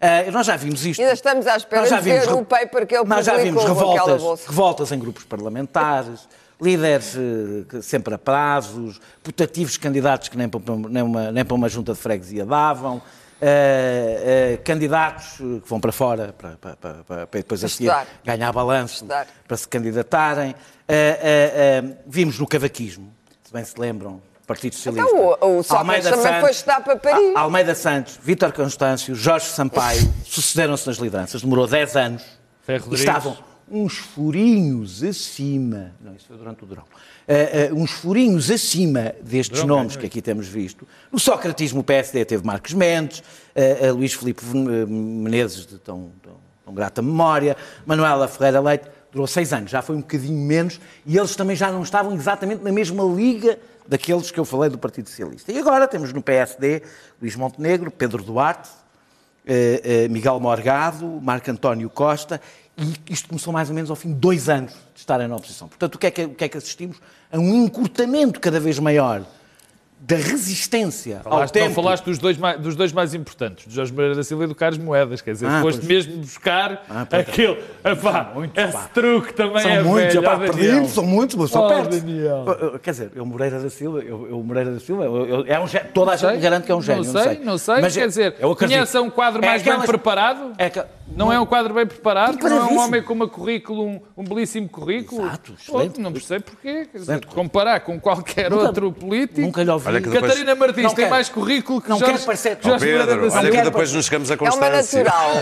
Ah, 0.00 0.30
nós 0.30 0.46
já 0.46 0.56
vimos 0.56 0.84
isto. 0.86 1.00
Ainda 1.00 1.12
estamos 1.12 1.46
à 1.46 1.56
espera 1.56 1.82
Nós 1.82 1.90
já 1.90 1.98
de 1.98 2.04
ver 2.10 2.20
vimos- 2.22 2.40
o 2.40 2.44
paper 2.44 2.86
que 2.86 2.96
ele 2.96 3.04
Nós 3.06 3.26
já 3.26 3.36
vimos 3.36 3.62
revoltas, 3.64 4.46
revoltas 4.46 4.92
em 4.92 4.98
grupos 4.98 5.24
parlamentares, 5.24 6.26
líderes 6.60 7.14
que 7.68 7.82
sempre 7.82 8.14
a 8.14 8.18
prazos, 8.18 9.00
putativos 9.22 9.76
candidatos 9.76 10.28
que 10.28 10.36
nem 10.38 10.48
para, 10.48 10.60
nem 10.88 11.02
uma, 11.02 11.30
nem 11.32 11.44
para 11.44 11.54
uma 11.54 11.68
junta 11.68 11.92
de 11.92 11.98
freguesia 11.98 12.46
davam, 12.46 13.00
eh, 13.42 14.54
eh, 14.54 14.56
candidatos 14.64 15.36
que 15.38 15.62
vão 15.68 15.80
para 15.80 15.92
fora 15.92 16.34
para, 16.36 16.56
para, 16.56 16.76
para, 16.76 17.26
para 17.26 17.40
depois 17.40 17.62
a 17.64 17.68
seguir 17.68 17.88
estudar. 17.88 18.06
ganhar 18.24 18.52
balanço 18.52 18.94
Estudar. 18.94 19.26
para 19.48 19.56
se 19.56 19.66
candidatarem. 19.68 20.54
Eh, 20.88 21.82
vimos 22.06 22.38
no 22.38 22.46
cavaquismo, 22.46 23.12
se 23.42 23.52
bem 23.52 23.64
se 23.64 23.78
lembram, 23.78 24.20
Partido 24.50 24.74
Socialista. 24.74 25.08
Então, 25.08 25.36
o- 25.40 25.58
o 25.58 25.62
Sócrates 25.62 26.10
também 26.10 26.40
foi 26.40 26.50
estudar 26.50 26.80
para 26.82 26.96
Paris. 26.96 27.36
Almeida 27.36 27.72
Santos, 27.72 28.18
Vítor 28.20 28.50
Constâncio, 28.52 29.14
Jorge 29.14 29.46
Sampaio 29.46 30.00
sucederam-se 30.26 30.88
nas 30.88 30.96
lideranças. 30.96 31.40
Demorou 31.40 31.68
10 31.68 31.94
anos. 31.96 32.24
E 32.68 32.94
estavam 32.94 33.36
uns 33.70 33.96
furinhos 33.98 35.04
acima. 35.04 35.92
Não, 36.00 36.16
isso 36.16 36.26
foi 36.26 36.36
durante 36.36 36.64
o 36.64 36.66
Durão. 36.66 36.82
Eh, 37.28 37.68
eh, 37.68 37.72
uns 37.72 37.92
furinhos 37.92 38.50
acima 38.50 39.14
destes 39.22 39.60
Durão, 39.60 39.76
nomes 39.78 39.92
bem, 39.94 40.00
que 40.00 40.06
aqui 40.08 40.20
temos 40.20 40.48
visto. 40.48 40.84
No 41.12 41.20
socratismo, 41.20 41.78
o 41.78 41.84
PSD 41.84 42.24
teve 42.24 42.44
Marcos 42.44 42.72
Mendes, 42.74 43.22
eh, 43.54 43.92
Luís 43.92 44.14
Filipe 44.14 44.42
Menezes, 44.44 45.64
de 45.64 45.78
tão, 45.78 46.10
tão, 46.20 46.32
tão 46.64 46.74
grata 46.74 47.00
memória, 47.00 47.56
Manuela 47.86 48.26
Ferreira 48.26 48.58
Leite, 48.60 48.86
durou 49.12 49.28
seis 49.28 49.52
anos, 49.52 49.70
já 49.70 49.80
foi 49.82 49.94
um 49.96 50.00
bocadinho 50.00 50.38
menos, 50.44 50.80
e 51.06 51.16
eles 51.16 51.36
também 51.36 51.54
já 51.54 51.70
não 51.70 51.82
estavam 51.82 52.12
exatamente 52.14 52.62
na 52.64 52.72
mesma 52.72 53.04
liga 53.04 53.56
daqueles 53.90 54.30
que 54.30 54.38
eu 54.38 54.44
falei 54.44 54.70
do 54.70 54.78
Partido 54.78 55.08
Socialista. 55.08 55.50
E 55.50 55.58
agora 55.58 55.88
temos 55.88 56.12
no 56.12 56.22
PSD 56.22 56.80
Luís 57.20 57.34
Montenegro, 57.34 57.90
Pedro 57.90 58.22
Duarte, 58.22 58.70
eh, 59.44 59.80
eh, 59.82 60.08
Miguel 60.08 60.38
Morgado, 60.38 61.20
Marco 61.20 61.50
António 61.50 61.90
Costa, 61.90 62.40
e 62.78 62.94
isto 63.12 63.28
começou 63.28 63.52
mais 63.52 63.68
ou 63.68 63.74
menos 63.74 63.90
ao 63.90 63.96
fim 63.96 64.10
de 64.12 64.14
dois 64.14 64.48
anos 64.48 64.74
de 64.94 65.00
estarem 65.00 65.26
na 65.26 65.34
oposição. 65.34 65.66
Portanto, 65.66 65.96
o 65.96 65.98
que 65.98 66.06
é 66.06 66.10
que, 66.12 66.24
o 66.24 66.34
que, 66.36 66.44
é 66.44 66.48
que 66.48 66.56
assistimos? 66.56 66.98
A 67.32 67.38
um 67.38 67.64
encurtamento 67.64 68.38
cada 68.38 68.60
vez 68.60 68.78
maior 68.78 69.26
da 70.02 70.16
resistência 70.16 71.18
ao 71.18 71.30
Falaste, 71.32 71.54
não 71.58 71.62
tempo. 71.68 71.74
falaste 71.74 72.04
dos 72.04 72.18
dois, 72.18 72.38
mais, 72.38 72.58
dos 72.58 72.74
dois 72.74 72.90
mais 72.90 73.12
importantes, 73.12 73.66
do 73.66 73.72
Jorge 73.74 73.92
Moreira 73.92 74.14
da 74.14 74.24
Silva 74.24 74.44
e 74.44 74.46
do 74.46 74.54
Carlos 74.54 74.78
Moedas. 74.78 75.20
Quer 75.20 75.32
dizer, 75.32 75.46
Ah, 75.46 75.60
foste 75.60 75.76
pois. 75.78 75.88
mesmo 75.88 76.16
buscar 76.22 76.82
Ah, 76.88 77.06
é. 77.10 77.16
aquele. 77.18 77.62
Epá, 77.84 78.32
esse 78.56 78.72
pá. 78.72 78.90
truque 78.94 79.34
também 79.34 79.60
São 79.62 79.70
é 79.70 79.82
muitos, 79.82 80.14
velho. 80.14 80.26
ó, 80.26 80.30
Daniel. 80.36 80.52
perdido, 80.54 80.88
são 80.88 81.04
muitos, 81.04 81.36
mas 81.36 81.50
só 81.50 81.66
Oh, 81.66 81.68
perto. 81.68 81.90
Daniel. 81.90 82.44
Eu- 82.46 82.54
eu- 82.72 82.78
Quer 82.78 82.90
dizer, 82.92 83.10
eu 83.14 83.26
Moreira 83.26 83.60
da 83.60 83.68
Silva, 83.70 83.98
eu, 84.00 84.26
eu 84.30 84.42
Moreira 84.42 84.72
da 84.72 84.80
Silva, 84.80 85.04
eu- 85.04 85.26
eu- 85.26 85.44
é 85.46 85.60
um 85.60 85.68
gé- 85.68 85.80
toda 85.80 86.12
a 86.12 86.18
Sei, 86.18 86.30
gente 86.30 86.40
garante 86.40 86.64
que 86.66 86.72
é 86.72 86.74
um 86.74 86.82
gênio. 86.82 87.04
Não 87.04 87.22
sei, 87.22 87.38
não 87.40 87.58
sei. 87.58 87.80
Mas 87.82 87.94
quer 87.94 88.08
dizer, 88.08 88.34
eu 88.40 88.52
acredito. 88.52 88.76
conhece 88.76 88.98
um 88.98 89.10
quadro 89.10 89.44
É 89.44 89.46
mais 89.48 89.62
bem 89.62 89.70
aquelas- 89.72 89.86
preparado? 89.90 90.52
É 90.56 90.70
que- 90.70 90.82
Não 91.14 91.30
é 91.32 91.38
um 91.38 91.44
quadro 91.44 91.74
bem 91.74 91.86
preparado? 91.86 92.38
Não 92.40 92.48
é 92.48 92.62
um 92.72 92.78
homem 92.78 93.02
com 93.02 93.12
uma 93.12 93.28
currículo, 93.28 93.84
um, 93.86 94.00
um 94.16 94.24
belíssimo 94.24 94.68
currículo? 94.68 95.26
Exato, 95.26 95.54
excelente. 95.60 96.00
não 96.00 96.12
percebo 96.12 96.44
porquê. 96.44 96.86
Quer 96.90 96.98
dizer, 96.98 97.24
comparar 97.26 97.80
com 97.80 98.00
qualquer 98.00 98.50
Nunca- 98.50 98.66
outro 98.68 98.92
político. 98.92 99.40
Nunca 99.40 99.62
lhe 99.62 99.70
ouvi. 99.70 99.88
Olha 99.88 100.00
que 100.00 100.08
depois- 100.08 100.32
Catarina 100.32 100.54
Martins 100.54 100.82
Não 100.84 100.90
tem 100.90 100.96
quero. 100.96 101.10
mais 101.10 101.28
currículo 101.28 101.82
que 101.82 101.88
Não 101.90 101.98
Jorge, 101.98 102.14
quero 102.14 102.24
parecer- 102.26 102.58
Jorge 102.62 102.84
Moreira 102.86 103.06
Pedro, 103.06 103.32
olha 103.32 103.50
que 103.50 103.62
depois 103.62 103.92
não 103.92 104.02
chegamos 104.02 104.30
a 104.30 104.34
É 104.34 104.36
uma 104.36 104.50
Constância. 104.50 105.04
natural. 105.04 105.30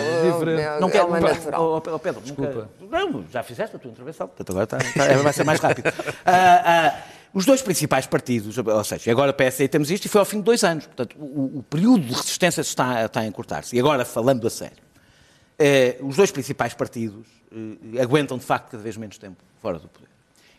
É- 0.58 0.80
Não 0.80 0.88
é 0.88 0.90
quero. 0.90 1.06
uma 1.06 1.20
não, 1.20 1.28
natural. 1.28 1.62
oh, 1.86 1.90
oh, 1.94 1.98
Pedro, 1.98 2.20
Desculpa. 2.22 2.68
Nunca, 2.80 2.98
não, 3.06 3.24
já 3.30 3.42
fizeste 3.42 3.76
a 3.76 3.78
tua 3.78 3.90
intervenção. 3.90 4.26
Portanto, 4.26 4.50
agora 4.50 4.64
está- 4.64 4.78
está- 4.78 5.16
vai 5.22 5.32
ser 5.32 5.44
mais 5.44 5.60
rápido. 5.60 5.92
Ah, 6.24 6.62
ah, 6.64 6.94
os 7.34 7.44
dois 7.44 7.60
principais 7.62 8.06
partidos, 8.06 8.56
ou 8.58 8.84
seja, 8.84 9.10
agora 9.12 9.32
PSD 9.32 9.68
temos 9.68 9.90
isto 9.90 10.06
e 10.06 10.08
foi 10.08 10.18
ao 10.18 10.24
fim 10.24 10.38
de 10.38 10.44
dois 10.44 10.64
anos. 10.64 10.86
Portanto, 10.86 11.14
o, 11.18 11.58
o 11.58 11.62
período 11.62 12.00
de 12.00 12.12
resistência 12.14 12.62
está, 12.62 13.04
está 13.04 13.20
a 13.20 13.26
encurtar-se. 13.26 13.76
E 13.76 13.78
agora, 13.78 14.04
falando 14.04 14.46
a 14.46 14.50
sério, 14.50 14.76
eh, 15.58 15.98
os 16.00 16.16
dois 16.16 16.30
principais 16.30 16.74
partidos 16.74 17.26
eh, 17.52 18.00
aguentam, 18.00 18.38
de 18.38 18.44
facto, 18.44 18.70
cada 18.70 18.82
vez 18.82 18.96
menos 18.96 19.18
tempo 19.18 19.42
fora 19.60 19.78
do 19.78 19.88
poder. 19.88 20.08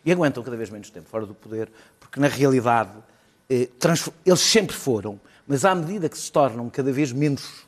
E 0.04 0.12
aguentam 0.12 0.42
cada 0.42 0.56
vez 0.56 0.70
menos 0.70 0.90
tempo 0.90 1.08
fora 1.08 1.26
do 1.26 1.34
poder, 1.34 1.70
porque, 1.98 2.18
na 2.18 2.28
realidade, 2.28 2.92
eh, 3.48 3.68
eles 4.24 4.40
sempre 4.40 4.76
foram, 4.76 5.20
mas 5.46 5.64
à 5.64 5.74
medida 5.74 6.08
que 6.08 6.18
se 6.18 6.30
tornam 6.30 6.68
cada 6.70 6.92
vez 6.92 7.12
menos 7.12 7.66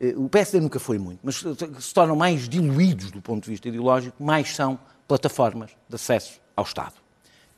eh, 0.00 0.14
o 0.16 0.28
PSD 0.28 0.60
nunca 0.60 0.78
foi 0.78 0.98
muito, 0.98 1.20
mas 1.22 1.36
se 1.36 1.94
tornam 1.94 2.16
mais 2.16 2.48
diluídos 2.48 3.10
do 3.10 3.20
ponto 3.20 3.44
de 3.44 3.50
vista 3.50 3.68
ideológico, 3.68 4.22
mais 4.22 4.54
são 4.54 4.78
plataformas 5.08 5.70
de 5.88 5.94
acesso 5.94 6.40
ao 6.54 6.64
Estado. 6.64 6.94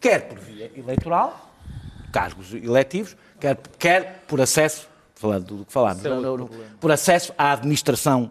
Quer 0.00 0.28
por 0.28 0.38
via 0.38 0.70
eleitoral, 0.76 1.52
cargos 2.12 2.54
eletivos, 2.54 3.16
quer, 3.40 3.56
quer 3.78 4.24
por 4.28 4.40
acesso, 4.40 4.88
falando 5.14 5.56
do 5.56 5.64
que 5.64 5.72
falámos, 5.72 6.04
é 6.04 6.10
por 6.80 6.92
acesso 6.92 7.32
à 7.36 7.52
administração. 7.52 8.30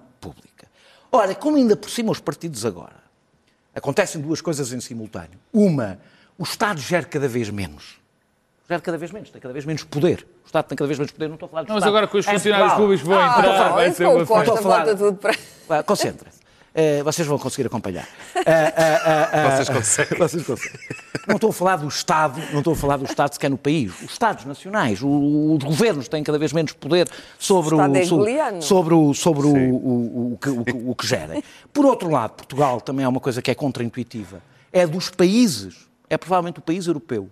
Ora, 1.12 1.34
como 1.36 1.58
ainda 1.58 1.76
por 1.76 1.90
cima 1.90 2.12
os 2.12 2.20
partidos 2.20 2.66
agora, 2.66 2.96
acontecem 3.76 4.20
duas 4.22 4.42
coisas 4.42 4.72
em 4.74 4.80
simultâneo. 4.82 5.40
Uma, 5.54 6.00
o 6.38 6.44
Estado 6.44 6.80
gera 6.80 7.06
cada 7.06 7.28
vez 7.28 7.50
menos. 7.50 7.98
Gera 8.68 8.82
cada 8.82 8.98
vez 8.98 9.12
menos, 9.12 9.30
tem 9.30 9.40
cada 9.42 9.54
vez 9.54 9.66
menos 9.66 9.84
poder. 9.84 10.28
O 10.44 10.48
Estado 10.48 10.66
tem 10.66 10.78
cada 10.78 10.88
vez 10.88 11.00
menos 11.00 11.12
poder, 11.12 11.28
não 11.28 11.36
estou 11.36 11.48
a 11.48 11.50
falar 11.50 11.64
do 11.64 11.68
Não, 11.70 11.76
mas 11.76 11.82
Estado. 11.84 11.96
agora 11.96 12.08
com 12.08 12.18
os 12.18 12.28
Em 12.28 12.32
funcionários 12.32 12.74
Portugal. 12.74 12.88
públicos 12.88 13.08
vão 13.08 13.20
Ah, 13.20 13.40
entrar, 13.40 13.70
vai 13.74 13.92
ser 13.94 14.06
uma 14.06 14.24
o 14.24 14.28
Costa 15.84 16.14
Eh, 16.80 17.02
vocês 17.02 17.28
vão 17.28 17.40
conseguir 17.40 17.66
acompanhar. 17.66 18.08
Ah, 18.46 19.50
Vocês 19.58 19.68
conseguem. 19.70 20.18
Vocês 20.20 20.46
conseguem. 20.46 20.80
Não 21.28 21.36
estou 21.36 21.50
a 21.50 21.54
falar 21.54 21.78
do 21.78 21.88
Estado, 21.88 22.40
não 22.52 22.60
estou 22.60 22.74
a 22.74 22.76
falar 22.76 22.98
do 22.98 23.06
Estado 23.06 23.34
sequer 23.34 23.50
no 23.50 23.58
país. 23.58 23.92
Os 24.04 24.12
Estados 24.12 24.46
nacionais, 24.46 25.02
o- 25.02 25.56
os 25.58 25.64
governos 25.64 26.08
têm 26.08 26.24
cada 26.24 26.38
vez 26.38 26.54
menos 26.54 26.74
poder 26.74 27.10
sobre 27.40 27.74
O 27.74 27.78
o, 27.80 27.82
é 27.98 28.06
sobre, 28.06 28.62
sobre, 28.62 28.94
o, 28.94 29.14
sobre 29.16 29.48
o, 29.48 29.56
o, 29.56 30.34
o, 30.34 30.38
que, 30.38 30.50
o, 30.50 30.92
o 30.92 30.96
que 30.96 31.08
gerem. 31.08 31.44
Por 31.74 31.84
outro 31.84 32.12
lado, 32.12 32.34
Portugal 32.34 32.80
também 32.80 33.04
é 33.04 33.08
uma 33.08 33.20
coisa 33.20 33.42
que 33.42 33.50
é 33.50 33.56
contraintuitiva. 33.56 34.40
É 34.72 34.86
dos 34.86 35.10
países, 35.10 35.88
é 36.08 36.16
provavelmente 36.16 36.60
o 36.60 36.62
país 36.62 36.86
europeu, 36.86 37.28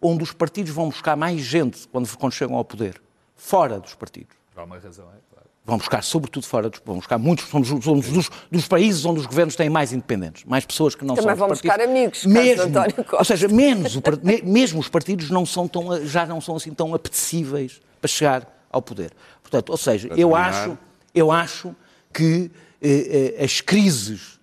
onde 0.00 0.22
os 0.22 0.32
partidos 0.32 0.72
vão 0.72 0.88
buscar 0.88 1.16
mais 1.16 1.42
gente 1.42 1.86
quando, 1.88 2.08
quando 2.16 2.32
chegam 2.32 2.56
ao 2.56 2.64
poder, 2.64 2.98
fora 3.36 3.78
dos 3.78 3.92
partidos 3.94 4.34
Há 4.56 4.64
uma 4.64 4.78
razão, 4.78 5.04
é 5.04 5.20
claro. 5.30 5.45
Vão 5.66 5.78
buscar, 5.78 6.02
sobretudo 6.02 6.46
fora 6.46 6.70
dos. 6.70 6.80
Vão 6.84 6.96
buscar 6.96 7.18
muitos. 7.18 7.48
Somos, 7.48 7.68
somos 7.84 8.08
dos, 8.08 8.30
dos 8.50 8.68
países 8.68 9.04
onde 9.04 9.18
os 9.18 9.26
governos 9.26 9.56
têm 9.56 9.68
mais 9.68 9.92
independentes, 9.92 10.44
mais 10.44 10.64
pessoas 10.64 10.94
que 10.94 11.04
não 11.04 11.16
Também 11.16 11.30
são. 11.30 11.36
vão 11.36 11.48
dos 11.48 11.60
partidos. 11.60 11.76
buscar 11.76 11.90
amigos, 11.90 12.24
mesmo, 12.24 12.62
António 12.62 12.94
Costa. 12.94 13.16
Ou 13.16 13.24
seja, 13.24 13.48
menos 13.48 13.96
o 13.96 14.02
mesmo 14.44 14.78
os 14.78 14.88
partidos 14.88 15.28
não 15.28 15.44
são 15.44 15.66
tão, 15.66 16.06
já 16.06 16.24
não 16.24 16.40
são 16.40 16.54
assim 16.54 16.72
tão 16.72 16.94
apetecíveis 16.94 17.80
para 18.00 18.08
chegar 18.08 18.66
ao 18.70 18.80
poder. 18.80 19.12
Portanto, 19.42 19.70
ou 19.70 19.76
seja, 19.76 20.06
eu 20.08 20.14
terminar. 20.30 20.48
acho, 20.48 20.78
eu 21.12 21.32
acho 21.32 21.74
que 22.14 22.50
eh, 22.80 23.34
eh, 23.40 23.44
as 23.44 23.60
crises 23.60 24.38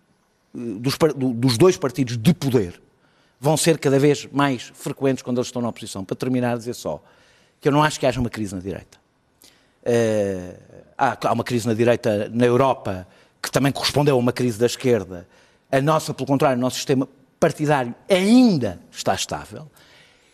eh, 0.53 0.59
dos, 0.79 0.97
dos 1.35 1.57
dois 1.57 1.77
partidos 1.77 2.17
de 2.17 2.33
poder 2.33 2.81
vão 3.39 3.55
ser 3.55 3.77
cada 3.77 3.97
vez 3.97 4.27
mais 4.31 4.71
frequentes 4.75 5.21
quando 5.21 5.37
eles 5.37 5.47
estão 5.47 5.61
na 5.61 5.69
oposição. 5.69 6.03
Para 6.03 6.15
terminar, 6.15 6.57
dizer 6.57 6.73
só 6.73 7.01
que 7.61 7.67
eu 7.69 7.71
não 7.71 7.81
acho 7.81 7.97
que 7.99 8.05
haja 8.05 8.19
uma 8.19 8.29
crise 8.29 8.53
na 8.53 8.61
direita. 8.61 9.02
Eh, 9.85 10.55
há, 10.97 11.17
há 11.27 11.33
uma 11.33 11.43
crise 11.43 11.67
na 11.67 11.73
direita 11.73 12.29
na 12.33 12.45
Europa 12.45 13.07
que 13.41 13.51
também 13.51 13.71
correspondeu 13.71 14.15
a 14.15 14.17
uma 14.19 14.31
crise 14.31 14.57
da 14.57 14.65
esquerda. 14.65 15.27
A 15.71 15.81
nossa, 15.81 16.13
pelo 16.13 16.27
contrário, 16.27 16.57
o 16.57 16.61
nosso 16.61 16.77
sistema 16.77 17.07
partidário 17.39 17.93
ainda 18.09 18.79
está 18.91 19.13
estável. 19.13 19.69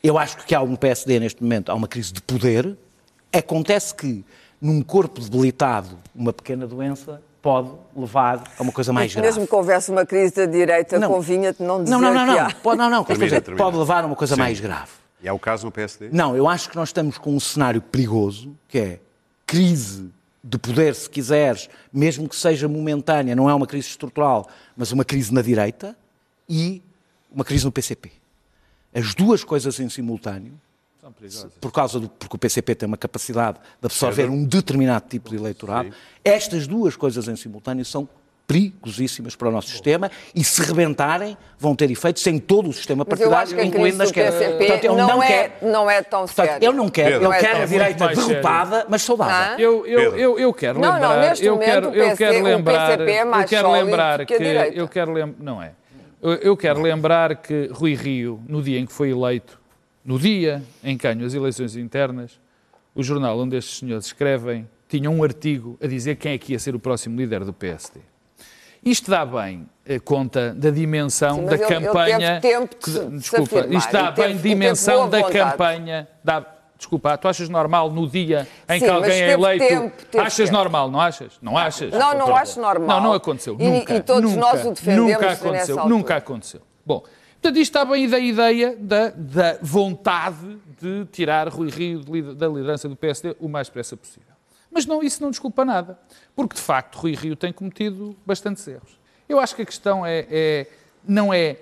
Eu 0.04 0.18
acho 0.18 0.38
que 0.45 0.54
há 0.54 0.62
um 0.62 0.76
PSD 0.76 1.20
neste 1.20 1.41
momento, 1.41 1.72
há 1.72 1.76
uma 1.76 1.88
crise 1.88 2.14
de 2.14 2.22
poder. 2.22 2.78
Acontece 3.34 3.93
que 3.95 4.24
num 4.62 4.82
corpo 4.82 5.20
debilitado, 5.20 5.97
uma 6.14 6.32
pequena 6.32 6.68
doença 6.68 7.22
pode 7.41 7.72
levar 7.95 8.43
a 8.58 8.62
uma 8.62 8.72
coisa 8.72 8.91
mais 8.91 9.14
grave. 9.14 9.28
Mesmo 9.28 9.47
que 9.47 9.56
houvesse 9.56 9.89
uma 9.89 10.06
crise 10.06 10.36
da 10.36 10.45
direita, 10.45 11.00
Não. 11.00 11.10
convinha-te 11.10 11.64
não 11.64 11.84
dizer 11.84 11.95
Não, 11.95 12.02
não, 12.02 12.14
não, 12.14 12.26
que 12.26 12.32
não. 12.39 12.47
há. 12.47 12.54
Pode, 12.54 12.78
não, 12.78 12.89
não. 12.89 13.04
quer 13.04 13.18
Termina, 13.18 13.41
pode 13.58 13.78
levar 13.78 14.04
a 14.04 14.08
uma 14.08 14.16
coisa 14.16 14.36
Sim. 14.36 14.41
mais 14.41 14.60
grave. 14.60 14.91
E 15.22 15.28
é 15.28 15.34
o 15.34 15.39
caso 15.39 15.66
no 15.66 15.72
PSD? 15.72 16.10
Não, 16.12 16.36
eu 16.36 16.47
acho 16.47 16.70
que 16.70 16.76
nós 16.76 16.89
estamos 16.89 17.18
com 17.18 17.34
um 17.36 17.39
cenário 17.39 17.82
perigoso, 17.82 18.56
que 18.68 18.78
é 18.78 19.00
crise 19.50 20.12
de 20.43 20.60
poder, 20.60 20.93
se 20.93 21.10
quiseres, 21.10 21.68
mesmo 21.91 22.30
que 22.30 22.36
seja 22.36 22.68
momentânea, 22.68 23.36
não 23.36 23.50
é 23.50 23.54
uma 23.54 23.66
crise 23.66 23.88
estrutural, 23.88 24.47
mas 24.78 24.91
uma 24.91 25.04
crise 25.04 25.34
na 25.34 25.41
direita 25.41 25.97
e 26.47 26.84
uma 27.32 27.43
crise 27.43 27.66
no 27.66 27.72
PCP. 27.72 28.12
As 28.93 29.16
duas 29.16 29.43
coisas 29.43 29.80
em 29.80 29.89
simultâneo, 29.89 30.54
por 31.60 31.72
causa 31.72 32.00
do, 32.00 32.08
porque 32.08 32.36
o 32.36 32.39
PCP 32.39 32.76
tem 32.76 32.88
uma 32.88 32.97
capacidade 32.97 33.58
de 33.58 33.86
absorver 33.86 34.30
um 34.30 34.45
determinado 34.45 35.10
tipo 35.10 35.32
de 35.32 35.38
eleitorado, 35.38 35.91
estas 36.24 36.68
duas 36.68 36.95
coisas 36.95 37.28
em 37.28 37.36
simultâneo 37.36 37.84
são 37.84 38.08
perigosíssimas 38.50 39.36
para 39.36 39.47
o 39.47 39.52
nosso 39.52 39.70
sistema 39.70 40.10
e 40.34 40.43
se 40.43 40.60
rebentarem 40.64 41.38
vão 41.60 41.76
ter 41.76 41.91
efeitos 41.91 42.26
em 42.26 42.39
todo 42.39 42.68
o 42.70 42.74
sistema 42.74 43.06
partidário, 43.06 43.56
que 43.56 43.62
incluindo 43.64 43.80
crise 43.80 43.97
na 44.00 44.04
do 44.06 44.08
esquerda. 44.08 44.38
PCP 44.39 44.58
Portanto, 44.58 44.84
eu 44.86 44.95
não, 44.97 45.22
é, 45.24 45.28
quero- 45.28 45.72
não 45.72 45.91
é 45.91 46.02
tão 46.02 46.26
Portanto, 46.26 46.47
séria. 46.47 46.66
eu 46.66 46.74
não 46.74 46.89
quero, 46.89 47.10
Pedro. 47.12 47.24
eu 47.26 47.30
Não 47.30 47.34
é 47.36 47.39
quero 47.39 47.62
a 47.62 47.66
direita 47.66 48.08
derrotada, 48.08 48.86
mas 48.89 49.02
saudável. 49.04 49.36
Hã? 49.36 49.60
Eu, 49.60 49.86
eu, 49.86 50.18
eu, 50.18 50.39
eu 50.39 50.54
quero 50.54 50.80
Não, 50.80 50.88
não, 50.93 50.93
lembrar, 51.10 51.30
neste 51.30 51.45
eu 51.45 51.54
momento 51.54 51.70
quero, 51.70 51.86
eu 51.88 52.06
PC 52.10 52.18
quero 52.18 52.43
lembrar, 52.43 52.88
PCP 52.97 53.12
é 53.12 53.24
mais 53.26 53.43
eu 53.43 53.50
quero 53.50 53.68
sólido 53.68 53.86
lembrar 53.86 54.20
que 54.20 54.26
que, 54.26 54.34
a 54.34 54.38
direita. 54.38 54.78
eu 54.78 54.88
quero 54.88 55.14
lembrar, 55.14 55.43
não 55.43 55.62
é? 55.62 55.72
Eu, 56.22 56.34
eu 56.34 56.58
quero 56.58 56.82
lembrar 56.82 57.36
que 57.36 57.70
Rui 57.72 57.93
Rio, 57.93 58.41
no 58.47 58.62
dia 58.64 58.80
em 58.80 58.86
que 58.86 58.91
foi 58.91 59.12
eleito, 59.12 59.60
no 60.04 60.18
dia 60.18 60.64
em 60.84 60.97
que 60.97 61.08
ganhou 61.08 61.28
as 61.28 61.34
eleições 61.36 61.76
internas, 61.76 62.39
o 62.95 63.04
jornal 63.04 63.39
onde 63.39 63.56
estes 63.56 63.78
senhores 63.80 64.08
escrevem 64.08 64.68
tinha 64.89 65.08
um 65.10 65.24
artigo 65.24 65.78
a 65.82 65.86
dizer 65.86 66.16
quem 66.16 66.32
é 66.34 66.38
que 66.39 66.52
ia 66.54 66.58
ser 66.60 66.74
o 66.74 66.80
próximo 66.80 67.16
líder 67.16 67.45
do 67.45 67.54
PSD. 67.54 68.00
Isto 68.84 69.12
dá 69.12 69.26
bem 69.26 69.68
eh, 69.86 70.00
conta 70.00 70.54
da 70.54 70.70
dimensão 70.70 71.36
Sim, 71.38 71.46
da 71.46 71.56
ele 71.56 71.66
campanha. 71.66 72.40
tempo 72.42 72.76
de 72.86 73.18
desculpa, 73.18 73.60
afirmar 73.60 73.78
isto 73.78 73.92
dá 73.92 74.00
e 74.00 74.14
teve- 74.14 74.28
bem 74.28 74.38
teve 74.38 74.50
dimensão 74.50 75.10
da 75.10 75.18
vontade. 75.20 75.34
campanha. 75.34 76.08
Dá, 76.24 76.46
desculpa, 76.78 77.18
tu 77.18 77.28
achas 77.28 77.50
normal 77.50 77.92
no 77.92 78.08
dia 78.08 78.48
em 78.70 78.80
Sim, 78.80 78.86
que 78.86 78.92
alguém 78.92 79.22
é 79.22 79.32
eleito? 79.32 79.68
tempo, 79.68 79.94
achas 80.20 80.36
tempo. 80.38 80.52
normal, 80.54 80.90
não 80.90 81.02
achas? 81.02 81.34
Não 81.42 81.58
achas? 81.58 81.92
Não, 81.92 82.18
não 82.18 82.36
acho 82.36 82.60
normal. 82.62 82.98
Não, 83.02 83.08
não 83.10 83.14
aconteceu. 83.14 83.58
E- 83.60 83.64
nunca. 83.68 83.96
e 83.96 84.02
todos 84.02 84.32
nunca, 84.32 84.40
nós 84.54 84.66
o 84.66 84.70
defendemos 84.74 85.12
Nunca 85.12 85.32
aconteceu. 85.32 85.86
Nunca 85.90 86.16
aconteceu. 86.16 86.62
Bom, 86.86 87.00
portanto, 87.02 87.58
isto 87.60 87.78
está 87.78 87.84
bem 87.84 88.08
da 88.08 88.18
ideia 88.20 88.78
da, 88.80 89.10
da 89.10 89.58
vontade 89.62 90.58
de 90.82 91.06
tirar 91.12 91.50
Rui 91.50 91.70
Rio 91.70 92.00
da 92.34 92.48
liderança 92.48 92.88
do 92.88 92.96
PSD 92.96 93.36
o 93.42 93.50
mais 93.50 93.68
depressa 93.68 93.98
possível. 93.98 94.30
Mas 94.72 94.86
não, 94.86 95.02
isso 95.02 95.22
não 95.22 95.30
desculpa 95.32 95.66
nada, 95.66 96.00
porque 96.36 96.56
de 96.56 96.62
facto 96.62 96.96
Rui 96.98 97.14
Rio 97.16 97.36
tem 97.36 97.52
cometido 97.52 98.16
bastantes 98.26 98.68
erros. 98.68 99.00
Eu 99.28 99.40
acho 99.40 99.56
que 99.56 99.62
a 99.64 99.66
questão 99.66 100.06
é, 100.06 100.26
é- 100.30 100.68
não 101.04 101.34
é 101.34 101.58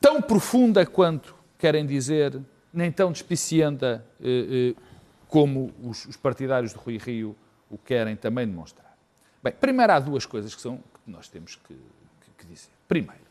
tão 0.00 0.20
profunda 0.20 0.84
quanto 0.86 1.34
querem 1.58 1.86
dizer, 1.86 2.40
nem 2.72 2.90
tão 2.90 3.12
despicienta 3.12 4.04
eh, 4.22 4.74
eh, 4.76 4.82
como 5.28 5.72
os, 5.82 6.06
os 6.06 6.16
partidários 6.16 6.72
de 6.72 6.78
Rui 6.78 6.96
Rio 6.98 7.36
o 7.70 7.78
querem 7.78 8.16
também 8.16 8.46
demonstrar. 8.46 8.96
Bem, 9.42 9.52
primeiro 9.52 9.92
há 9.92 10.00
duas 10.00 10.26
coisas 10.26 10.54
que, 10.54 10.60
são, 10.60 10.78
que 10.78 11.10
nós 11.10 11.28
temos 11.28 11.54
que, 11.56 11.74
que- 11.74 12.30
que 12.38 12.46
dizer. 12.46 12.70
Primeiro, 12.88 13.22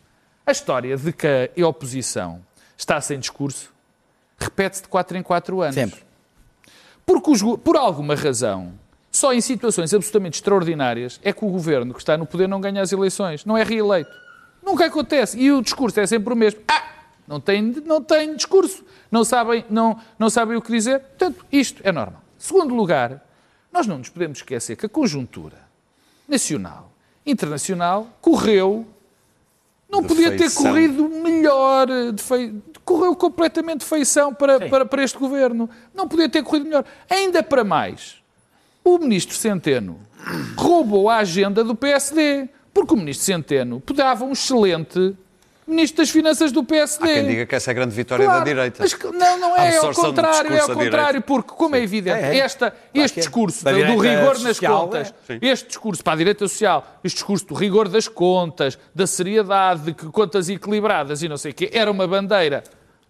a 0.46 0.52
história 0.52 0.96
de 0.96 1.12
que 1.12 1.28
a 1.28 1.68
oposição 1.68 2.42
está 2.78 3.00
sem 3.02 3.20
discurso 3.20 3.74
repete-se 4.38 4.84
de 4.84 4.88
4 4.88 5.18
em 5.18 5.24
4 5.24 5.62
anos. 5.62 5.76
Sempre. 5.76 6.02
Porque, 7.06 7.30
os 7.32 7.42
por 7.64 7.76
alguma 7.76 8.16
razão, 8.16 8.79
só 9.20 9.34
em 9.34 9.42
situações 9.42 9.94
absolutamente 9.94 10.38
extraordinárias 10.38 11.20
é 11.24 11.32
que 11.34 11.44
o 11.46 11.50
governo 11.50 11.94
que 11.94 12.00
está 12.00 12.18
no 12.18 12.26
poder 12.26 12.48
não 12.48 12.60
ganha 12.62 12.82
as 12.82 12.92
eleições, 12.92 13.44
não 13.46 13.58
é 13.58 13.64
reeleito. 13.64 14.12
Nunca 14.64 14.86
acontece. 14.86 15.38
E 15.40 15.52
o 15.52 15.62
discurso 15.62 16.00
é 16.00 16.08
sempre 16.08 16.34
o 16.34 16.36
mesmo. 16.38 16.60
Ah, 16.68 16.84
não 17.28 17.40
tem, 17.40 17.62
não 17.86 18.02
tem 18.02 18.36
discurso. 18.36 18.84
Não 19.12 19.24
sabem, 19.24 19.66
não, 19.70 20.00
não 20.18 20.30
sabem 20.30 20.56
o 20.58 20.62
que 20.62 20.72
dizer. 20.72 21.00
Portanto, 21.00 21.46
isto 21.52 21.82
é 21.84 21.92
normal. 21.92 22.22
Segundo 22.38 22.74
lugar, 22.76 23.24
nós 23.72 23.86
não 23.88 23.98
nos 23.98 24.10
podemos 24.10 24.40
esquecer 24.40 24.76
que 24.76 24.86
a 24.86 24.90
conjuntura 24.90 25.58
nacional, 26.28 26.92
internacional, 27.26 28.08
correu 28.22 28.86
não 29.90 30.02
De 30.02 30.08
podia 30.08 30.30
ter 30.32 30.38
feição. 30.38 30.64
corrido 30.66 31.10
melhor, 31.10 31.90
eh, 31.90 32.12
de 32.12 32.22
fei- 32.22 32.54
correu 32.86 33.16
completamente 33.16 33.80
de 33.80 33.86
feição 33.88 34.32
para, 34.34 34.70
para, 34.70 34.86
para 34.86 35.04
este 35.04 35.18
governo. 35.18 35.68
Não 35.96 36.08
podia 36.08 36.30
ter 36.30 36.44
corrido 36.44 36.66
melhor. 36.66 36.86
Ainda 37.10 37.42
para 37.42 37.64
mais, 37.64 38.22
o 38.96 39.00
ministro 39.00 39.36
Centeno 39.36 40.00
roubou 40.58 41.10
a 41.10 41.18
agenda 41.18 41.64
do 41.64 41.76
PSD, 41.76 42.50
porque 42.74 42.94
o 42.94 42.98
ministro 42.98 43.26
Centeno 43.26 43.82
dava 43.94 44.26
um 44.26 44.32
excelente 44.34 45.16
ministro 45.68 45.98
das 45.98 46.10
Finanças 46.10 46.52
do 46.52 46.64
PSD. 46.64 47.04
Há 47.12 47.14
quem 47.14 47.28
diga 47.28 47.46
que 47.46 47.54
essa 47.56 47.70
é 47.70 47.72
a 47.72 47.76
grande 47.76 47.94
vitória 47.96 48.26
Claro, 48.26 48.40
da 48.40 48.46
direita. 48.46 48.78
mas 48.80 48.94
que- 48.96 49.06
não, 49.06 49.38
não 49.40 49.54
A 49.54 49.66
é, 49.66 49.78
ao 49.78 49.90
do 49.92 49.96
contrário, 49.96 50.54
é 50.54 50.60
ao 50.60 50.70
contrário, 50.70 51.22
porque, 51.22 51.52
como 51.54 51.76
é 51.76 51.82
evidente, 51.84 52.18
É, 52.24 52.36
é. 52.36 52.40
esta, 52.40 52.74
este 52.92 53.20
é. 53.20 53.22
discurso 53.22 53.64
Da 53.64 53.72
do 53.72 53.78
direita 53.78 54.02
rigor 54.02 54.34
nas 54.40 54.42
social, 54.58 54.80
contas, 54.82 55.14
é. 55.30 55.34
Sim. 55.34 55.40
este 55.44 55.68
discurso 55.68 56.04
para 56.04 56.14
a 56.14 56.16
direita 56.16 56.48
social, 56.48 57.00
este 57.04 57.18
discurso 57.18 57.46
do 57.46 57.54
rigor 57.54 57.88
das 57.88 58.08
contas, 58.08 58.80
da 58.96 59.06
seriedade, 59.06 59.82
de 59.84 59.94
que 59.94 60.08
contas 60.08 60.50
equilibradas 60.50 61.22
e 61.22 61.30
não 61.30 61.38
sei 61.38 61.52
o 61.52 61.54
quê, 61.54 61.70
era 61.72 61.92
uma 61.92 62.08
bandeira. 62.08 62.64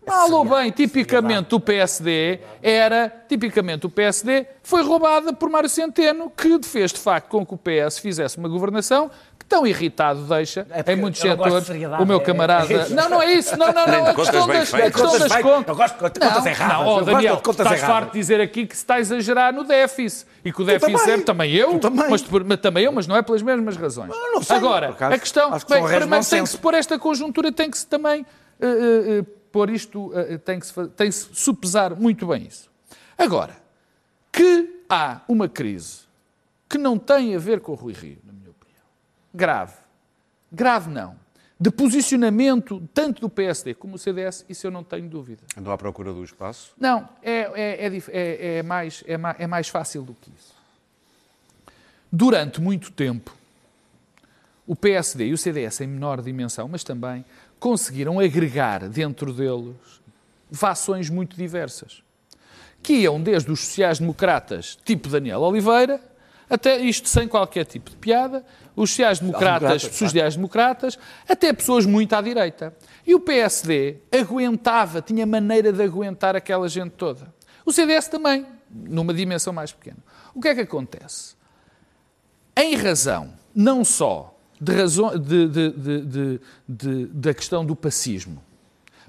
Mal 0.09 0.31
ou 0.31 0.45
bem, 0.45 0.71
tipicamente 0.71 1.55
o 1.55 1.59
PSD 1.59 2.39
era, 2.61 3.11
tipicamente 3.27 3.85
o 3.85 3.89
PSD 3.89 4.45
foi 4.63 4.83
roubada 4.83 5.31
por 5.33 5.49
Mário 5.49 5.69
Centeno, 5.69 6.31
que 6.35 6.59
fez 6.63 6.91
de 6.91 6.99
facto 6.99 7.27
com 7.29 7.45
que 7.45 7.53
o 7.53 7.57
PS 7.57 7.99
fizesse 7.99 8.37
uma 8.37 8.49
governação 8.49 9.09
que 9.37 9.45
tão 9.45 9.65
irritado 9.65 10.21
deixa 10.23 10.67
É 10.69 10.91
em 10.93 10.95
muitos 10.95 11.23
não 11.23 11.31
setores. 11.31 11.69
O 11.99 12.05
meu 12.05 12.17
é- 12.17 12.23
camarada. 12.23 12.73
é. 12.73 12.89
Não, 12.89 13.09
não 13.09 13.21
é 13.21 13.33
isso. 13.33 13.57
Não, 13.57 13.71
não, 13.71 13.87
não. 13.87 14.05
A 14.07 14.13
contas 14.13 14.29
questão 14.29 14.47
das, 14.47 14.73
a 14.73 14.81
questão 14.81 15.05
Contas 15.11 15.29
das 15.29 15.41
contas. 15.41 15.67
eu 15.69 15.75
gosto 15.75 15.93
de 15.93 15.99
contas 15.99 16.19
Não, 16.43 16.47
erradas, 16.51 16.73
Não, 16.73 16.81
ó, 16.81 16.93
gosto 16.93 17.05
de 17.05 17.11
Daniel, 17.11 17.37
contas 17.37 17.59
estás 17.65 17.79
erradas. 17.81 17.95
farto 17.95 18.13
de 18.13 18.19
dizer 18.19 18.41
aqui 18.41 18.65
que 18.67 18.75
se 18.75 18.83
está 18.83 18.95
a 18.95 18.99
exagerar 18.99 19.53
no 19.53 19.63
déficit. 19.63 20.27
E 20.43 20.51
que 20.51 20.61
o 20.61 20.65
déficit 20.65 20.91
também. 20.91 21.05
serve 21.05 21.23
também 21.23 21.53
eu, 21.55 21.79
também. 21.79 22.09
Mas, 22.09 22.21
também 22.59 22.83
eu, 22.85 22.91
mas 22.91 23.07
não 23.07 23.15
é 23.15 23.21
pelas 23.21 23.41
mesmas 23.41 23.75
razões. 23.77 24.09
não 24.09 24.41
sei, 24.41 24.57
Agora, 24.57 24.89
acaso, 24.89 25.13
a 25.15 25.17
questão, 25.19 25.51
que 25.59 25.65
bem, 25.67 26.21
tem 26.23 26.43
que 26.43 26.49
se 26.49 26.57
pôr 26.57 26.73
esta 26.73 26.99
conjuntura, 26.99 27.51
tem 27.51 27.69
que 27.71 27.77
se 27.77 27.87
também 27.87 28.25
eh, 28.61 28.65
eh, 28.67 29.23
pôr 29.51 29.69
isto, 29.69 30.11
eh, 30.17 30.37
tem 30.37 30.59
que 30.59 30.65
se, 30.65 30.73
tem 30.89 31.07
que 31.09 31.15
se 31.15 31.29
supesar 31.33 31.95
muito 31.95 32.27
bem 32.27 32.45
isso. 32.47 32.69
Agora, 33.17 33.55
que 34.31 34.83
há 34.89 35.21
uma 35.27 35.47
crise 35.49 36.01
que 36.69 36.77
não 36.77 36.97
tem 36.97 37.35
a 37.35 37.39
ver 37.39 37.59
com 37.61 37.71
o 37.71 37.75
Rui 37.75 37.93
Rio, 37.93 38.17
na 38.23 38.31
minha 38.33 38.49
opinião. 38.51 38.83
Grave. 39.33 39.73
Grave 40.51 40.89
não. 40.89 41.15
De 41.59 41.69
posicionamento 41.69 42.81
tanto 42.93 43.19
do 43.19 43.29
PSD 43.29 43.73
como 43.73 43.93
do 43.93 43.99
CDS, 43.99 44.45
isso 44.47 44.65
eu 44.65 44.71
não 44.71 44.81
tenho 44.83 45.09
dúvida. 45.09 45.41
Andou 45.57 45.73
à 45.73 45.77
procura 45.77 46.13
do 46.13 46.23
espaço. 46.23 46.71
Não, 46.79 47.09
é, 47.21 47.31
é, 47.53 47.87
é, 47.87 47.97
é- 48.07 48.57
é 48.59 48.63
mais, 48.63 49.03
é, 49.05 49.17
ma- 49.17 49.35
é 49.37 49.45
mais 49.45 49.67
fácil 49.67 50.03
do 50.03 50.13
que 50.13 50.31
isso. 50.37 50.55
Durante 52.11 52.61
muito 52.61 52.91
tempo, 52.91 53.35
o 54.65 54.75
PSD 54.75 55.27
e 55.27 55.33
o 55.33 55.37
CDS, 55.37 55.81
em 55.81 55.87
menor 55.87 56.21
dimensão, 56.21 56.67
mas 56.67 56.83
também, 56.83 57.25
conseguiram 57.59 58.19
agregar 58.19 58.87
dentro 58.87 59.33
deles 59.33 59.75
fações 60.51 61.09
muito 61.09 61.35
diversas. 61.35 62.01
Que 62.81 62.93
iam 62.93 63.21
desde 63.21 63.51
os 63.51 63.59
sociais-democratas, 63.59 64.77
tipo 64.83 65.09
Daniel 65.09 65.41
Oliveira, 65.41 66.01
até 66.49 66.77
isto 66.77 67.07
sem 67.07 67.27
qualquer 67.27 67.65
tipo 67.65 67.91
de 67.91 67.97
piada, 67.97 68.43
os 68.75 68.89
sociais-democratas, 68.89 69.83
Sociais-democratas, 69.83 69.97
sociais-democratas, 69.97 70.99
até 71.27 71.53
pessoas 71.53 71.85
muito 71.85 72.13
à 72.13 72.21
direita. 72.21 72.73
E 73.05 73.13
o 73.13 73.19
PSD 73.19 73.97
aguentava, 74.11 75.01
tinha 75.01 75.25
maneira 75.25 75.71
de 75.71 75.83
aguentar 75.83 76.35
aquela 76.35 76.67
gente 76.67 76.91
toda. 76.91 77.31
O 77.65 77.71
CDS 77.71 78.07
também, 78.07 78.47
numa 78.71 79.13
dimensão 79.13 79.53
mais 79.53 79.71
pequena. 79.71 79.97
O 80.33 80.41
que 80.41 80.47
é 80.47 80.55
que 80.55 80.61
acontece? 80.61 81.35
Em 82.55 82.75
razão, 82.75 83.33
não 83.53 83.83
só 83.83 84.38
de 84.59 84.73
razão, 84.73 85.17
de- 85.17 85.47
de- 85.47 85.71
de- 85.71 86.01
de- 86.01 86.39
de- 86.67 87.05
da 87.07 87.33
questão 87.33 87.65
do 87.65 87.75
pacismo, 87.75 88.41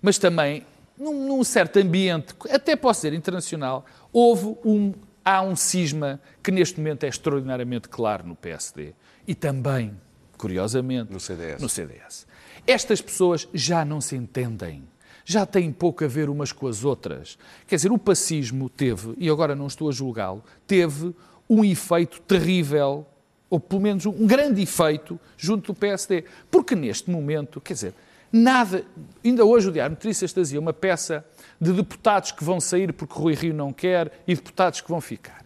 mas 0.00 0.18
também 0.18 0.64
num, 0.98 1.28
num 1.28 1.42
certo 1.44 1.78
ambiente, 1.78 2.34
até 2.50 2.76
posso 2.76 3.00
dizer 3.00 3.14
internacional, 3.16 3.84
houve 4.12 4.56
um, 4.64 4.92
há 5.24 5.40
um 5.42 5.56
cisma 5.56 6.20
que 6.42 6.50
neste 6.50 6.78
momento 6.78 7.04
é 7.04 7.08
extraordinariamente 7.08 7.88
claro 7.88 8.26
no 8.26 8.36
PSD 8.36 8.92
e 9.26 9.34
também, 9.34 9.96
curiosamente, 10.36 11.12
No 11.12 11.18
CDS. 11.20 11.60
no 11.60 11.68
CDS. 11.68 12.26
Estas 12.66 13.00
pessoas 13.00 13.48
já 13.54 13.84
não 13.84 14.00
se 14.00 14.14
entendem. 14.16 14.84
já 15.24 15.46
têm 15.46 15.70
pouco 15.70 16.04
a 16.04 16.08
ver 16.08 16.28
umas 16.28 16.50
com 16.50 16.66
as 16.66 16.84
outras. 16.84 17.38
Quer 17.66 17.76
dizer, 17.76 17.92
o 17.92 17.98
pacismo 17.98 18.68
teve, 18.68 19.14
e 19.16 19.30
agora 19.30 19.54
não 19.54 19.68
estou 19.68 19.88
a 19.88 19.92
julgá-lo, 19.92 20.42
teve 20.66 21.14
um 21.48 21.64
efeito 21.64 22.20
terrível, 22.22 23.06
ou 23.50 23.58
pelo 23.58 23.82
menos 23.82 24.06
um 24.06 24.26
grande 24.26 24.62
efeito, 24.62 25.18
junto 25.36 25.72
do 25.72 25.78
PSD. 25.78 26.24
Porque 26.50 26.76
neste 26.76 27.10
momento, 27.10 27.60
quer 27.60 27.74
dizer, 27.74 27.94
nada. 28.32 28.86
Ainda 29.24 29.44
hoje 29.44 29.68
o 29.68 29.72
Diário 29.72 29.96
Notícias 29.96 30.32
trazia 30.32 30.60
uma 30.60 30.72
peça 30.72 31.24
de 31.60 31.72
deputados 31.72 32.30
que 32.30 32.44
vão 32.44 32.60
sair 32.60 32.92
porque 32.92 33.12
Rui 33.12 33.34
Rio 33.34 33.52
não 33.52 33.72
quer 33.72 34.22
e 34.26 34.34
deputados 34.34 34.80
que 34.80 34.88
vão 34.88 35.00
ficar. 35.00 35.44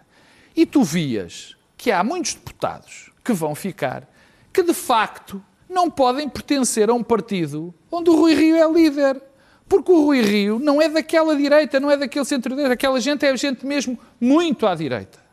E 0.55 0.67
tu 0.67 0.85
vias 0.85 1.57
que 1.77 1.91
há 1.91 2.05
muitos 2.05 2.35
deputados 2.35 3.11
que 3.25 3.33
vão 3.33 3.55
ficar 3.55 4.09
que 4.53 4.63
de 4.63 4.75
facto 4.75 5.43
não 5.69 5.91
podem 5.91 6.29
pertencer 6.29 6.89
a 6.89 6.95
um 6.95 7.03
partido 7.03 7.75
onde 7.91 8.11
o 8.11 8.17
Rui 8.17 8.35
Rio 8.35 8.57
é 8.57 8.71
líder. 8.71 9.21
Porque 9.67 9.91
o 9.91 10.05
Rui 10.05 10.21
Rio 10.21 10.59
não 10.59 10.81
é 10.81 10.89
daquela 10.89 11.35
direita, 11.35 11.81
não 11.81 11.91
é 11.91 11.97
daquele 11.97 12.25
centro-direita. 12.25 12.75
Aquela 12.75 13.01
gente 13.01 13.25
é 13.25 13.35
gente 13.37 13.65
mesmo 13.65 13.99
muito 14.21 14.67
à 14.67 14.75
direita. 14.75 15.24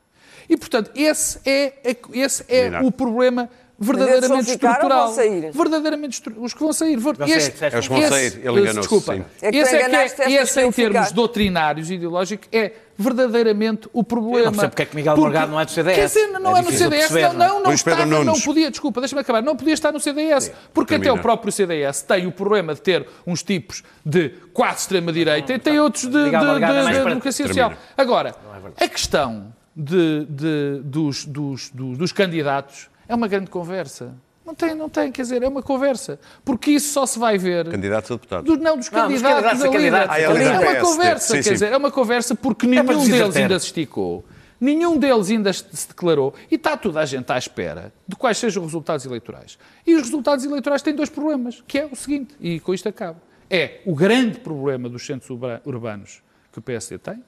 E, 0.50 0.58
portanto, 0.58 0.92
esse 0.96 1.40
é, 1.46 1.74
esse 2.14 2.44
é 2.48 2.80
o 2.82 2.92
problema 2.92 3.50
verdadeiramente 3.84 4.52
estrutural. 4.52 5.08
vão 5.08 5.16
sair? 5.16 5.52
Verdadeiramente 5.52 6.14
estru- 6.14 6.36
os 6.44 6.54
que 6.54 6.60
vão 6.60 6.72
sair. 6.72 7.00
Este- 7.26 7.52
disseste 7.54 7.80
Os 7.80 7.88
que 7.88 7.94
vão 7.94 8.10
sair, 8.10 8.34
ele 8.38 8.48
enganou-se, 8.62 8.80
Desculpa. 8.82 9.16
sim. 9.16 9.26
É 9.42 9.52
que 9.52 9.58
esse 9.58 9.76
é 9.76 9.90
que 9.90 9.96
é, 9.96 10.06
esse 10.34 10.54
que 10.54 10.60
em 10.62 10.72
termos 10.72 11.02
ficar. 11.08 11.16
doutrinários 11.16 11.90
e 11.90 11.96
ideológicos 11.96 12.48
é 12.52 12.74
verdadeiramente 12.96 13.90
o 13.92 14.04
problema. 14.04 14.38
Eu 14.38 14.46
não 14.46 14.52
percebo 14.52 14.70
porque 14.70 14.82
é 14.84 14.86
que 14.86 14.96
Miguel 14.96 15.18
Morgado 15.18 15.52
não 15.52 15.60
é 15.60 15.66
do 15.66 15.72
CDS. 15.72 15.96
Quer 15.96 16.06
dizer, 16.06 16.28
não 16.40 16.56
É 16.56 16.60
é, 16.60 16.62
no 16.64 16.72
CDS, 16.72 16.90
perceber, 17.12 17.22
não, 17.22 17.34
não 17.34 17.44
é? 17.46 17.48
não, 17.48 17.56
não 17.56 17.62
Pedro 17.64 17.74
estava, 17.74 18.06
não 18.24 18.40
podia, 18.40 18.70
desculpa, 18.70 19.02
deixa-me 19.02 19.22
acabar, 19.22 19.42
não 19.42 19.56
podia 19.56 19.74
estar 19.74 19.92
no 19.92 20.00
CDS, 20.00 20.52
porque 20.72 20.94
até 20.94 21.04
termina. 21.06 21.20
o 21.20 21.24
próprio 21.24 21.52
CDS 21.52 22.04
tem 22.04 22.28
o 22.28 22.32
problema 22.32 22.76
de 22.76 22.82
ter 22.82 23.08
uns 23.26 23.42
tipos 23.42 23.82
de 24.06 24.30
quase 24.54 24.82
extrema-direita 24.82 25.54
e 25.54 25.58
tem 25.58 25.80
outros 25.80 26.04
de, 26.04 26.12
de, 26.12 26.32
Morgado 26.38 26.78
é 26.88 26.92
de- 26.92 26.98
de 27.00 27.04
democracia 27.06 27.46
Termina. 27.48 27.70
social. 27.70 27.84
Agora, 27.98 28.36
a 28.80 28.88
questão 28.88 29.52
de, 29.76 30.26
de- 30.26 30.82
dos, 30.84 31.26
dos, 31.26 31.70
dos, 31.70 31.98
dos 31.98 32.12
candidatos 32.12 32.90
é 33.08 33.16
uma 33.16 33.28
grande 33.28 33.50
conversa. 33.50 34.14
Não 34.46 34.56
tem, 34.56 34.74
não 34.76 34.90
tem, 34.90 35.12
quer 35.12 35.22
dizer, 35.22 35.44
é 35.44 35.48
uma 35.48 35.62
conversa. 35.62 36.20
Porque 36.44 36.72
isso 36.72 36.92
só 36.92 37.06
se 37.06 37.18
vai 37.20 37.38
ver 37.38 37.70
Candidatos 37.70 38.12
a 38.12 38.16
deputados. 38.16 38.46
do- 38.46 38.62
não, 38.62 38.76
dos 38.78 38.90
Não, 38.92 39.08
dos 39.08 39.22
candidatos, 39.22 39.22
candidatos 39.52 39.62
a 39.64 39.70
candidatos. 39.70 40.16
Ah, 40.16 40.20
é 40.20 40.26
a 40.26 40.30
é 40.30 40.60
uma 40.60 40.76
conversa, 40.82 41.28
Sim, 41.28 41.34
quer 41.36 41.44
sim. 41.44 41.52
dizer, 41.54 41.72
é 41.72 41.78
uma 41.78 41.92
conversa 41.92 42.36
porque 42.36 42.68
nenhum 42.68 42.84
nos 42.84 43.08
deles 43.08 43.36
ainda 43.36 43.60
se 43.60 43.66
esticou. 43.68 44.26
Nenhum 44.60 44.98
deles 44.98 45.30
ainda 45.32 45.52
se 45.54 45.88
declarou 45.88 46.34
e 46.50 46.56
está 46.56 46.76
toda 46.78 47.00
a 47.00 47.06
gente 47.06 47.32
à 47.32 47.38
espera 47.38 47.92
de 48.08 48.16
quais 48.16 48.38
sejam 48.38 48.62
os 48.64 48.68
resultados 48.68 49.06
eleitorais. 49.06 49.58
E 49.88 49.96
os 49.96 50.04
resultados 50.04 50.46
eleitorais 50.46 50.82
têm 50.84 50.94
dois 50.94 51.10
problemas, 51.10 51.64
que 51.68 51.80
é 51.80 51.86
o 51.86 51.96
seguinte, 51.96 52.36
e 52.40 52.60
com 52.60 52.74
isto 52.74 52.88
acabo. 52.90 53.20
É 53.50 53.80
o 53.86 53.96
grande 53.96 54.40
problema 54.40 54.88
dos 54.88 55.04
centros 55.06 55.30
urba- 55.32 55.62
urbanos 55.66 56.22
que 56.52 56.60
o 56.60 56.62
PSD 56.62 56.98
tem, 57.00 57.24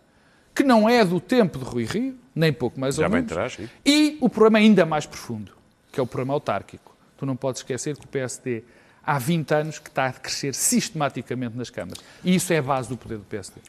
que 0.53 0.63
não 0.63 0.87
é 0.87 1.03
do 1.03 1.19
tempo 1.19 1.57
de 1.59 1.65
Rui 1.65 1.85
Rio, 1.85 2.15
nem 2.35 2.51
pouco 2.53 2.79
mais 2.79 2.95
Já 2.95 3.03
ou 3.03 3.09
bem 3.09 3.21
menos, 3.21 3.31
terás, 3.31 3.57
e 3.85 4.17
o 4.21 4.29
problema 4.29 4.59
ainda 4.59 4.85
mais 4.85 5.05
profundo, 5.05 5.51
que 5.91 5.99
é 5.99 6.03
o 6.03 6.07
problema 6.07 6.33
autárquico. 6.33 6.95
Tu 7.17 7.25
não 7.25 7.35
podes 7.35 7.61
esquecer 7.61 7.95
que 7.97 8.05
o 8.05 8.07
PSD 8.07 8.63
há 9.05 9.17
20 9.19 9.51
anos 9.53 9.79
que 9.79 9.89
está 9.89 10.07
a 10.07 10.11
crescer 10.13 10.53
sistematicamente 10.55 11.57
nas 11.57 11.69
câmaras. 11.69 11.99
E 12.23 12.35
isso 12.35 12.51
é 12.53 12.57
a 12.57 12.61
base 12.61 12.89
do 12.89 12.97
poder 12.97 13.17
do 13.17 13.23
PSD. 13.25 13.59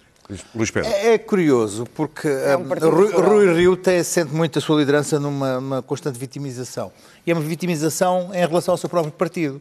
Luís- 0.55 0.71
Pedro. 0.71 0.89
É, 0.91 1.15
é 1.15 1.19
curioso, 1.19 1.85
porque 1.95 2.27
É 2.29 2.57
um 2.57 2.67
partido 2.67 2.89
Rui. 2.91 3.13
Rui 3.13 3.55
Rio 3.55 3.77
tem, 3.77 4.03
sente 4.03 4.33
muito 4.35 4.59
a 4.59 4.63
sua 4.63 4.79
liderança 4.81 5.21
numa 5.21 5.59
uma 5.59 5.83
constante 5.83 6.19
vitimização. 6.19 6.91
E 7.27 7.31
é 7.31 7.35
uma 7.35 7.43
vitimização 7.43 8.31
em 8.33 8.39
relação 8.47 8.73
ao 8.73 8.79
seu 8.79 8.89
próprio 8.89 9.13
partido. 9.13 9.61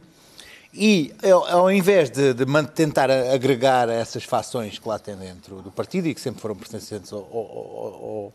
E 0.75 1.13
ao, 1.49 1.71
invés 1.71 2.09
de, 2.09 2.33
de 2.33 2.45
tentar 2.73 3.11
agregar 3.11 3.89
essas 3.89 4.23
fações 4.23 4.79
que 4.79 4.87
lá 4.87 4.97
tem 4.97 5.15
dentro 5.15 5.61
do 5.61 5.69
partido 5.71 6.07
e 6.07 6.15
que 6.15 6.21
sempre 6.21 6.41
foram 6.41 6.55
pertencentes 6.55 7.13
ao, 7.13 7.19
ao- 7.19 7.35
ao- 7.35 8.33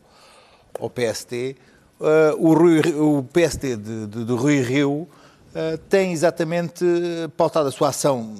ao 0.79 0.89
PSD, 0.89 1.57
eh, 1.99 2.33
o, 2.37 2.53
Rui- 2.53 2.93
o 2.95 3.23
PSD 3.23 3.75
de, 3.75 4.07
de- 4.07 4.23
de 4.23 4.33
Rui 4.33 4.61
Rio 4.61 5.05
eh, 5.53 5.77
tem 5.89 6.13
exatamente 6.13 6.85
pautado 7.35 7.67
a 7.67 7.71
sua 7.71 7.89
ação 7.89 8.33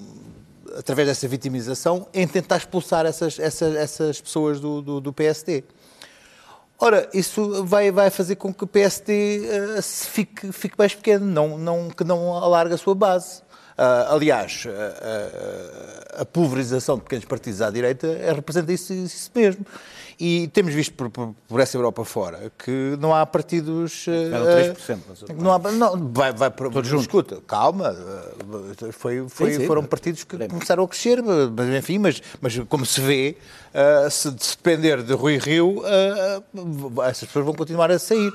através 0.78 1.08
dessa 1.10 1.28
vitimização, 1.28 2.08
em 2.14 2.26
tentar 2.26 2.58
expulsar 2.58 3.06
essas, 3.06 3.38
essas, 3.38 3.76
essas 3.76 4.22
pessoas 4.22 4.62
do, 4.62 4.82
do, 4.82 5.02
do 5.02 5.12
PSD. 5.12 5.64
Ora, 6.78 7.10
isso 7.14 7.66
vai, 7.66 7.92
vai 7.92 8.10
fazer 8.10 8.36
com 8.38 8.54
que 8.54 8.64
o 8.64 8.68
PSD 8.68 9.46
eh, 9.78 9.82
se 9.82 10.08
fique, 10.08 10.54
fique 10.54 10.76
mais 10.78 10.96
pequeno, 10.96 11.26
não, 11.26 11.58
não, 11.58 11.90
que 11.90 12.06
não 12.06 12.34
alargue 12.38 12.76
a 12.76 12.78
sua 12.78 12.96
base. 12.96 13.42
Ah, 13.82 14.08
aliás, 14.14 14.66
a, 14.68 16.20
a- 16.20 16.22
a 16.22 16.26
pulverização 16.26 16.98
de 16.98 17.04
pequenos 17.04 17.24
partidos 17.24 17.62
à 17.62 17.70
direita 17.70 18.08
eh, 18.08 18.34
representa 18.34 18.74
isso, 18.74 18.92
isso 18.94 19.32
mesmo. 19.34 19.66
E 20.22 20.50
temos 20.50 20.74
visto 20.74 20.94
por, 20.96 21.10
por- 21.10 21.34
por 21.48 21.60
essa 21.62 21.78
Europa 21.78 22.04
fora 22.04 22.52
que 22.58 22.98
não 23.00 23.16
há 23.16 23.26
partidos. 23.26 24.06
eh, 24.08 24.32
Eram 24.34 24.46
3%, 24.76 25.00
mas- 25.08 25.24
não 25.42 25.54
há, 25.54 25.60
não, 25.72 26.12
vai, 26.12 26.34
vai 26.34 26.52
por, 26.52 26.70
Escuta, 26.86 27.40
calma. 27.48 27.96
eh, 27.98 28.92
Foi, 28.92 29.26
foi, 29.30 29.52
Sim, 29.54 29.60
sim. 29.62 29.68
foram 29.68 29.84
partidos 29.86 30.24
que 30.26 30.38
começaram 30.48 30.84
a 30.84 30.88
crescer, 30.88 31.22
mas 31.24 31.70
enfim, 31.78 32.00
mas, 32.00 32.22
mas 32.42 32.58
como 32.68 32.86
se 32.86 33.00
vê, 33.00 33.38
ah, 33.74 34.10
se, 34.10 34.30
depender 34.32 35.04
de 35.04 35.14
Rui 35.14 35.38
Rio, 35.38 35.82
ah, 35.86 36.42
essas 37.10 37.28
pessoas 37.28 37.46
vão 37.46 37.54
continuar 37.54 37.90
a 37.90 37.98
sair. 38.00 38.34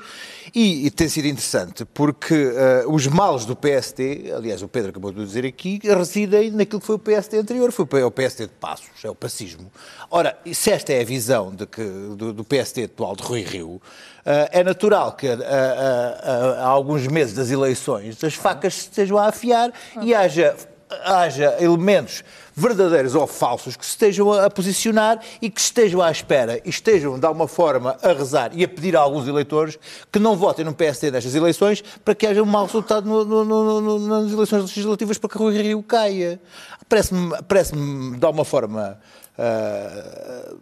E, 0.53 0.85
e 0.87 0.91
tem 0.91 1.07
sido 1.09 1.27
interessante, 1.27 1.85
porque 1.85 2.33
ah, 2.55 2.83
os 2.89 3.05
males 3.07 3.45
do 3.45 3.55
PSD, 3.55 4.31
aliás, 4.35 4.61
o 4.63 4.67
Pedro 4.67 4.89
acabou 4.89 5.11
de 5.11 5.23
dizer 5.23 5.45
aqui, 5.45 5.79
residem 5.83 6.49
naquilo 6.51 6.79
que 6.79 6.87
foi 6.87 6.95
o 6.95 6.99
PSD 6.99 7.37
anterior, 7.37 7.71
foi 7.71 7.85
o 8.03 8.09
PSD 8.11 8.47
de 8.47 8.53
Passos, 8.53 8.89
é 9.03 9.09
o 9.09 9.15
pacismo. 9.15 9.71
Ora, 10.09 10.35
se 10.53 10.71
esta 10.71 10.91
é 10.93 11.01
a 11.01 11.05
visão 11.05 11.53
de 11.53 11.65
que, 11.75 11.83
do, 12.15 12.31
do 12.31 12.43
PSD 12.43 12.85
atual 12.85 13.15
de 13.15 13.23
Rui 13.23 13.41
Rio, 13.43 13.81
ah, 14.25 14.47
é 14.51 14.63
natural 14.63 15.11
que 15.13 15.27
ah, 15.27 15.37
ah, 15.43 16.63
há 16.63 16.67
alguns 16.67 17.05
meses 17.07 17.33
das 17.35 17.51
eleições 17.51 18.23
as 18.23 18.33
facas 18.33 18.77
estejam 18.77 19.17
a 19.17 19.27
afiar 19.27 19.71
e 20.01 20.13
haja 20.15 20.55
haja 21.03 21.57
elementos 21.59 22.23
verdadeiros 22.55 23.15
ou 23.15 23.25
falsos 23.25 23.75
que 23.75 23.83
se 23.83 23.91
estejam 23.93 24.31
a 24.31 24.49
posicionar 24.51 25.19
e 25.41 25.49
que 25.49 25.59
estejam 25.59 25.99
à 26.01 26.11
espera 26.11 26.61
e 26.63 26.69
estejam, 26.69 27.19
de 27.19 27.25
alguma 27.25 27.47
forma, 27.47 27.97
a 28.03 28.13
rezar 28.13 28.51
e 28.53 28.63
a 28.63 28.67
pedir 28.67 28.95
a 28.95 28.99
alguns 29.01 29.27
eleitores 29.27 29.77
que 30.11 30.19
não 30.19 30.35
votem 30.37 30.63
no 30.63 30.73
PSD 30.75 31.09
nestas 31.11 31.33
eleições 31.35 31.83
para 32.05 32.13
que 32.15 32.25
haja 32.27 32.41
um 32.41 32.45
mau 32.45 32.65
resultado 32.67 33.05
no- 33.09 33.25
no- 33.25 33.81
no- 33.81 33.99
nas 34.23 34.31
eleições 34.31 34.61
legislativas 34.61 35.17
para 35.17 35.29
que 35.29 35.37
Rui 35.37 35.57
Rio 35.59 35.81
caia. 35.83 36.39
Parece-me, 36.87 37.35
parece-me 37.47 38.17
de 38.17 38.25
alguma 38.25 38.45
forma, 38.45 38.97
ah, 39.37 40.53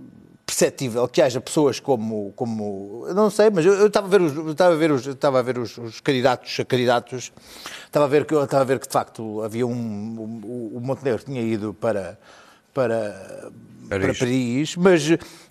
perceptível 0.54 1.08
que 1.08 1.20
haja 1.22 1.42
pessoas 1.42 1.80
como, 1.80 2.32
como 2.36 3.08
não 3.16 3.30
sei, 3.32 3.50
mas 3.50 3.66
eu, 3.66 3.74
eu 3.74 3.88
estava 3.88 4.06
a 4.06 4.10
ver 4.10 4.22
os, 4.22 4.36
eu 4.36 4.52
estava 4.52 4.74
a 4.74 4.78
ver 4.78 4.92
os, 4.92 5.08
estava 5.08 5.40
a 5.40 5.42
ver 5.42 5.58
os, 5.58 5.78
os 5.80 6.00
candidatos, 6.00 6.60
a 6.60 6.64
candidatos, 6.66 7.32
estava 7.86 8.06
a 8.06 8.08
ver 8.08 8.24
que 8.26 8.36
estava 8.36 8.62
a 8.62 8.66
ver 8.66 8.80
que 8.80 8.88
de 8.88 8.94
facto 8.94 9.42
havia 9.42 9.66
um, 9.66 9.72
um- 9.74 10.72
o 10.76 10.80
Montenegro 10.80 11.24
tinha 11.24 11.42
ido 11.42 11.74
para 11.74 12.20
para 12.72 13.52
Paris. 13.90 14.06
para 14.06 14.14
Paris, 14.16 14.76
mas 14.78 15.02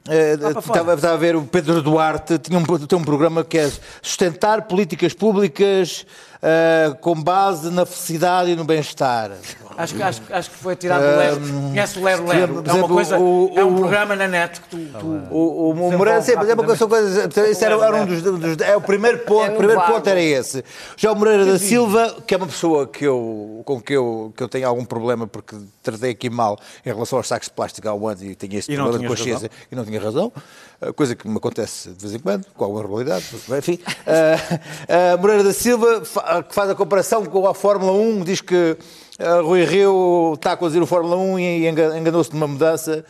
estava, 0.05 0.95
estava 0.95 1.15
a 1.15 1.17
ver 1.17 1.37
o 1.37 1.43
Pedro 1.45 1.81
Duarte 1.83 2.39
tinha 2.39 2.59
um, 2.59 2.65
tem 2.65 2.99
um 2.99 3.05
programa 3.05 3.45
que 3.45 3.59
é 3.59 3.71
sustentar 4.01 4.63
políticas 4.63 5.13
públicas 5.15 6.05
eh, 6.45 6.93
com 7.01 7.15
base 7.15 7.71
na 7.71 7.87
felicidade 7.87 8.51
e 8.51 8.57
no 8.57 8.65
bem-estar. 8.65 9.31
Acho, 9.79 9.95
que- 9.95 10.03
acho, 10.03 10.21
que- 10.23 10.33
acho 10.33 10.51
que 10.51 10.57
foi 10.57 10.75
tirado 10.77 11.01
do 11.01 11.17
Lero. 11.17 11.41
Conhece 11.41 11.99
o 11.99 12.03
Lero 12.05 12.27
Lero? 12.27 12.63
por 12.63 12.69
É 12.69 12.73
uma 12.73 12.89
coisa. 12.89 13.19
o- 13.19 13.53
é 13.57 13.65
um 13.65 13.75
o- 13.75 13.79
programa 13.79 14.17
na 14.17 14.27
net 14.29 14.61
que 14.61 14.69
tu. 14.69 14.77
tu- 14.99 15.23
O, 15.31 15.39
o, 15.39 15.71
o 15.71 15.93
Moreira, 15.97 16.21
sim, 16.21 16.33
é 16.33 16.35
uma 16.37 16.57
coisa, 16.57 16.77
são 16.77 16.89
coisas. 16.89 17.37
Isso 17.49 17.65
era, 17.65 17.75
era 17.77 17.97
um 17.97 18.05
dos, 18.07 18.21
dos- 18.23 18.61
É 18.61 18.77
o 18.77 18.81
primeiro 18.81 19.21
ponto, 19.21 19.47
É 19.47 19.51
o 19.55 19.57
primeiro 19.57 19.81
ponto 19.83 20.07
era 20.09 20.21
esse. 20.21 20.65
Já 20.97 21.13
o 21.13 21.17
Moreira 21.17 21.47
da 21.47 21.59
Silva, 21.61 22.17
que 22.27 22.35
é 22.35 22.37
uma 22.37 22.47
pessoa 22.49 22.87
que 22.89 23.05
eu, 23.05 23.63
com 23.65 23.81
que 23.81 23.93
eu, 23.95 24.35
que 24.37 24.43
eu 24.43 24.49
tenho 24.49 24.67
algum 24.69 24.85
problema, 24.85 25.27
porque 25.29 25.57
tratei 25.83 26.11
aqui 26.11 26.29
mal 26.29 26.59
em 26.85 26.91
relação 26.93 27.19
aos 27.19 27.29
sacos 27.29 27.47
de 27.49 27.55
plástico 27.55 27.89
há 27.89 27.95
um 27.95 28.07
ano 28.09 28.23
e 28.25 28.35
tinha 28.35 28.59
este 28.59 28.73
E 28.73 28.75
problema 28.77 28.99
de 28.99 29.07
consciência 29.07 29.49
e 29.71 29.77
não 29.77 29.85
tinha 29.93 30.03
razão, 30.03 30.33
eh, 30.81 30.93
coisa 30.93 31.15
que 31.15 31.29
me 31.29 31.37
acontece 31.37 31.91
de 31.91 32.01
vez 32.01 32.15
em 32.15 32.19
quando, 32.19 32.47
com 32.57 32.65
alguma 32.65 32.83
regularidade, 32.83 33.25
enfim. 33.59 33.79
Ah, 34.07 34.59
ah, 35.15 35.17
Moreira 35.19 35.45
da 35.45 35.53
Silva, 35.53 36.01
que 36.49 36.55
faz 36.55 36.71
a 36.71 36.75
comparação 36.75 37.25
com 37.27 37.47
a 37.47 37.55
Fórmula 37.55 37.93
1, 37.93 38.25
diz 38.25 38.41
que 38.41 38.77
Rui 39.45 39.65
Rio 39.65 40.33
está 40.35 40.53
a 40.53 40.57
conduzir 40.57 40.83
o 40.83 40.87
Fórmula 40.87 41.17
1 41.17 41.39
e 41.39 41.69
enga- 41.69 41.99
enganou-se 41.99 42.33
numa 42.33 42.49
mudança 42.49 43.05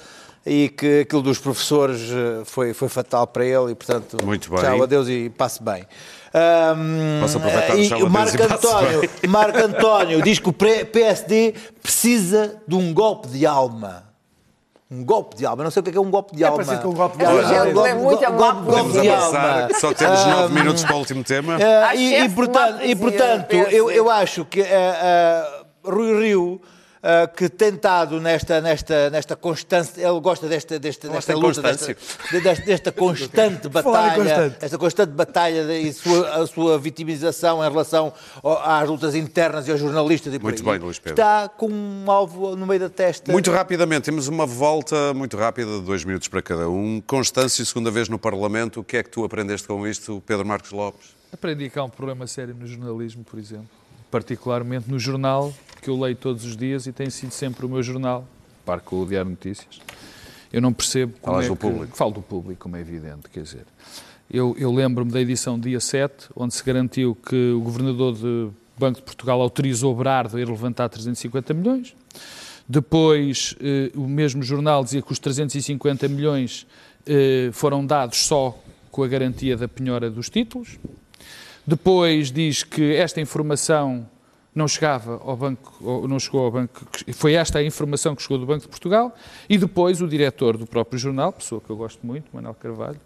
e 0.44 0.68
que 0.68 1.00
aquilo 1.02 1.22
dos 1.22 1.38
professores 1.38 2.00
foi, 2.44 2.74
foi 2.74 2.88
fatal 2.88 3.26
para 3.28 3.44
ele 3.46 3.70
e, 3.70 3.74
portanto, 3.74 4.16
Muito 4.24 4.50
bem. 4.50 4.58
tchau, 4.60 4.82
adeus 4.82 5.08
e 5.08 5.30
passe 5.30 5.62
bem. 5.62 5.86
Ahm, 6.34 7.20
Posso 7.20 7.36
aproveitar 7.38 7.78
e 7.78 8.02
o 8.02 8.10
Marco 8.10 8.42
António. 8.42 9.10
Marco 9.28 9.58
António 9.58 10.22
diz 10.22 10.38
que 10.38 10.48
o 10.48 10.52
PSD 10.52 11.54
precisa 11.82 12.60
de 12.66 12.74
um 12.74 12.92
golpe 12.92 13.28
de 13.28 13.46
alma. 13.46 14.11
Um 14.92 15.04
golpe 15.04 15.36
de 15.36 15.46
alma. 15.46 15.64
Não 15.64 15.70
sei 15.70 15.80
o 15.80 15.82
que 15.82 15.88
é, 15.88 15.92
que 15.92 15.98
é 15.98 16.00
um 16.00 16.10
golpe 16.10 16.36
de 16.36 16.42
É 16.44 16.46
alma. 16.46 16.58
parecido 16.58 16.82
com 16.82 16.88
um 16.90 16.94
golpe 16.96 17.16
de 17.18 17.24
É 17.24 17.26
alma. 17.26 17.42
que 17.42 17.78
lê 17.78 17.94
muito 17.94 18.18
golpe, 18.18 18.36
golpe 18.36 18.70
Vamos 18.70 18.92
de 18.92 19.08
avançar, 19.08 19.62
alma. 19.62 19.68
só 19.80 19.94
temos 19.94 20.26
nove 20.26 20.54
minutos 20.54 20.84
para 20.84 20.94
o 20.94 20.98
último 20.98 21.24
tema. 21.24 21.56
Ah, 21.56 21.94
e, 21.94 22.22
e, 22.24 22.28
portanto, 22.28 22.84
e, 22.84 22.94
portanto 22.94 23.52
eu, 23.54 23.90
eu 23.90 24.10
acho 24.10 24.44
que 24.44 24.60
ah, 24.62 24.66
ah, 25.84 25.90
Rui 25.90 26.20
Rio 26.22 26.60
ah, 27.02 27.26
que 27.26 27.48
tem 27.48 27.70
estado 27.74 28.20
nesta, 28.20 28.60
nesta, 28.60 29.10
nesta 29.10 29.34
constância, 29.36 30.00
ele 30.06 30.20
gosta 30.20 30.46
desta, 30.48 30.78
desta, 30.78 31.08
desta 31.08 31.34
luta, 31.34 31.60
desta, 31.60 31.94
constância. 31.94 32.40
desta, 32.40 32.64
desta 32.64 32.92
constante 32.96 33.68
batalha, 33.68 34.14
constante. 34.14 34.56
esta 34.64 34.78
constante 34.78 35.10
batalha 35.10 35.64
de- 35.66 35.78
e 35.88 35.92
sua, 35.92 36.42
a 36.42 36.46
sua 36.46 36.78
vitimização 36.78 37.64
em 37.64 37.68
relação 37.68 38.12
ao- 38.42 38.58
às 38.62 38.88
lutas 38.88 39.14
internas 39.14 39.66
e 39.66 39.72
aos 39.72 39.80
jornalistas 39.80 40.32
e 40.32 40.38
por 40.38 40.44
Muito 40.52 40.62
aí, 40.70 40.78
bem, 40.78 40.86
Luís 40.86 40.98
Pedro. 40.98 41.14
está 41.20 41.48
com 41.48 41.68
um 41.68 42.10
alvo 42.10 42.54
no 42.54 42.66
meio 42.66 42.80
da 42.80 42.88
testa. 42.88 43.32
Muito 43.32 43.50
rapidamente, 43.50 44.04
temos 44.04 44.28
uma 44.28 44.46
volta 44.46 45.12
muito 45.14 45.36
rápida, 45.36 45.72
de 45.78 45.82
dois 45.82 46.04
minutos 46.04 46.28
para 46.28 46.40
cada 46.40 46.68
um. 46.68 47.00
Constância, 47.06 47.64
segunda 47.64 47.90
vez 47.90 48.08
no 48.08 48.18
Parlamento. 48.18 48.80
O 48.80 48.84
que 48.84 48.96
é 48.96 49.02
que 49.02 49.10
tu 49.10 49.24
aprendeste 49.24 49.66
com 49.66 49.86
isto, 49.86 50.22
Pedro 50.24 50.46
Marcos 50.46 50.70
Lopes? 50.70 51.08
Aprendi 51.32 51.68
que 51.70 51.78
há 51.78 51.82
um 51.84 51.90
problema 51.90 52.26
sério 52.26 52.54
no 52.54 52.66
jornalismo, 52.66 53.24
por 53.24 53.38
exemplo. 53.38 53.66
Particularmente 54.10 54.90
no 54.90 54.98
jornal, 54.98 55.52
que 55.82 55.90
eu 55.90 55.98
leio 55.98 56.14
todos 56.14 56.44
os 56.44 56.56
dias 56.56 56.86
e 56.86 56.92
tem 56.92 57.10
sido 57.10 57.32
sempre 57.32 57.66
o 57.66 57.68
meu 57.68 57.82
jornal, 57.82 58.24
par 58.64 58.80
com 58.80 59.02
o 59.02 59.06
Diário 59.06 59.30
Notícias. 59.30 59.80
Eu 60.52 60.62
não 60.62 60.72
percebo 60.72 61.14
como 61.20 61.34
Falas 61.34 61.46
é 61.46 61.48
do 61.48 61.56
que... 61.56 61.60
público. 61.60 61.96
Falo 61.96 62.10
do 62.12 62.22
público, 62.22 62.60
como 62.60 62.76
é 62.76 62.80
evidente, 62.80 63.28
quer 63.32 63.42
dizer. 63.42 63.64
Eu, 64.30 64.54
eu 64.58 64.72
lembro-me 64.72 65.10
da 65.10 65.20
edição 65.20 65.58
dia 65.58 65.80
7, 65.80 66.28
onde 66.36 66.54
se 66.54 66.62
garantiu 66.62 67.16
que 67.16 67.50
o 67.50 67.60
Governador 67.60 68.14
do 68.14 68.54
Banco 68.78 69.00
de 69.00 69.04
Portugal 69.04 69.40
autorizou 69.40 69.94
Berardo 69.94 70.36
a 70.36 70.40
ir 70.40 70.48
levantar 70.48 70.88
350 70.88 71.52
milhões. 71.52 71.94
Depois, 72.68 73.56
eh, 73.60 73.90
o 73.94 74.06
mesmo 74.06 74.42
jornal 74.42 74.84
dizia 74.84 75.02
que 75.02 75.10
os 75.10 75.18
350 75.18 76.08
milhões 76.08 76.66
eh, 77.06 77.50
foram 77.52 77.84
dados 77.84 78.18
só 78.18 78.56
com 78.90 79.02
a 79.02 79.08
garantia 79.08 79.56
da 79.56 79.66
penhora 79.66 80.08
dos 80.08 80.30
títulos. 80.30 80.78
Depois 81.66 82.30
diz 82.30 82.62
que 82.62 82.94
esta 82.94 83.20
informação 83.20 84.06
não 84.54 84.68
chegava 84.68 85.20
ao 85.24 85.36
banco, 85.36 86.06
não 86.06 86.18
chegou 86.18 86.44
ao 86.44 86.50
banco, 86.50 86.86
que 86.92 87.12
foi 87.12 87.34
esta 87.34 87.58
a 87.58 87.64
informação 87.64 88.14
que 88.14 88.22
chegou 88.22 88.38
do 88.38 88.46
Banco 88.46 88.62
de 88.62 88.68
Portugal, 88.68 89.14
e 89.48 89.56
depois 89.56 90.02
o 90.02 90.08
diretor 90.08 90.56
do 90.56 90.66
próprio 90.66 90.98
jornal, 90.98 91.32
pessoa 91.32 91.60
que 91.60 91.70
eu 91.70 91.76
gosto 91.76 92.06
muito, 92.06 92.26
Manuel 92.32 92.54
Carvalho, 92.54 93.00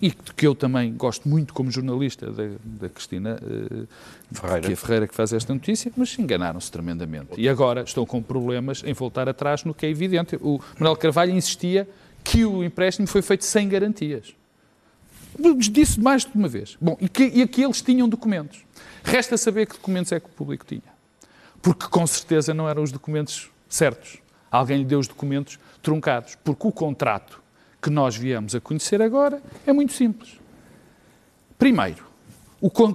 e 0.00 0.10
que 0.10 0.46
eu 0.46 0.54
também 0.54 0.92
gosto 0.92 1.28
muito 1.28 1.54
como 1.54 1.70
jornalista 1.70 2.30
da, 2.30 2.44
da 2.64 2.88
Cristina 2.88 3.38
eh, 3.40 3.86
Ferreira. 4.32 4.66
que 4.66 4.72
é 4.72 4.76
Ferreira 4.76 5.06
que 5.06 5.14
faz 5.14 5.32
esta 5.32 5.54
notícia, 5.54 5.92
mas 5.96 6.18
enganaram-se 6.18 6.70
tremendamente. 6.70 7.28
E 7.36 7.48
agora 7.48 7.82
estão 7.82 8.04
com 8.04 8.20
problemas 8.20 8.82
em 8.84 8.92
voltar 8.92 9.28
atrás 9.28 9.62
no 9.62 9.72
que 9.72 9.86
é 9.86 9.88
evidente. 9.88 10.36
O 10.40 10.60
Manuel 10.78 10.96
Carvalho 10.96 11.32
insistia 11.32 11.88
que 12.24 12.44
o 12.44 12.64
empréstimo 12.64 13.06
foi 13.06 13.22
feito 13.22 13.44
sem 13.44 13.68
garantias. 13.68 14.34
Disse 15.70 16.00
mais 16.00 16.24
de 16.24 16.30
uma 16.34 16.48
vez. 16.48 16.76
Bom, 16.80 16.96
e 17.00 17.08
que, 17.08 17.30
e 17.32 17.42
aqui 17.42 17.62
eles 17.62 17.80
tinham 17.80 18.08
documentos. 18.08 18.64
Resta 19.04 19.36
saber 19.36 19.66
que 19.66 19.74
documentos 19.74 20.10
é 20.10 20.18
que 20.18 20.26
o 20.26 20.30
público 20.30 20.64
tinha. 20.64 20.82
Porque 21.62 21.86
com 21.86 22.06
certeza 22.06 22.54
não 22.54 22.68
eram 22.68 22.82
os 22.82 22.90
documentos 22.90 23.50
certos. 23.68 24.18
Alguém 24.50 24.78
lhe 24.78 24.84
deu 24.84 24.98
os 24.98 25.06
documentos 25.06 25.58
truncados. 25.82 26.36
Porque 26.42 26.66
o 26.66 26.72
contrato 26.72 27.40
que 27.80 27.90
nós 27.90 28.16
viemos 28.16 28.54
a 28.54 28.60
conhecer 28.60 29.02
agora 29.02 29.42
é 29.66 29.72
muito 29.72 29.92
simples. 29.92 30.40
Primeiro, 31.58 32.04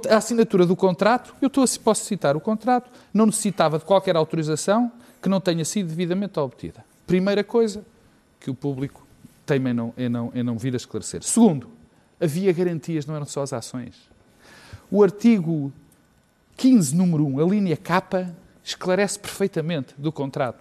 a 0.10 0.18
assinatura 0.18 0.66
do 0.66 0.76
contrato, 0.76 1.36
eu 1.42 1.48
estou 1.48 1.64
posso 1.84 2.06
citar 2.06 2.36
o 2.36 2.42
contrato, 2.42 2.90
não 3.14 3.28
necessitava 3.28 3.78
de 3.78 3.86
qualquer 3.86 4.16
autorização 4.16 4.92
que 5.22 5.30
não 5.30 5.40
tenha 5.40 5.64
sido 5.64 5.90
devidamente 5.90 6.40
obtida. 6.40 6.84
Primeira 7.06 7.44
coisa 7.44 7.86
que 8.40 8.50
o 8.50 8.56
público 8.56 9.06
teima 9.46 9.70
em 9.70 9.74
não, 9.74 9.94
em 9.98 10.10
não, 10.10 10.32
em 10.34 10.44
não 10.44 10.58
vir 10.58 10.74
a 10.74 10.78
esclarecer. 10.78 11.24
Segundo, 11.24 11.70
havia 12.20 12.52
garantias, 12.52 13.06
não 13.06 13.16
eram 13.16 13.26
só 13.26 13.42
as 13.44 13.54
ações. 13.54 13.96
O 14.90 15.04
artigo 15.04 15.72
15, 16.60 16.94
número 16.94 17.26
1, 17.26 17.40
a 17.40 17.50
linha 17.50 17.78
K, 17.78 18.36
esclarece 18.62 19.18
perfeitamente 19.18 19.96
do 19.98 20.12
contrato. 20.12 20.60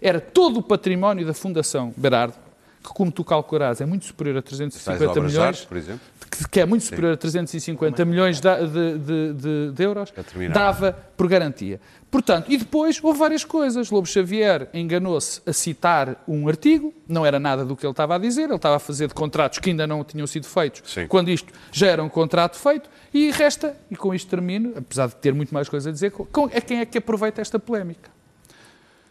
Era 0.00 0.18
todo 0.18 0.60
o 0.60 0.62
património 0.62 1.26
da 1.26 1.34
Fundação 1.34 1.92
Berardo, 1.94 2.34
que, 2.82 2.88
como 2.88 3.12
tu 3.12 3.22
calcularás, 3.22 3.78
é 3.82 3.84
muito 3.84 4.06
superior 4.06 4.38
a 4.38 4.42
Tais 4.42 4.56
350 4.56 5.10
obras 5.10 5.14
de 5.14 5.36
milhões 5.36 5.48
arte, 5.58 5.66
por 5.66 5.76
exemplo? 5.76 6.00
Que- 6.36 6.48
que 6.48 6.60
é 6.60 6.66
muito 6.66 6.84
superior 6.84 7.14
a 7.14 7.16
350 7.16 8.04
milhões 8.04 8.40
da- 8.40 8.60
de, 8.60 8.98
de- 8.98 9.32
de- 9.34 9.72
de 9.72 9.82
euros, 9.82 10.12
dava 10.52 10.92
por 11.16 11.28
garantia. 11.28 11.80
Portanto, 12.10 12.46
e 12.50 12.56
depois 12.56 13.02
houve 13.02 13.18
várias 13.18 13.44
coisas. 13.44 13.90
Lobo 13.90 14.06
Xavier 14.06 14.68
enganou-se 14.72 15.40
a 15.46 15.52
citar 15.52 16.22
um 16.28 16.48
artigo, 16.48 16.94
não 17.08 17.26
era 17.26 17.40
nada 17.40 17.64
do 17.64 17.76
que 17.76 17.84
ele 17.84 17.90
estava 17.90 18.14
a 18.14 18.18
dizer, 18.18 18.44
ele 18.44 18.54
estava 18.54 18.76
a 18.76 18.78
fazer 18.78 19.08
de 19.08 19.14
contratos 19.14 19.58
que 19.58 19.70
ainda 19.70 19.86
não 19.86 20.04
tinham 20.04 20.26
sido 20.26 20.46
feitos, 20.46 20.82
Sim. 20.92 21.06
quando 21.08 21.28
isto 21.28 21.52
já 21.72 21.88
era 21.88 22.02
um 22.02 22.08
contrato 22.08 22.56
feito, 22.56 22.88
e 23.12 23.30
resta, 23.30 23.76
e 23.90 23.96
com 23.96 24.14
isto 24.14 24.28
termino, 24.28 24.74
apesar 24.76 25.08
de 25.08 25.16
ter 25.16 25.34
muito 25.34 25.52
mais 25.52 25.68
coisa 25.68 25.88
a 25.90 25.92
dizer, 25.92 26.10
com, 26.12 26.48
é 26.52 26.60
quem 26.60 26.78
é 26.80 26.86
que 26.86 26.98
aproveita 26.98 27.40
esta 27.40 27.58
polémica? 27.58 28.10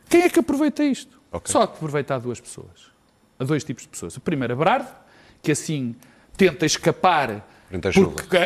Quem 0.10 0.22
é 0.24 0.30
que 0.30 0.40
aproveita 0.40 0.84
isto? 0.84 1.20
Ok. 1.32 1.52
Só 1.52 1.66
que 1.68 1.76
aproveita 1.76 2.16
a 2.16 2.20
duas 2.20 2.40
pessoas. 2.40 2.92
A 3.40 3.44
dois 3.44 3.64
tipos 3.64 3.84
de 3.84 3.90
pessoas. 3.90 4.16
O 4.16 4.22
primeiro, 4.22 4.54
a 4.54 4.56
Berardo, 4.56 4.88
que 5.42 5.52
assim 5.52 5.96
tenta 6.36 6.66
escapar 6.66 7.46
Por 7.70 7.76
entre 7.76 7.90
a 7.90 7.92
chuva. 7.92 8.12
porque, 8.12 8.38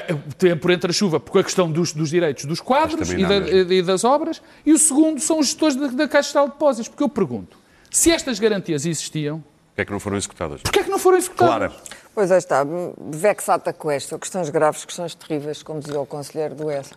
eh, 0.48 0.56
por 0.56 0.72
entre 0.72 0.90
a 0.92 0.94
chuva, 0.94 1.20
porque 1.20 1.40
a 1.40 1.44
questão 1.44 1.72
dos, 1.72 1.94
dos 1.94 2.10
direitos 2.10 2.46
dos 2.46 2.60
quadros 2.62 3.12
e, 3.12 3.26
da- 3.26 3.36
é 3.36 3.60
e 3.74 3.82
das 3.82 4.04
obras. 4.04 4.42
E 4.66 4.72
o 4.74 4.78
segundo 4.78 5.20
são 5.20 5.40
os 5.40 5.48
gestores 5.48 5.76
da, 5.76 5.88
da 5.88 6.08
Caixa 6.08 6.40
de 6.42 6.48
Depósitos. 6.48 6.88
Porque 6.90 7.04
eu 7.04 7.10
pergunto, 7.10 7.58
se 7.90 8.12
estas 8.12 8.40
garantias 8.40 8.86
existiam, 8.86 9.44
Porquê 9.70 9.82
é 9.82 9.86
que 9.86 9.92
não 9.92 10.00
foram 10.00 10.18
executadas? 10.18 10.62
porquê 10.62 10.80
é 10.80 10.84
que 10.84 10.90
não 10.90 10.98
foram 11.00 11.18
executadas? 11.18 11.72
Clara. 11.74 11.98
Pois 12.16 12.32
aí 12.32 12.40
está, 12.40 12.66
vexata 13.12 13.72
questa, 13.72 14.18
questões 14.18 14.50
graves, 14.50 14.84
questões 14.86 15.14
terríveis, 15.14 15.62
como 15.62 15.80
dizia 15.80 16.00
o 16.00 16.06
conselheiro 16.06 16.56
do 16.56 16.72
ES. 16.72 16.90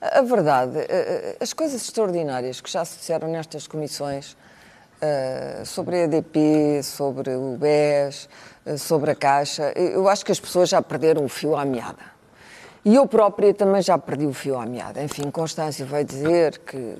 A 0.00 0.22
verdade, 0.22 0.78
eh, 0.78 0.86
eh, 0.88 1.36
as 1.40 1.52
coisas 1.52 1.82
extraordinárias 1.82 2.60
que 2.60 2.70
já 2.70 2.84
se 2.84 2.98
disseram 2.98 3.28
nestas 3.28 3.66
comissões, 3.66 4.36
sobre 5.64 5.94
a 5.96 6.04
EDP, 6.04 6.80
sobre 6.82 7.30
o 7.36 7.56
BES, 7.56 8.28
sobre 8.76 9.10
a 9.10 9.14
Caixa, 9.14 9.72
eh, 9.74 9.94
eu 9.94 10.08
acho 10.08 10.24
que 10.24 10.32
as 10.32 10.40
pessoas 10.40 10.68
já 10.68 10.82
perderam 10.82 11.24
o 11.24 11.28
fio 11.28 11.56
à 11.56 11.64
meada. 11.64 12.18
E 12.84 12.94
eu 12.94 13.06
própria 13.06 13.52
também 13.54 13.82
já 13.82 13.96
perdi 13.98 14.26
o 14.26 14.32
fio 14.32 14.58
à 14.58 14.66
meada. 14.66 15.02
Enfim, 15.02 15.30
Constâncio 15.30 15.86
vai 15.86 16.04
dizer 16.04 16.58
que 16.58 16.96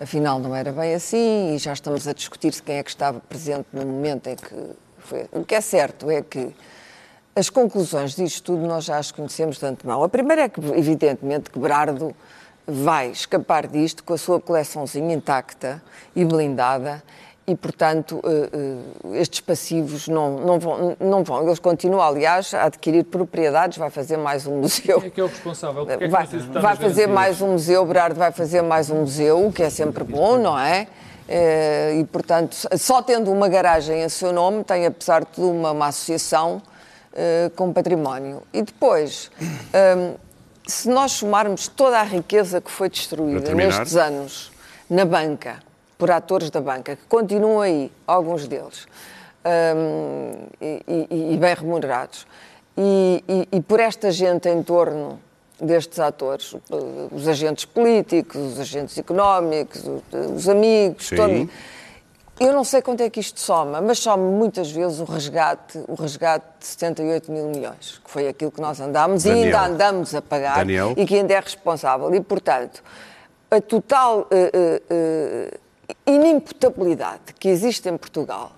afinal 0.00 0.38
não 0.38 0.54
era 0.54 0.72
bem 0.72 0.94
assim 0.94 1.54
e 1.54 1.58
já 1.58 1.72
estamos 1.72 2.08
a 2.08 2.12
discutir 2.12 2.52
se 2.52 2.62
quem 2.62 2.76
é 2.76 2.82
que 2.82 2.90
estava 2.90 3.20
presente 3.20 3.66
no 3.72 3.84
momento 3.84 4.28
em 4.28 4.36
que 4.36 4.70
foi. 4.98 5.26
O 5.32 5.44
que 5.44 5.54
é 5.54 5.60
certo 5.60 6.10
é 6.10 6.22
que 6.22 6.54
as 7.34 7.48
conclusões 7.48 8.14
disto 8.14 8.42
tudo 8.42 8.66
nós 8.66 8.84
já 8.84 8.98
as 8.98 9.10
conhecemos 9.10 9.58
de 9.58 9.64
antemão. 9.64 10.02
A 10.02 10.08
primeira 10.08 10.42
é 10.42 10.48
que, 10.48 10.60
evidentemente, 10.74 11.50
que 11.50 11.58
Berardo 11.58 12.14
vai 12.66 13.10
escapar 13.10 13.66
disto 13.66 14.04
com 14.04 14.12
a 14.12 14.18
sua 14.18 14.40
coleçãozinha 14.40 15.14
intacta 15.14 15.82
e 16.14 16.24
blindada 16.24 17.02
e, 17.46 17.56
portanto, 17.56 18.20
eh, 18.24 18.50
eh, 19.12 19.20
estes 19.20 19.40
passivos 19.40 20.06
não, 20.06 20.38
não, 20.38 20.58
vão, 20.60 20.96
não 21.00 21.24
vão. 21.24 21.44
Eles 21.44 21.58
continuam, 21.58 22.00
aliás, 22.00 22.54
a 22.54 22.64
adquirir 22.64 23.04
propriedades, 23.04 23.78
vai 23.78 23.90
fazer 23.90 24.16
mais 24.16 24.46
um 24.46 24.58
museu. 24.60 25.00
Quem 25.00 25.08
é 25.08 25.10
que 25.10 25.20
é 25.20 25.24
o 25.24 25.26
responsável? 25.26 25.86
É 25.90 25.96
que 25.96 26.06
Vai, 26.08 26.26
vai 26.26 26.76
fazer 26.76 27.06
garantias? 27.06 27.08
mais 27.10 27.42
um 27.42 27.52
museu, 27.52 27.84
Berardo 27.84 28.14
vai 28.18 28.30
fazer 28.30 28.62
mais 28.62 28.90
um 28.90 29.00
museu, 29.00 29.46
o 29.46 29.52
que 29.52 29.62
é 29.62 29.70
sempre 29.70 30.04
bom, 30.04 30.38
não 30.38 30.56
é? 30.58 30.86
Eh, 31.28 31.96
E, 32.00 32.04
portanto, 32.04 32.56
só 32.78 33.02
tendo 33.02 33.30
uma 33.32 33.48
garagem 33.48 34.02
em 34.02 34.08
seu 34.08 34.32
nome, 34.32 34.62
tem, 34.62 34.86
apesar 34.86 35.20
de 35.20 35.26
tudo, 35.32 35.50
uma, 35.50 35.72
uma 35.72 35.86
associação 35.88 36.62
com 37.56 37.70
património. 37.74 38.42
E 38.54 38.62
depois, 38.62 39.30
hum, 39.38 40.14
se 40.66 40.88
nós 40.88 41.12
somarmos 41.12 41.68
toda 41.68 41.98
a 41.98 42.02
riqueza 42.02 42.58
que 42.58 42.70
foi 42.70 42.88
destruída 42.88 43.52
nestes 43.54 43.96
anos 43.96 44.50
na 44.88 45.04
banca, 45.04 45.56
por 46.02 46.10
atores 46.10 46.50
da 46.50 46.60
banca, 46.60 46.96
que 46.96 47.04
continuam 47.08 47.60
aí, 47.60 47.88
alguns 48.04 48.48
deles, 48.48 48.88
hum, 49.46 50.32
e, 50.60 50.82
e- 51.08 51.34
e 51.34 51.36
bem 51.36 51.54
remunerados, 51.54 52.26
e, 52.76 53.22
e- 53.28 53.48
e 53.56 53.60
por 53.60 53.78
esta 53.78 54.10
gente 54.10 54.48
em 54.48 54.64
torno 54.64 55.20
destes 55.60 56.00
atores, 56.00 56.56
os 57.12 57.28
agentes 57.28 57.64
políticos, 57.66 58.34
os 58.34 58.58
agentes 58.58 58.98
económicos, 58.98 59.84
os, 59.86 60.02
os 60.38 60.48
amigos, 60.48 61.06
Sim. 61.06 61.14
todo- 61.16 61.50
eu 62.40 62.52
não 62.52 62.64
sei 62.64 62.82
quanto 62.82 63.00
é 63.04 63.08
que 63.08 63.20
isto 63.20 63.38
soma, 63.38 63.80
mas 63.80 64.00
soma 64.00 64.24
muitas 64.28 64.72
vezes 64.72 64.98
o 64.98 65.04
resgate, 65.04 65.78
o 65.86 65.94
resgate 65.94 66.44
de 66.58 66.66
78 66.66 67.30
mil 67.30 67.46
milhões, 67.46 68.00
que 68.04 68.10
foi 68.10 68.26
aquilo 68.26 68.50
que 68.50 68.60
nós 68.60 68.80
andámos 68.80 69.24
e 69.24 69.28
Daniel. 69.28 69.44
ainda 69.44 69.72
andamos 69.72 70.14
a 70.16 70.20
pagar 70.20 70.56
Daniel. 70.56 70.94
e 70.96 71.06
que 71.06 71.14
ainda 71.14 71.32
é 71.32 71.38
responsável. 71.38 72.12
E, 72.12 72.20
portanto, 72.20 72.82
a 73.52 73.60
total 73.60 74.26
eh, 74.32 74.50
eh, 74.52 74.82
eh, 74.90 75.58
inimputabilidade 76.06 77.34
que 77.38 77.48
existe 77.48 77.88
em 77.88 77.96
Portugal 77.96 78.52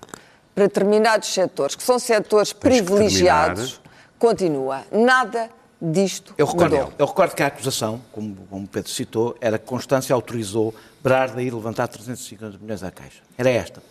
para 0.54 0.64
determinados 0.64 1.28
setores, 1.32 1.74
que 1.74 1.82
são 1.82 1.98
setores 1.98 2.52
privilegiados, 2.52 3.80
continua. 4.18 4.82
Nada 4.92 5.50
disto 5.80 6.32
Eu 6.38 6.46
recordo, 6.46 6.76
mudou. 6.76 6.92
eu 6.98 7.06
recordo 7.06 7.34
que 7.34 7.42
a 7.42 7.46
acusação, 7.48 8.00
como, 8.12 8.36
como 8.48 8.66
Pedro 8.66 8.90
citou, 8.90 9.36
era 9.40 9.58
que 9.58 9.66
Constância 9.66 10.14
autorizou 10.14 10.74
Berardo 11.02 11.38
a 11.38 11.42
ir 11.42 11.52
levantar 11.52 11.86
350 11.88 12.56
milhões 12.58 12.82
à 12.82 12.90
Caixa. 12.90 13.20
Era 13.36 13.50
esta. 13.50 13.82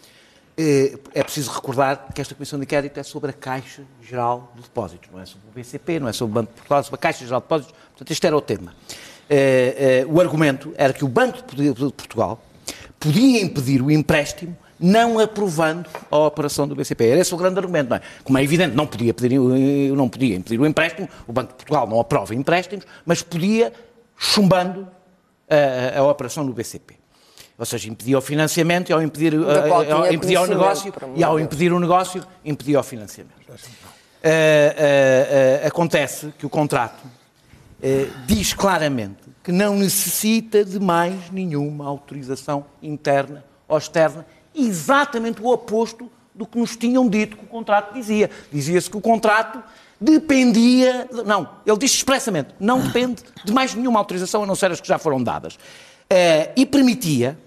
Eh, 0.57 0.97
É 1.13 1.21
preciso 1.23 1.51
recordar 1.51 2.07
que 2.13 2.19
esta 2.21 2.33
Comissão 2.33 2.57
de 2.57 2.65
Inquérito 2.65 2.99
é 2.99 3.03
sobre 3.03 3.29
a 3.29 3.33
Caixa 3.33 3.83
Geral 4.01 4.51
de 4.55 4.63
Depósitos, 4.63 5.09
não 5.11 5.19
é 5.19 5.25
sobre 5.25 5.47
o 5.47 5.51
BCP, 5.51 5.99
não 5.99 6.07
é 6.07 6.13
sobre 6.13 6.31
o 6.31 6.33
Banco 6.35 6.49
de 6.51 6.55
Portugal, 6.55 6.79
é 6.79 6.83
sobre 6.83 6.95
a 6.95 7.01
Caixa 7.01 7.23
Geral 7.25 7.41
de 7.41 7.43
Depósitos. 7.45 7.73
Portanto, 7.89 8.11
este 8.11 8.25
era 8.25 8.35
o 8.35 8.41
tema. 8.41 8.73
Eh, 9.29 10.01
eh, 10.01 10.05
O 10.11 10.19
argumento 10.19 10.73
era 10.75 10.91
que 10.93 11.05
o 11.05 11.07
Banco 11.07 11.37
de 11.55 11.71
Portugal 11.91 12.39
podia 13.03 13.41
impedir 13.41 13.81
o 13.81 13.91
empréstimo 13.91 14.55
não 14.79 15.19
aprovando 15.19 15.89
a 16.09 16.17
operação 16.17 16.67
do 16.67 16.75
BCP. 16.75 17.05
Era 17.05 17.21
esse 17.21 17.33
o 17.33 17.37
grande 17.37 17.59
argumento, 17.59 17.89
não 17.89 17.97
é? 17.97 18.01
Como 18.23 18.37
é 18.37 18.43
evidente, 18.43 18.75
não 18.75 18.87
podia, 18.87 19.13
pedir, 19.13 19.39
não 19.39 20.09
podia 20.09 20.35
impedir 20.35 20.59
o 20.59 20.65
empréstimo, 20.65 21.07
o 21.27 21.33
Banco 21.33 21.49
de 21.49 21.55
Portugal 21.55 21.87
não 21.87 21.99
aprova 21.99 22.33
empréstimos, 22.33 22.85
mas 23.05 23.21
podia 23.21 23.71
chumbando 24.17 24.87
a, 25.49 25.97
a, 25.97 25.99
a 25.99 26.03
operação 26.03 26.45
do 26.45 26.53
BCP. 26.53 26.95
Ou 27.57 27.65
seja, 27.65 27.89
impedia 27.89 28.17
o 28.17 28.21
financiamento 28.21 28.89
e 28.89 28.93
ao 28.93 29.01
impedir, 29.01 29.35
ao 29.35 30.11
impedir 30.11 30.37
o 30.37 30.47
negócio 30.47 30.93
e 31.15 31.23
ao 31.23 31.39
impedir 31.39 31.71
o 31.71 31.79
negócio, 31.79 32.25
impedia 32.43 32.79
o 32.79 32.83
financiamento. 32.83 33.35
Acontece 35.65 36.33
que 36.37 36.45
o 36.45 36.49
contrato 36.49 37.03
diz 38.25 38.53
claramente 38.53 39.22
que 39.43 39.51
não 39.51 39.75
necessita 39.75 40.63
de 40.63 40.79
mais 40.79 41.29
nenhuma 41.29 41.85
autorização 41.85 42.65
interna 42.81 43.43
ou 43.67 43.77
externa, 43.77 44.25
exatamente 44.55 45.41
o 45.41 45.47
oposto 45.47 46.09
do 46.33 46.45
que 46.45 46.57
nos 46.57 46.75
tinham 46.77 47.07
dito 47.09 47.37
que 47.37 47.43
o 47.43 47.47
contrato 47.47 47.93
dizia. 47.93 48.29
Dizia-se 48.51 48.89
que 48.89 48.97
o 48.97 49.01
contrato 49.01 49.61
dependia. 49.99 51.07
Não, 51.25 51.49
ele 51.65 51.77
diz 51.77 51.93
expressamente, 51.93 52.49
não 52.59 52.79
depende 52.79 53.23
de 53.43 53.51
mais 53.51 53.75
nenhuma 53.75 53.99
autorização, 53.99 54.43
a 54.43 54.45
não 54.45 54.55
ser 54.55 54.71
as 54.71 54.81
que 54.81 54.87
já 54.87 54.97
foram 54.97 55.21
dadas. 55.21 55.57
Ah, 56.09 56.51
e 56.55 56.65
permitia 56.65 57.37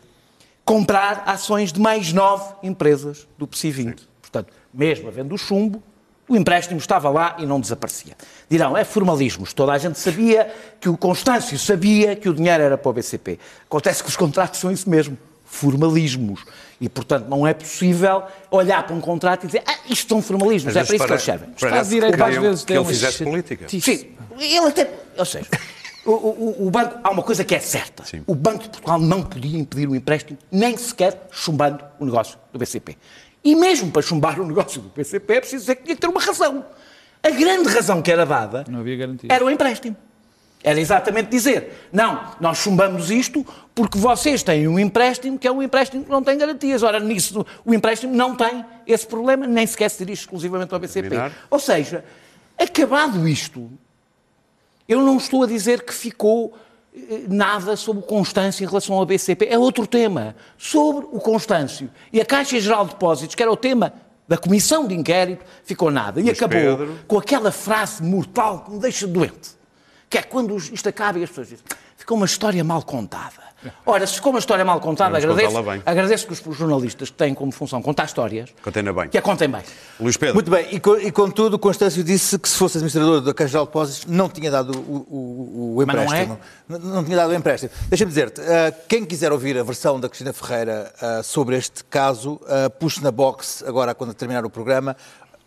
comprar 0.64 1.22
ações 1.26 1.72
de 1.72 1.80
mais 1.80 2.12
nove 2.12 2.54
empresas 2.62 3.26
do 3.38 3.46
PSI 3.46 3.70
20. 3.70 4.08
Portanto, 4.20 4.52
mesmo 4.74 5.08
havendo 5.08 5.34
o 5.34 5.38
chumbo, 5.38 5.82
o 6.28 6.36
empréstimo 6.36 6.78
estava 6.78 7.08
lá 7.08 7.36
e 7.38 7.46
não 7.46 7.60
desaparecia. 7.60 8.14
Dirão, 8.50 8.76
é 8.76 8.84
formalismos. 8.84 9.52
Toda 9.52 9.72
a 9.72 9.78
gente 9.78 9.98
sabia 9.98 10.52
que 10.80 10.88
o 10.88 10.96
Constâncio 10.96 11.58
sabia 11.58 12.16
que 12.16 12.28
o 12.28 12.34
dinheiro 12.34 12.62
era 12.62 12.76
para 12.78 12.90
o 12.90 12.92
BCP. 12.92 13.38
Acontece 13.66 14.02
que 14.02 14.08
os 14.08 14.16
contratos 14.16 14.58
são 14.60 14.70
isso 14.70 14.88
mesmo, 14.90 15.16
formalismos. 15.44 16.44
E, 16.80 16.88
portanto, 16.88 17.26
não 17.28 17.46
é 17.46 17.54
possível 17.54 18.22
olhar 18.50 18.82
para 18.86 18.94
um 18.94 19.00
contrato 19.00 19.44
e 19.44 19.46
dizer, 19.46 19.62
ah, 19.66 19.76
isto 19.88 20.08
são 20.08 20.20
formalismos, 20.20 20.76
é 20.76 20.84
para 20.84 20.94
isso 20.96 21.04
que 21.06 21.10
vezes 21.10 21.10
eles 21.10 21.22
servem. 21.22 21.48
Estado 21.54 21.84
de 21.84 21.90
Direito 21.94 22.16
que 22.16 22.22
às 22.22 22.36
vezes 22.36 22.60
que 22.60 22.66
tem 22.66 22.76
ele 22.76 22.84
umas 22.84 22.94
fizesse 22.96 23.24
política. 23.24 23.68
Sim, 23.68 24.06
ele 24.38 24.66
até. 24.68 24.90
Ou 25.16 25.24
seja, 25.24 25.46
o, 26.04 26.10
o- 26.10 26.66
o 26.66 26.70
banco. 26.70 26.98
Há 27.02 27.10
uma 27.10 27.22
coisa 27.22 27.44
que 27.44 27.54
é 27.54 27.60
certa. 27.60 28.04
Sim. 28.04 28.22
O 28.26 28.34
Banco 28.34 28.64
de 28.64 28.68
Portugal 28.68 28.98
não 28.98 29.22
podia 29.22 29.58
impedir 29.58 29.88
o 29.88 29.94
empréstimo, 29.96 30.38
nem 30.52 30.76
sequer 30.76 31.26
chumbando 31.30 31.82
o 31.98 32.04
negócio 32.04 32.36
do 32.52 32.58
BCP. 32.58 32.96
E 33.46 33.54
mesmo 33.54 33.92
para 33.92 34.02
chumbar 34.02 34.40
o 34.40 34.44
negócio 34.44 34.82
do 34.82 34.88
BCP 34.88 35.34
é 35.34 35.40
preciso 35.40 35.62
dizer 35.62 35.76
que 35.76 35.84
tinha 35.84 35.94
que 35.94 36.00
ter 36.00 36.08
uma 36.08 36.20
razão. 36.20 36.66
A 37.22 37.30
grande 37.30 37.68
razão 37.68 38.02
que 38.02 38.10
era 38.10 38.26
dada 38.26 38.64
Não 38.68 38.80
havia 38.80 38.96
garantia. 38.96 39.28
era 39.32 39.44
o 39.44 39.48
empréstimo. 39.48 39.96
Era 40.64 40.80
exatamente 40.80 41.28
dizer, 41.30 41.88
não, 41.92 42.28
nós 42.40 42.58
chumbamos 42.58 43.08
isto 43.08 43.46
porque 43.72 43.96
vocês 43.98 44.42
têm 44.42 44.66
um 44.66 44.80
empréstimo 44.80 45.38
que 45.38 45.46
é 45.46 45.52
um 45.52 45.62
empréstimo 45.62 46.02
que 46.02 46.10
não 46.10 46.24
tem 46.24 46.36
garantias. 46.36 46.82
Ora, 46.82 46.98
nisso, 46.98 47.46
o 47.64 47.72
empréstimo 47.72 48.12
não 48.16 48.34
tem 48.34 48.64
esse 48.84 49.06
problema, 49.06 49.46
nem 49.46 49.64
sequer 49.64 49.90
se 49.90 49.98
dirige 49.98 50.22
exclusivamente 50.22 50.74
ao 50.74 50.80
BCP. 50.80 51.08
Terminar. 51.08 51.32
Ou 51.48 51.60
seja, 51.60 52.04
acabado 52.58 53.28
isto, 53.28 53.70
eu 54.88 55.00
não 55.02 55.18
estou 55.18 55.44
a 55.44 55.46
dizer 55.46 55.84
que 55.84 55.94
ficou 55.94 56.52
nada 57.28 57.76
sobre 57.76 58.02
o 58.02 58.06
Constâncio 58.06 58.64
em 58.64 58.66
relação 58.66 58.96
ao 58.96 59.04
BCP. 59.04 59.46
É 59.46 59.58
outro 59.58 59.86
tema. 59.86 60.34
Sobre 60.56 61.06
o 61.12 61.20
Constâncio 61.20 61.90
e 62.12 62.20
a 62.20 62.24
Caixa 62.24 62.58
Geral 62.58 62.84
de 62.84 62.92
Depósitos, 62.92 63.34
que 63.34 63.42
era 63.42 63.52
o 63.52 63.56
tema 63.56 63.92
da 64.26 64.36
comissão 64.36 64.86
de 64.86 64.94
inquérito, 64.94 65.44
ficou 65.64 65.90
nada. 65.90 66.20
E 66.20 66.24
Luís 66.24 66.36
acabou 66.36 66.58
Pedro. 66.58 66.98
com 67.06 67.18
aquela 67.18 67.52
frase 67.52 68.02
mortal 68.02 68.64
que 68.64 68.70
me 68.72 68.78
deixa 68.80 69.06
doente. 69.06 69.56
Que 70.08 70.18
é 70.18 70.22
quando 70.22 70.56
isto 70.56 70.88
acaba 70.88 71.18
e 71.18 71.24
as 71.24 71.28
pessoas 71.28 71.48
dizem 71.48 71.64
ficou 72.06 72.16
uma 72.18 72.26
história 72.26 72.62
mal 72.62 72.82
contada. 72.84 73.44
Ora, 73.84 74.06
se 74.06 74.14
ficou 74.14 74.30
uma 74.30 74.38
história 74.38 74.64
mal 74.64 74.78
contada, 74.78 75.18
Vamos 75.18 75.24
agradeço, 75.42 75.82
agradeço 75.84 76.26
que 76.28 76.32
os 76.48 76.56
jornalistas 76.56 77.10
que 77.10 77.16
têm 77.16 77.34
como 77.34 77.50
função 77.50 77.82
contar 77.82 78.04
histórias, 78.04 78.50
Contém-na 78.62 78.92
bem. 78.92 79.08
que 79.08 79.18
a 79.18 79.22
contem 79.22 79.48
bem. 79.48 79.60
Luís 79.98 80.16
Pedro. 80.16 80.34
Muito 80.34 80.48
bem, 80.48 80.66
e, 80.70 80.76
e 81.08 81.10
contudo, 81.10 81.58
Constâncio 81.58 82.04
disse 82.04 82.38
que 82.38 82.48
se 82.48 82.56
fosse 82.56 82.76
administrador 82.78 83.20
da 83.22 83.34
Caixa 83.34 83.58
de 83.58 83.64
Depósitos 83.64 84.06
não 84.06 84.28
tinha 84.28 84.52
dado 84.52 84.70
o, 84.78 85.06
o- 85.10 85.76
o 85.78 85.84
Mas 85.84 85.96
não 85.96 86.02
é? 86.02 86.04
empréstimo. 86.04 86.38
Não, 86.68 86.78
não 86.78 87.04
tinha 87.04 87.16
dado 87.16 87.30
o 87.30 87.34
empréstimo. 87.34 87.72
Deixa-me 87.88 88.08
dizer-te, 88.08 88.40
ah, 88.40 88.72
quem 88.88 89.04
quiser 89.04 89.32
ouvir 89.32 89.58
a 89.58 89.64
versão 89.64 89.98
da 89.98 90.08
Cristina 90.08 90.32
Ferreira 90.32 90.92
ah, 91.02 91.22
sobre 91.24 91.56
este 91.56 91.82
caso, 91.82 92.40
ah, 92.46 92.70
puxe 92.70 93.02
na 93.02 93.10
box, 93.10 93.64
agora 93.66 93.96
quando 93.96 94.14
terminar 94.14 94.44
o 94.44 94.50
programa, 94.50 94.96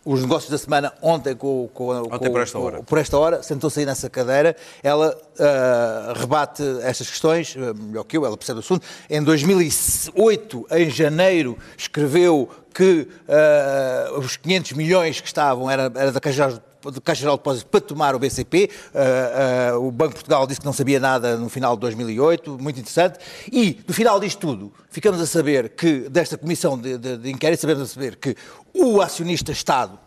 os 0.04 0.22
negócios 0.22 0.50
da 0.50 0.56
semana, 0.56 0.92
ontem 1.02 1.34
com, 1.36 1.68
com, 1.74 1.88
Ontem 1.90 2.18
com- 2.28 2.32
por 2.32 2.40
esta 2.40 2.58
hora. 2.58 2.82
por 2.82 2.98
esta 2.98 3.18
hora, 3.18 3.42
sentou-se 3.42 3.78
aí 3.80 3.84
nessa 3.86 4.08
cadeira, 4.08 4.56
ela 4.82 5.14
ah, 5.38 6.14
rebate 6.16 6.62
estas 6.82 7.08
questões, 7.10 7.54
ah, 7.58 7.74
melhor 7.74 8.04
que 8.04 8.16
eu, 8.16 8.24
ela 8.24 8.36
percebe 8.36 8.58
o 8.58 8.60
assunto. 8.60 8.86
Em 9.10 9.22
2008, 9.22 10.66
em 10.70 10.90
janeiro, 10.90 11.58
escreveu 11.76 12.48
que 12.74 13.08
ah, 13.28 14.12
os 14.18 14.36
500 14.36 14.72
milhões 14.72 15.20
que 15.20 15.26
estavam 15.26 15.70
era, 15.70 15.90
era 15.94 16.12
da 16.12 16.20
Caixa 16.20 16.62
de 16.92 17.00
Caixa 17.00 17.20
Geral 17.20 17.36
de 17.36 17.40
Depósitos 17.40 17.68
para 17.70 17.80
tomar 17.80 18.14
o 18.14 18.18
BCP. 18.18 18.70
Ah, 18.94 19.70
ah, 19.74 19.78
o 19.78 19.90
Banco 19.90 20.10
de 20.10 20.14
Portugal 20.16 20.46
disse 20.46 20.60
que 20.60 20.66
não 20.66 20.72
sabia 20.72 20.98
nada 21.00 21.36
no 21.36 21.48
final 21.48 21.74
de 21.74 21.80
2008, 21.80 22.58
muito 22.60 22.78
interessante. 22.80 23.18
E, 23.52 23.80
no 23.86 23.92
final 23.92 24.18
disto 24.20 24.38
tudo, 24.38 24.72
ficamos 24.90 25.20
a 25.20 25.26
saber 25.26 25.70
que, 25.70 26.08
desta 26.08 26.38
comissão 26.38 26.78
de, 26.78 26.96
de, 26.96 27.16
de 27.16 27.30
inquérito, 27.30 27.60
sabemos 27.60 27.82
a 27.82 27.86
saber 27.86 28.16
que 28.16 28.36
o 28.72 29.00
acionista-Estado 29.00 29.98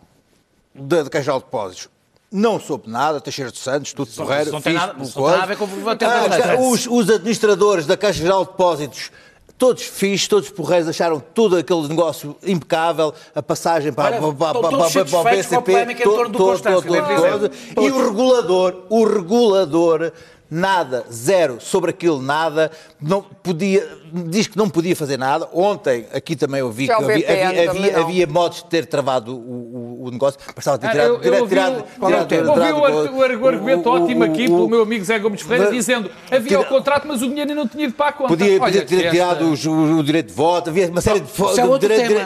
da, 0.74 1.02
da 1.04 1.10
Caixa 1.10 1.24
Geral 1.26 1.38
de 1.40 1.44
Depósitos 1.44 1.88
não 2.32 2.58
soube 2.58 2.90
nada, 2.90 3.20
Teixeira 3.20 3.50
dos 3.50 3.60
Santos, 3.60 3.92
tudo 3.92 4.10
porreiro. 4.10 4.42
isso 4.44 4.52
não 4.52 4.60
tem 4.60 4.72
nada- 4.74 4.92
pelo 4.94 5.04
isso 5.04 5.18
não 5.20 5.28
tem 5.28 5.36
nada 5.38 5.42
a 5.44 5.46
ver 5.46 5.56
com 5.56 5.64
o 5.66 5.68
Ah, 6.02 6.58
os, 6.58 6.86
os 6.88 7.08
administradores 7.10 7.86
da 7.86 7.96
Caixa 7.96 8.18
Geral 8.20 8.44
de 8.44 8.50
Depósitos, 8.50 9.12
todos 9.56 9.82
fixos, 9.82 10.28
todos 10.28 10.50
porreiros, 10.50 10.88
acharam 10.88 11.20
todo 11.20 11.56
aquele 11.56 11.88
negócio 11.88 12.36
impecável, 12.42 13.14
a 13.34 13.42
passagem 13.42 13.92
para, 13.92 14.16
Olha, 14.20 14.34
para, 14.34 14.60
para, 14.60 14.70
para, 14.70 15.04
para 15.04 15.18
o 15.18 15.24
BCP. 15.24 15.94
todo, 16.02 16.30
todo, 16.30 16.62
todo, 16.62 16.82
todo. 16.82 17.50
E 17.82 17.90
o 17.90 18.06
regulador, 18.06 18.84
o 18.88 19.04
regulador, 19.04 20.12
nada, 20.50 21.04
zero 21.10 21.58
sobre 21.60 21.90
aquilo, 21.90 22.20
nada, 22.22 22.70
não 23.00 23.22
podia, 23.22 23.86
diz 24.28 24.46
que 24.46 24.56
não 24.56 24.68
podia 24.68 24.94
fazer 24.94 25.16
nada. 25.18 25.48
Ontem, 25.52 26.06
aqui 26.12 26.36
também 26.36 26.60
eu 26.60 26.70
vi 26.70 26.86
que 26.86 26.92
havia, 26.92 27.06
havia, 27.48 27.70
havia, 27.70 27.98
havia 28.00 28.26
modos 28.26 28.58
de 28.58 28.66
ter 28.66 28.86
travado 28.86 29.34
o, 29.36 30.02
o, 30.02 30.04
o 30.06 30.10
negócio. 30.10 30.38
Bastava 30.54 30.78
ter 30.78 30.86
Ah, 30.86 30.90
tirado, 30.90 31.08
eu- 31.08 31.14
eu 31.14 31.20
tirado, 31.22 31.40
ouvi 31.40 31.48
tirado, 31.48 31.74
o- 31.78 32.08
é? 32.12 33.04
Ouvi 33.04 33.44
argumento 33.44 33.88
ótimo 33.88 34.24
aqui 34.24 34.44
pelo 34.46 34.68
meu 34.68 34.82
amigo 34.82 35.04
Zé 35.04 35.18
Gomes 35.18 35.42
Ferreira, 35.42 35.70
dizendo 35.72 36.10
havia 36.30 36.60
o 36.60 36.64
contrato, 36.66 37.06
mas 37.08 37.22
o 37.22 37.28
dinheiro 37.28 37.54
não 37.54 37.66
tinha 37.66 37.84
ido 37.84 37.94
para 37.94 38.08
a 38.08 38.12
conta. 38.12 38.28
Podia, 38.28 38.52
Olha, 38.52 38.60
podia 38.60 38.84
ter 38.86 38.96
esta- 38.96 39.10
tirado 39.10 39.44
o, 39.46 39.98
o 39.98 40.02
direito 40.04 40.28
de 40.28 40.34
voto, 40.34 40.70
havia 40.70 40.88
uma 40.88 41.00
série 41.00 41.20
de 41.20 41.26
é 41.26 41.26
de 41.26 41.32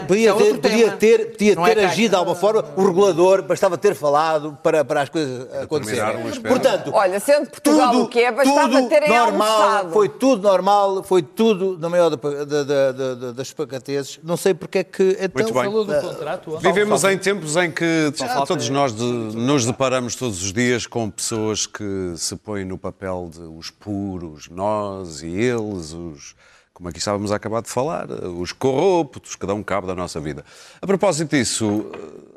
podia, 0.06 0.30
é 0.30 0.34
ter, 0.34 0.58
podia 0.58 0.84
tema. 0.84 0.96
ter, 0.96 1.32
podia 1.32 1.52
é 1.52 1.74
ter 1.74 1.84
agido 1.84 2.10
de 2.10 2.16
alguma 2.16 2.36
forma 2.36 2.64
o 2.76 2.84
regulador, 2.86 3.42
bastava 3.42 3.78
ter 3.78 3.94
falado 3.94 4.58
para, 4.62 4.84
para 4.84 5.02
as 5.02 5.08
coisas 5.08 5.46
acontecerem. 5.62 6.18
Portanto, 6.46 6.90
Olha, 6.92 7.20
sendo 7.20 7.48
Portugal 7.50 7.94
o 7.96 8.07
que 8.08 8.18
é, 8.20 8.32
bastava 8.32 8.68
tudo 8.68 8.88
terem 8.88 9.08
normal, 9.08 9.48
almoçado. 9.62 9.92
foi 9.92 10.08
tudo 10.08 10.42
normal, 10.42 11.02
foi 11.04 11.22
tudo 11.22 11.78
na 11.78 11.88
maior 11.88 12.10
da- 12.10 12.16
da- 12.16 12.44
da- 12.64 12.92
da- 12.92 13.14
da- 13.14 13.32
das 13.32 13.52
pacatezes. 13.52 14.18
Não 14.22 14.36
sei 14.36 14.54
porque 14.54 14.78
é 14.78 14.84
que 14.84 15.16
então 15.20 15.30
Muito 15.42 15.54
bem. 15.54 15.64
Falou 15.64 15.84
do 15.84 15.94
contrato. 16.00 16.54
ó. 16.54 16.58
Vivemos 16.58 17.04
em 17.04 17.18
tempos 17.18 17.56
em 17.56 17.70
que 17.70 18.12
já 18.16 18.44
todos 18.46 18.68
nós 18.68 18.94
de- 18.94 19.02
nos 19.04 19.64
deparamos 19.64 20.14
todos 20.16 20.42
os 20.42 20.52
dias 20.52 20.86
com 20.86 21.08
pessoas 21.10 21.66
que 21.66 22.14
se 22.16 22.34
põem 22.36 22.64
no 22.64 22.78
papel 22.78 23.30
de 23.32 23.42
os 23.42 23.70
puros, 23.70 24.48
nós 24.48 25.22
e 25.22 25.28
eles, 25.28 25.92
os, 25.92 26.34
como 26.72 26.88
aqui 26.88 26.98
estávamos 26.98 27.32
a 27.32 27.36
acabar 27.36 27.60
de 27.60 27.68
falar, 27.68 28.06
os 28.10 28.52
corruptos, 28.52 29.34
que 29.34 29.44
dão 29.46 29.62
cabo 29.64 29.86
da 29.86 29.94
nossa 29.94 30.20
vida. 30.20 30.44
A 30.80 30.86
propósito 30.86 31.30
disso, 31.36 31.86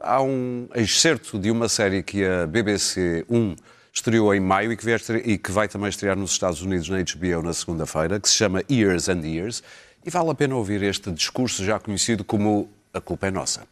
há 0.01 0.21
um 0.21 0.67
excerto 0.75 1.37
de 1.37 1.51
uma 1.51 1.69
série 1.69 2.01
que 2.01 2.25
a 2.25 2.47
BBC 2.47 3.23
1 3.29 3.55
estreou 3.93 4.33
em 4.33 4.39
maio 4.39 4.71
e 4.71 4.77
que, 4.77 4.89
estrear- 4.89 5.27
e 5.27 5.37
que 5.37 5.51
vai 5.51 5.67
também 5.67 5.89
estrear 5.89 6.15
nos 6.17 6.31
Estados 6.31 6.61
Unidos 6.61 6.87
na 6.89 6.97
HBO 6.97 7.41
na 7.43 7.53
segunda-feira, 7.53 8.19
que 8.19 8.29
se 8.29 8.35
chama 8.35 8.63
Years 8.69 9.09
and 9.09 9.21
Years, 9.25 9.61
e 10.05 10.09
vale 10.09 10.29
a 10.31 10.35
pena 10.35 10.55
ouvir 10.55 10.81
este 10.83 11.11
discurso 11.11 11.63
já 11.63 11.79
conhecido 11.79 12.23
como 12.23 12.69
A 12.93 13.01
Culpa 13.01 13.27
é 13.27 13.31
Nossa. 13.31 13.67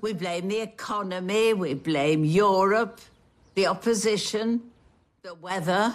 We 0.00 0.14
blame 0.14 0.48
the 0.48 0.62
economy, 0.62 1.52
we 1.52 1.74
blame 1.74 2.24
Europe, 2.24 3.00
the 3.56 3.66
opposition, 3.68 4.60
the 5.22 5.34
weather, 5.42 5.92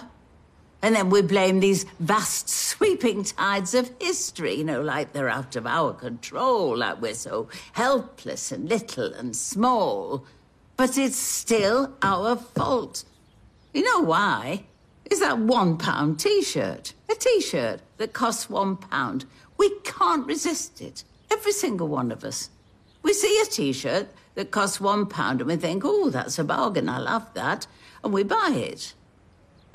and 0.82 0.94
then 0.94 1.08
we 1.10 1.22
blame 1.22 1.60
these 1.60 1.86
vast 1.98 2.50
sweeping 2.50 3.22
tides 3.24 3.72
of 3.74 3.90
history, 3.98 4.56
you 4.58 4.64
know, 4.64 4.82
like 4.82 5.12
they're 5.14 5.30
out 5.30 5.56
of 5.56 5.64
our 5.66 5.94
control, 5.94 6.76
like 6.76 7.00
we're 7.00 7.14
so 7.14 7.48
helpless 7.72 8.52
and 8.52 8.68
little 8.68 9.14
and 9.14 9.34
small. 9.34 10.26
But 10.82 10.98
it's 10.98 11.16
still 11.16 11.92
our 12.02 12.34
fault. 12.34 13.04
You 13.72 13.84
know 13.84 14.00
why? 14.00 14.64
Is 15.08 15.20
that 15.20 15.38
one 15.38 15.78
pound 15.78 16.18
t 16.18 16.42
shirt. 16.42 16.92
A 17.08 17.14
t 17.14 17.40
shirt 17.40 17.82
that 17.98 18.12
costs 18.12 18.50
one 18.50 18.76
pound. 18.76 19.24
We 19.58 19.70
can't 19.84 20.26
resist 20.26 20.80
it. 20.80 21.04
Every 21.30 21.52
single 21.52 21.86
one 21.86 22.10
of 22.10 22.24
us. 22.24 22.50
We 23.04 23.12
see 23.12 23.40
a 23.40 23.44
t 23.44 23.72
shirt 23.72 24.08
that 24.34 24.50
costs 24.50 24.80
one 24.80 25.06
pound 25.06 25.40
and 25.40 25.48
we 25.48 25.54
think, 25.54 25.84
oh, 25.84 26.10
that's 26.10 26.40
a 26.40 26.42
bargain. 26.42 26.88
I 26.88 26.98
love 26.98 27.32
that. 27.34 27.68
And 28.02 28.12
we 28.12 28.24
buy 28.24 28.50
it. 28.52 28.94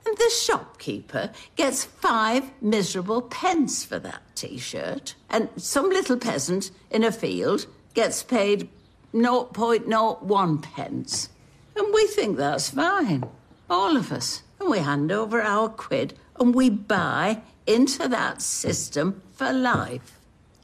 And 0.05 0.17
the 0.17 0.29
shopkeeper 0.29 1.31
gets 1.55 1.85
five 1.85 2.51
miserable 2.61 3.21
pence 3.21 3.85
for 3.85 3.97
that 3.99 4.23
t 4.35 4.57
shirt. 4.57 5.15
And 5.29 5.47
some 5.55 5.87
little 5.87 6.17
peasant 6.17 6.69
in 6.91 7.05
a 7.05 7.13
field 7.13 7.65
gets 7.93 8.23
paid 8.23 8.67
0.01 9.21 10.61
pence. 10.61 11.29
And 11.75 11.93
we 11.93 12.07
think 12.07 12.37
that's 12.37 12.69
fine. 12.69 13.23
All 13.69 13.95
of 13.97 14.11
us. 14.11 14.43
And 14.59 14.69
we 14.69 14.79
hand 14.79 15.11
over 15.11 15.41
our 15.41 15.69
quid 15.69 16.17
and 16.39 16.55
we 16.55 16.69
buy 16.69 17.41
into 17.65 18.07
that 18.07 18.41
system 18.41 19.21
for 19.33 19.51
life. 19.53 20.17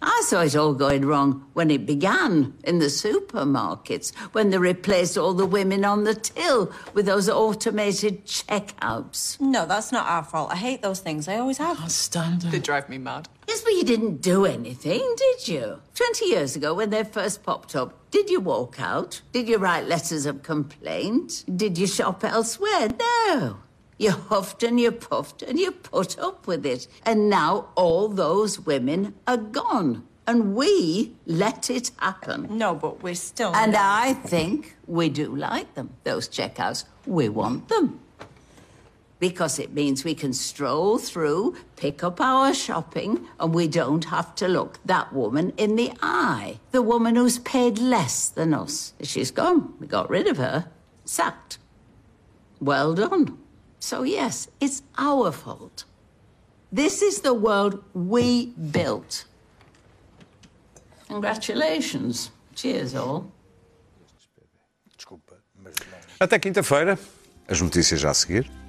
I 0.06 0.22
saw 0.26 0.42
it 0.42 0.56
all 0.56 0.74
going 0.74 1.06
wrong 1.06 1.46
when 1.54 1.72
it 1.72 1.86
began 1.86 2.56
in 2.66 2.80
the 2.80 2.88
supermarkets, 2.88 4.14
when 4.34 4.50
they 4.50 4.58
replaced 4.58 5.18
all 5.18 5.34
the 5.34 5.46
women 5.46 5.86
on 5.86 6.04
the 6.04 6.14
till 6.14 6.74
with 6.94 7.06
those 7.06 7.30
automated 7.30 8.26
checkouts. 8.26 9.40
No, 9.40 9.66
that's 9.66 9.94
not 9.94 10.06
our 10.08 10.24
fault. 10.24 10.52
I 10.52 10.58
hate 10.58 10.82
those 10.82 11.00
things. 11.00 11.30
I 11.30 11.38
always 11.38 11.58
have. 11.58 11.90
Standard. 11.90 12.52
They 12.52 12.60
drive 12.60 12.90
me 12.90 12.98
mad. 12.98 13.30
Yes, 13.54 13.62
but 13.62 13.74
you 13.74 13.84
didn't 13.84 14.20
do 14.22 14.46
anything, 14.48 15.14
did 15.16 15.48
you? 15.48 15.80
Twenty 15.94 16.26
years 16.26 16.56
ago, 16.56 16.74
when 16.74 16.90
they 16.90 17.04
first 17.04 17.44
popped 17.44 17.76
up, 17.76 17.94
did 18.10 18.28
you 18.28 18.40
walk 18.40 18.80
out? 18.80 19.22
Did 19.32 19.48
you 19.48 19.60
write 19.60 19.86
letters 19.86 20.26
of 20.26 20.42
complaint? 20.42 21.46
Did 21.56 21.78
you 21.78 21.86
shop 21.86 22.24
elsewhere? 22.24 22.90
No. 23.00 23.58
You 24.00 24.10
huffed 24.10 24.64
and 24.64 24.80
you 24.80 24.92
puffed 24.92 25.44
and 25.44 25.60
you 25.60 25.72
put 25.72 26.18
up 26.18 26.48
with 26.48 26.66
it. 26.66 26.88
And 27.06 27.30
now 27.30 27.68
all 27.76 28.08
those 28.08 28.60
women 28.60 29.14
are 29.28 29.38
gone. 29.38 30.08
And 30.26 30.56
we 30.56 31.14
let 31.28 31.70
it 31.70 31.92
happen. 31.98 32.58
No, 32.58 32.74
but 32.74 33.04
we're 33.04 33.14
still. 33.14 33.54
And 33.56 33.76
I 33.76 34.14
think 34.14 34.76
we 34.88 35.10
do 35.10 35.36
like 35.36 35.76
them, 35.76 35.92
those 36.06 36.28
checkouts. 36.28 36.86
We 37.06 37.30
want 37.30 37.70
them. 37.70 38.00
Because 39.24 39.58
it 39.58 39.72
means 39.74 40.04
we 40.04 40.16
can 40.16 40.34
stroll 40.34 40.98
through, 40.98 41.56
pick 41.78 42.04
up 42.04 42.20
our 42.20 42.54
shopping, 42.54 43.26
and 43.40 43.54
we 43.54 43.70
don't 43.70 44.04
have 44.04 44.36
to 44.36 44.50
look 44.50 44.80
that 44.84 45.14
woman 45.14 45.54
in 45.56 45.78
the 45.78 45.94
eye. 46.02 46.60
The 46.72 46.82
woman 46.82 47.16
who's 47.16 47.40
paid 47.40 47.78
less 47.80 48.28
than 48.28 48.54
us. 48.54 48.94
She's 49.02 49.32
gone. 49.32 49.76
We 49.80 49.88
got 49.88 50.10
rid 50.10 50.28
of 50.28 50.36
her. 50.36 50.66
Sacked. 51.06 51.58
Well 52.60 52.94
done. 52.96 53.38
So, 53.80 54.04
yes, 54.04 54.50
it's 54.60 54.82
our 54.98 55.32
fault. 55.32 55.86
This 56.70 57.02
is 57.02 57.22
the 57.22 57.34
world 57.34 57.82
we 57.94 58.48
built. 58.48 59.24
Congratulations. 61.08 62.30
Cheers, 62.56 62.94
all. 62.94 63.32
Desculpa, 64.98 65.36
mas 65.64 65.76
não. 65.90 65.98
Até 66.20 66.38
quinta-feira. 66.40 67.00
As 67.48 67.62
notícias 67.62 68.02
já 68.02 68.12
a 68.12 68.14
seguir. 68.14 68.63